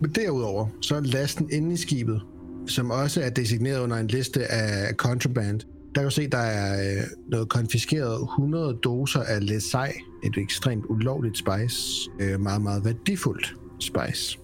Men 0.00 0.10
derudover, 0.10 0.66
så 0.80 0.96
er 0.96 1.00
lasten 1.00 1.48
inde 1.52 1.72
i 1.72 1.76
skibet, 1.76 2.20
som 2.66 2.90
også 2.90 3.22
er 3.22 3.30
designeret 3.30 3.80
under 3.80 3.96
en 3.96 4.06
liste 4.06 4.52
af 4.52 4.94
contraband. 4.94 5.60
Der 5.60 6.00
kan 6.00 6.04
du 6.04 6.10
se, 6.10 6.28
der 6.28 6.38
er 6.38 6.96
øh, 6.96 7.02
noget 7.30 7.48
konfiskeret 7.48 8.22
100 8.22 8.78
doser 8.84 9.20
af 9.20 9.46
Lesai, 9.46 9.90
et 10.24 10.38
ekstremt 10.38 10.84
ulovligt 10.88 11.38
spice, 11.38 12.10
øh, 12.20 12.40
meget, 12.40 12.62
meget 12.62 12.84
værdifuldt 12.84 13.54
spice. 13.80 14.38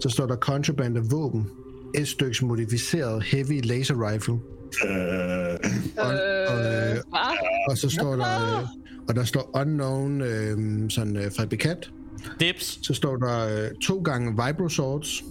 Så 0.00 0.08
står 0.08 0.26
der 0.26 0.36
contraband 0.36 0.96
af 0.96 1.10
våben, 1.10 1.46
et 1.94 2.08
stykke 2.08 2.44
modificeret 2.46 3.22
heavy 3.22 3.60
laser 3.64 4.10
rifle, 4.12 4.38
Øh, 4.84 4.90
og, 5.98 6.06
og, 6.48 6.58
øh, 6.58 6.92
Hvad? 6.92 7.02
og 7.70 7.78
så 7.78 7.88
står 7.88 8.16
der, 8.16 8.58
øh, 8.58 8.66
og 9.08 9.14
der 9.16 9.24
står 9.24 9.50
unknown 9.60 10.20
øh, 10.20 10.90
sådan 10.90 11.16
øh, 11.16 11.30
fabrikant. 11.30 11.92
Dips. 12.40 12.78
Så 12.82 12.94
står 12.94 13.16
der 13.16 13.62
øh, 13.64 13.70
to 13.82 14.02
gange 14.02 14.30
vibro 14.30 14.68
swords, 14.68 15.24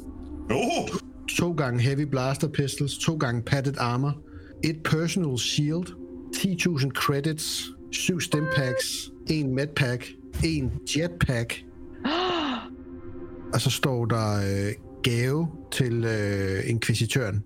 oh, 0.51 0.99
to 1.37 1.51
gange 1.51 1.81
heavy 1.81 2.01
blaster 2.01 2.47
pistols, 2.47 2.97
to 2.97 3.15
gange 3.15 3.41
padded 3.41 3.73
armor, 3.77 4.17
et 4.63 4.83
personal 4.83 5.37
shield, 5.37 5.85
10.000 6.35 6.89
credits, 6.89 7.69
syv 7.91 8.21
stimpacks, 8.21 9.11
en 9.29 9.55
medpack, 9.55 10.07
en 10.43 10.71
jetpack, 10.97 11.63
og 13.53 13.61
så 13.61 13.69
står 13.69 14.05
der 14.05 14.35
øh, 14.37 14.73
gave 15.03 15.47
til 15.71 16.05
øh, 16.05 16.69
inquisitøren. 16.69 17.43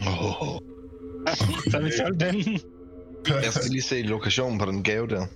Oh, 0.00 0.58
Så 1.70 1.70
har 1.72 1.80
vi 1.84 1.90
solgt 1.96 2.20
den. 2.20 2.60
jeg 3.44 3.52
skal 3.52 3.70
lige 3.70 3.82
se 3.82 4.02
lokationen 4.02 4.58
på 4.58 4.64
den 4.64 4.82
gave 4.82 5.06
der. 5.06 5.26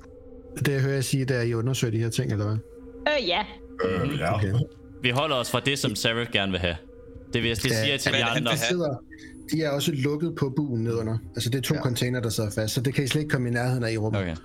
Det 0.59 0.73
jeg 0.73 0.81
hører 0.81 0.95
jeg 0.95 1.05
sige, 1.05 1.25
det 1.25 1.37
er, 1.37 1.41
at 1.41 1.47
I 1.47 1.55
undersøger 1.55 1.91
de 1.93 1.99
her 1.99 2.11
ting, 2.11 2.33
eller 2.33 2.45
hvad? 2.45 2.57
Øh, 3.21 3.29
ja. 3.29 3.43
øh, 3.85 4.19
ja. 4.19 4.35
Okay. 4.35 4.53
Vi 5.03 5.11
holder 5.11 5.37
os 5.37 5.51
fra 5.51 5.61
det, 5.61 5.79
som 5.79 5.95
Sarah 5.95 6.27
gerne 6.33 6.53
vil 6.53 6.61
have. 6.61 6.77
Det 7.33 7.43
vil 7.43 7.49
jeg 7.49 7.57
det 7.57 7.65
Ja, 7.65 7.69
siger 7.83 7.91
jeg 7.91 8.01
til 8.01 8.13
de 8.13 8.19
er 8.19 8.27
andre. 8.27 8.57
sidder, 8.57 9.03
de 9.53 9.63
er 9.63 9.71
også 9.71 9.93
lukket 9.95 10.35
på 10.39 10.53
buen 10.57 10.83
nedunder. 10.85 11.19
Altså 11.35 11.51
det 11.51 11.59
er 11.59 11.63
to 11.63 11.75
ja. 11.75 11.81
container, 11.83 12.21
der 12.21 12.29
sidder 12.29 12.51
fast, 12.51 12.75
så 12.75 12.81
det 12.81 12.95
kan 12.95 13.05
I 13.05 13.07
slet 13.07 13.21
ikke 13.23 13.31
komme 13.33 13.49
i 13.49 13.53
nærheden 13.53 13.85
af 13.85 13.93
i 13.93 13.97
rummet. 13.99 14.21
Okay. 14.21 14.37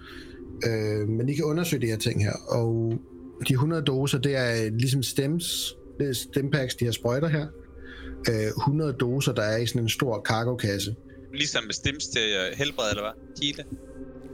Øh, 0.67 1.07
men 1.09 1.29
I 1.29 1.33
kan 1.33 1.43
undersøge 1.45 1.81
de 1.81 1.87
her 1.87 1.97
ting 1.97 2.23
her, 2.23 2.33
og 2.49 2.93
de 3.47 3.53
100 3.53 3.81
doser, 3.83 4.17
det 4.17 4.35
er 4.35 4.71
ligesom 4.71 5.03
stems, 5.03 5.75
det 5.99 6.09
er 6.09 6.13
stempacks, 6.13 6.75
de 6.75 6.85
her 6.85 6.91
sprøjter 6.91 7.27
her. 7.27 7.47
Øh, 8.29 8.47
100 8.57 8.93
doser, 8.93 9.33
der 9.33 9.41
er 9.41 9.57
i 9.57 9.65
sådan 9.67 9.81
en 9.81 9.89
stor 9.89 10.21
cargokasse. 10.25 10.95
Ligesom 11.33 11.63
med 11.63 11.73
stims 11.73 12.07
til 12.07 12.21
øh, 12.21 12.57
helbred, 12.57 12.89
eller 12.89 13.03
hvad? 13.03 13.45
Hele. 13.45 13.63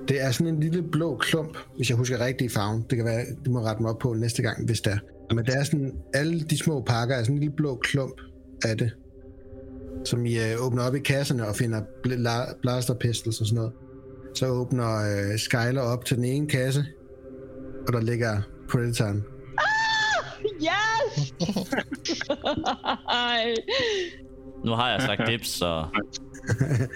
Det 0.08 0.22
er 0.22 0.32
sådan 0.32 0.54
en 0.54 0.60
lille 0.60 0.84
blå 0.84 1.18
klump, 1.18 1.58
hvis 1.78 1.90
jeg 1.90 1.98
husker 1.98 2.26
rigtigt 2.26 2.52
i 2.52 2.56
farven. 2.56 2.86
Det 2.90 2.96
kan 2.98 3.06
være, 3.06 3.26
du 3.46 3.52
må 3.52 3.60
rette 3.60 3.82
mig 3.82 3.92
op 3.92 4.00
på 4.00 4.14
næste 4.14 4.42
gang, 4.42 4.66
hvis 4.66 4.82
det 4.82 4.94
er. 4.94 4.98
Men 5.36 5.46
det 5.46 5.56
er 5.56 5.64
sådan, 5.64 5.94
alle 6.14 6.40
de 6.42 6.58
små 6.58 6.82
pakker 6.82 7.16
er 7.16 7.24
sådan 7.24 7.36
en 7.36 7.40
lille 7.40 7.56
blå 7.56 7.76
klump 7.76 8.22
af 8.64 8.78
det, 8.78 8.92
som 10.06 10.26
I 10.26 10.38
øh, 10.38 10.66
åbner 10.66 10.84
op 10.84 10.96
i 10.96 11.00
kasserne 11.00 11.48
og 11.48 11.56
finder 11.56 11.82
bl- 11.82 12.28
la- 12.28 12.60
blaster 12.62 12.94
pistols 12.94 13.42
og 13.42 13.48
sådan 13.48 13.56
noget. 13.56 13.74
Så 14.34 14.48
åbner 14.48 14.96
øh, 14.96 15.40
Skyler 15.40 15.82
op 15.82 16.06
til 16.06 16.18
den 16.18 16.26
ene 16.26 16.48
kasse, 16.48 16.86
og 17.88 17.94
der 17.94 18.02
ligger 18.02 18.42
Predatoren. 18.70 19.24
Yes! 20.62 21.34
Ej. 23.12 23.56
Nu 24.66 24.72
har 24.72 24.92
jeg 24.92 25.02
sagt 25.02 25.22
dips, 25.30 25.48
så 25.50 25.66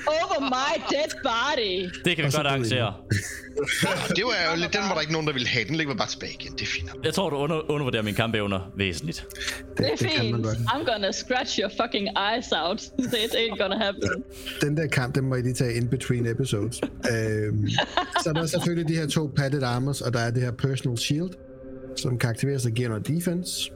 Over 0.07 0.39
my 0.41 0.83
dead 0.89 1.11
body. 1.23 1.89
det 2.05 2.15
kan 2.15 2.25
vi 2.25 2.31
godt 2.35 2.47
arrangere. 2.47 2.93
Det 4.15 4.23
var 4.25 4.51
jo 4.51 4.61
lidt, 4.61 4.73
den 4.73 4.81
var 4.81 4.93
der 4.93 5.01
ikke 5.01 5.13
nogen, 5.13 5.27
der 5.27 5.33
ville 5.33 5.47
have. 5.47 5.65
Den 5.65 5.75
ligger 5.75 5.95
bare 5.95 6.07
tilbage 6.07 6.33
igen. 6.39 6.53
Det 6.53 6.61
er 6.61 6.65
fint. 6.65 6.89
Jeg 7.03 7.13
tror, 7.13 7.29
du 7.29 7.35
under, 7.35 7.71
undervurderer 7.71 8.03
min 8.03 8.13
kampevner 8.13 8.59
væsentligt. 8.77 9.25
Det, 9.29 9.77
Det 9.77 9.85
er 9.85 9.95
det 9.95 10.11
fint. 10.11 10.45
I'm 10.45 10.91
gonna 10.91 11.11
scratch 11.11 11.59
your 11.59 11.69
fucking 11.81 12.07
eyes 12.33 12.51
out. 12.51 12.81
It 13.25 13.31
ain't 13.35 13.57
gonna 13.61 13.77
happen. 13.85 14.03
Den 14.61 14.77
der 14.77 14.87
kamp, 14.87 15.15
den 15.15 15.25
må 15.29 15.35
I 15.35 15.41
lige 15.41 15.53
tage 15.53 15.73
in 15.73 15.87
between 15.87 16.25
episodes. 16.27 16.81
øhm, 16.83 17.69
så 18.23 18.29
er 18.29 18.33
der 18.33 18.45
selvfølgelig 18.45 18.87
de 18.89 18.95
her 18.95 19.07
to 19.07 19.31
padded 19.35 19.63
armors, 19.63 20.01
og 20.01 20.13
der 20.13 20.19
er 20.19 20.31
det 20.31 20.41
her 20.43 20.51
personal 20.51 20.97
shield, 20.97 21.29
som 22.01 22.17
kan 22.17 22.29
aktiveres 22.29 22.65
og 22.65 22.71
giver 22.71 22.89
noget 22.89 23.07
defense. 23.07 23.71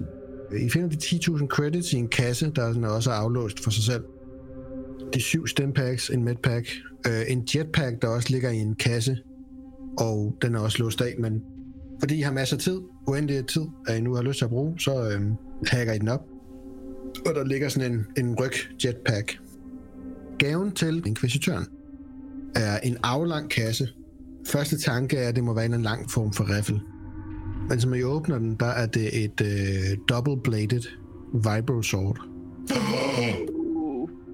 I 0.57 0.69
finder 0.69 0.89
de 0.89 0.95
10.000 0.95 1.47
credits 1.47 1.93
i 1.93 1.97
en 1.97 2.07
kasse, 2.07 2.51
der 2.55 2.63
er 2.63 2.74
sådan 2.74 2.84
også 2.84 3.11
er 3.11 3.15
aflåst 3.15 3.63
for 3.63 3.71
sig 3.71 3.84
selv. 3.84 4.03
De 5.13 5.21
syv 5.21 5.47
stempacks, 5.47 6.09
en 6.09 6.24
medpack, 6.24 6.67
øh, 7.07 7.21
en 7.28 7.47
jetpack, 7.55 8.01
der 8.01 8.07
også 8.07 8.30
ligger 8.30 8.49
i 8.49 8.57
en 8.57 8.76
kasse, 8.76 9.17
og 9.97 10.38
den 10.41 10.55
er 10.55 10.59
også 10.59 10.84
låst 10.84 11.01
af, 11.01 11.15
men 11.19 11.41
fordi 11.99 12.17
I 12.17 12.21
har 12.21 12.32
masser 12.32 12.57
af 12.57 12.61
tid, 12.61 12.80
uendelig 13.07 13.45
tid, 13.45 13.65
at 13.88 13.97
I 13.97 14.01
nu 14.01 14.15
har 14.15 14.21
lyst 14.21 14.38
til 14.38 14.45
at 14.45 14.51
bruge, 14.51 14.80
så 14.80 15.09
øh, 15.09 15.21
hacker 15.67 15.93
I 15.93 15.97
den 15.97 16.07
op. 16.07 16.26
Og 17.26 17.36
der 17.36 17.43
ligger 17.43 17.69
sådan 17.69 17.91
en, 17.91 18.26
en 18.26 18.36
ryg 18.39 18.53
jetpack. 18.86 19.39
Gaven 20.39 20.71
til 20.71 21.03
inkvisitøren 21.05 21.65
er 22.55 22.80
en 22.80 22.97
aflang 23.03 23.49
kasse. 23.49 23.88
Første 24.47 24.78
tanke 24.78 25.17
er, 25.17 25.30
at 25.30 25.36
det 25.36 25.43
må 25.43 25.53
være 25.53 25.65
en 25.65 25.82
lang 25.82 26.11
form 26.11 26.34
for 26.34 26.57
riffel. 26.57 26.82
Men 27.70 27.82
som 27.82 27.93
I 27.93 28.03
åbner 28.03 28.38
den, 28.39 28.55
der 28.59 28.66
er 28.66 28.86
det 28.86 29.24
et 29.26 29.41
øh, 29.41 29.97
double-bladed 30.11 30.84
vibro 31.34 31.82
sword. 31.82 32.20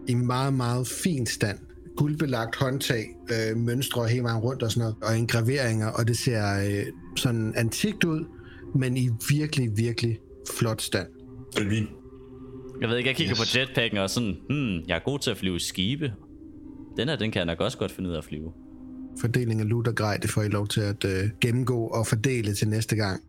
I 0.08 0.14
meget, 0.14 0.54
meget 0.54 0.88
fin 0.88 1.26
stand. 1.26 1.58
Guldbelagt 1.98 2.56
håndtag, 2.56 3.06
øh, 3.32 3.58
mønstre 3.58 4.08
hele 4.08 4.24
vejen 4.24 4.38
rundt 4.38 4.64
og 4.64 4.72
sådan 4.72 4.82
noget, 4.82 4.96
og 5.04 5.18
engraveringer, 5.20 5.88
og 5.88 6.08
det 6.08 6.18
ser 6.18 6.44
øh, 6.68 6.86
sådan 7.16 7.54
antikt 7.56 8.04
ud, 8.04 8.26
men 8.76 8.98
i 8.98 9.10
virkelig, 9.30 9.70
virkelig 9.78 10.20
flot 10.58 10.82
stand. 10.82 11.08
Det 11.58 11.68
fint. 11.70 11.90
Jeg 12.82 12.90
ved 12.90 12.98
ikke, 12.98 13.08
jeg 13.08 13.16
kigger 13.16 13.32
Yes. 13.42 13.54
på 13.54 13.58
jetpacken 13.60 13.98
og 14.00 14.10
sådan, 14.10 14.36
hmm, 14.50 14.88
jeg 14.88 14.96
er 14.96 15.04
god 15.06 15.20
til 15.20 15.32
at 15.32 15.38
flyve 15.38 15.60
skibe. 15.60 16.14
Den 16.98 17.08
her, 17.10 17.16
den 17.16 17.32
kan 17.32 17.40
jeg 17.40 17.46
nok 17.46 17.62
også 17.62 17.78
godt 17.78 17.92
finde 17.92 18.10
ud 18.10 18.14
af 18.14 18.18
at 18.18 18.26
flyve. 18.26 18.52
Fordeling 19.22 19.62
af 19.62 19.70
loot 19.70 19.88
og 19.88 19.96
grej, 19.96 20.18
det 20.18 20.30
får 20.30 20.44
I 20.44 20.48
lov 20.48 20.68
til 20.68 20.82
at 20.82 21.06
øh, 21.06 21.30
gennemgå 21.42 21.88
og 21.88 22.08
fordele 22.08 22.54
til 22.54 22.70
næste 22.70 22.96
gang. 22.96 23.22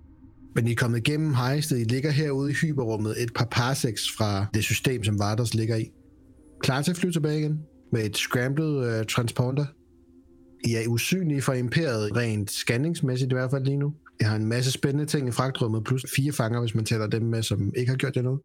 Men 0.55 0.67
I 0.67 0.73
er 0.73 0.77
kommet 0.77 0.99
igennem 0.99 1.35
hejstet. 1.35 1.81
I 1.81 1.85
ligger 1.85 2.11
herude 2.11 2.51
i 2.51 2.55
hyperrummet 2.55 3.23
et 3.23 3.35
par 3.35 3.45
parsecs 3.51 4.03
fra 4.19 4.47
det 4.55 4.65
system, 4.65 5.05
som 5.05 5.19
Vardas 5.19 5.55
ligger 5.55 5.77
i. 5.77 5.91
Klar 6.61 6.83
til 6.83 6.91
at 6.91 6.97
flyve 6.97 7.13
tilbage 7.13 7.39
igen 7.39 7.61
med 7.93 8.05
et 8.05 8.17
scrambled 8.17 8.99
øh, 8.99 9.07
transponder. 9.07 9.67
I 10.65 10.75
er 10.75 10.89
usynlige 10.89 11.43
for 11.43 11.53
imperiet, 11.53 12.17
rent 12.17 12.51
scanningsmæssigt 12.51 13.33
i 13.33 13.35
hvert 13.35 13.51
fald 13.51 13.65
lige 13.65 13.77
nu. 13.77 13.95
Jeg 14.21 14.29
har 14.29 14.37
en 14.37 14.47
masse 14.47 14.71
spændende 14.71 15.07
ting 15.07 15.29
i 15.29 15.33
fragtrummet, 15.33 15.85
plus 15.85 16.07
fire 16.17 16.33
fanger, 16.33 16.61
hvis 16.61 16.75
man 16.75 16.85
tæller 16.85 17.07
dem 17.07 17.23
med, 17.23 17.43
som 17.43 17.73
ikke 17.77 17.91
har 17.91 17.97
gjort 17.97 18.15
det 18.15 18.25
noget. 18.25 18.41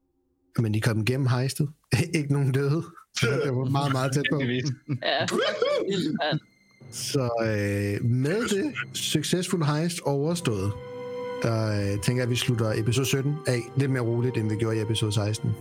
Men 0.59 0.75
I 0.75 0.77
er 0.77 0.81
kommet 0.81 1.09
igennem 1.09 1.27
hejstet. 1.27 1.69
ikke 2.17 2.33
nogen 2.33 2.51
døde. 2.51 2.83
Det 3.21 3.29
var 3.29 3.69
meget, 3.79 3.91
meget 3.91 4.13
tæt 4.13 4.23
på. 4.31 4.41
Ja. 5.03 5.25
Så 6.91 7.29
øh, 7.41 8.09
med 8.09 8.41
det 8.49 8.73
succesful 8.93 9.63
heist 9.63 9.99
overstået, 10.01 10.71
der 11.43 11.81
øh, 11.81 12.01
tænker 12.01 12.21
jeg, 12.21 12.23
at 12.23 12.29
vi 12.29 12.35
slutter 12.35 12.73
episode 12.75 13.05
17 13.05 13.35
af 13.47 13.59
lidt 13.75 13.91
mere 13.91 14.01
roligt, 14.03 14.37
end 14.37 14.49
vi 14.49 14.55
gjorde 14.55 14.77
i 14.77 14.81
episode 14.81 15.11
16. 15.11 15.51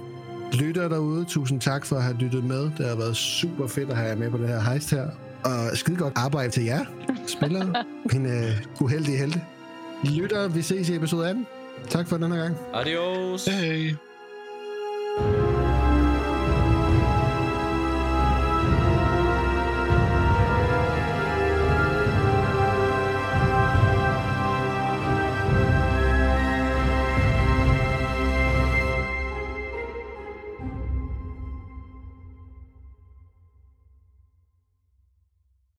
Lytter 0.53 0.89
derude, 0.89 1.25
tusind 1.25 1.61
tak 1.61 1.87
for 1.87 1.97
at 1.97 2.03
have 2.03 2.17
lyttet 2.17 2.45
med. 2.45 2.63
Det 2.79 2.87
har 2.89 2.97
været 2.97 3.17
super 3.17 3.67
fedt 3.67 3.91
at 3.91 3.97
have 3.97 4.09
jer 4.09 4.17
med 4.17 4.31
på 4.31 4.39
det 4.39 4.49
her 4.49 4.61
heist 4.61 4.91
her. 4.91 5.09
Og 5.45 5.77
skide 5.77 5.97
godt 5.97 6.13
arbejde 6.17 6.51
til 6.51 6.65
jer, 6.65 6.85
spillere, 7.27 7.85
mine 8.13 8.47
øh, 8.47 8.53
uheldige 8.81 9.17
helte. 9.19 9.43
Lytter, 10.05 10.49
vi 10.49 10.63
ses 10.63 10.89
i 10.89 10.97
episode 10.97 11.29
18. 11.29 11.47
Tak 11.89 12.09
for 12.09 12.17
den 12.17 12.33
her 12.33 12.39
gang. 12.39 12.57
Adios! 12.75 13.45
Hey. 13.47 13.95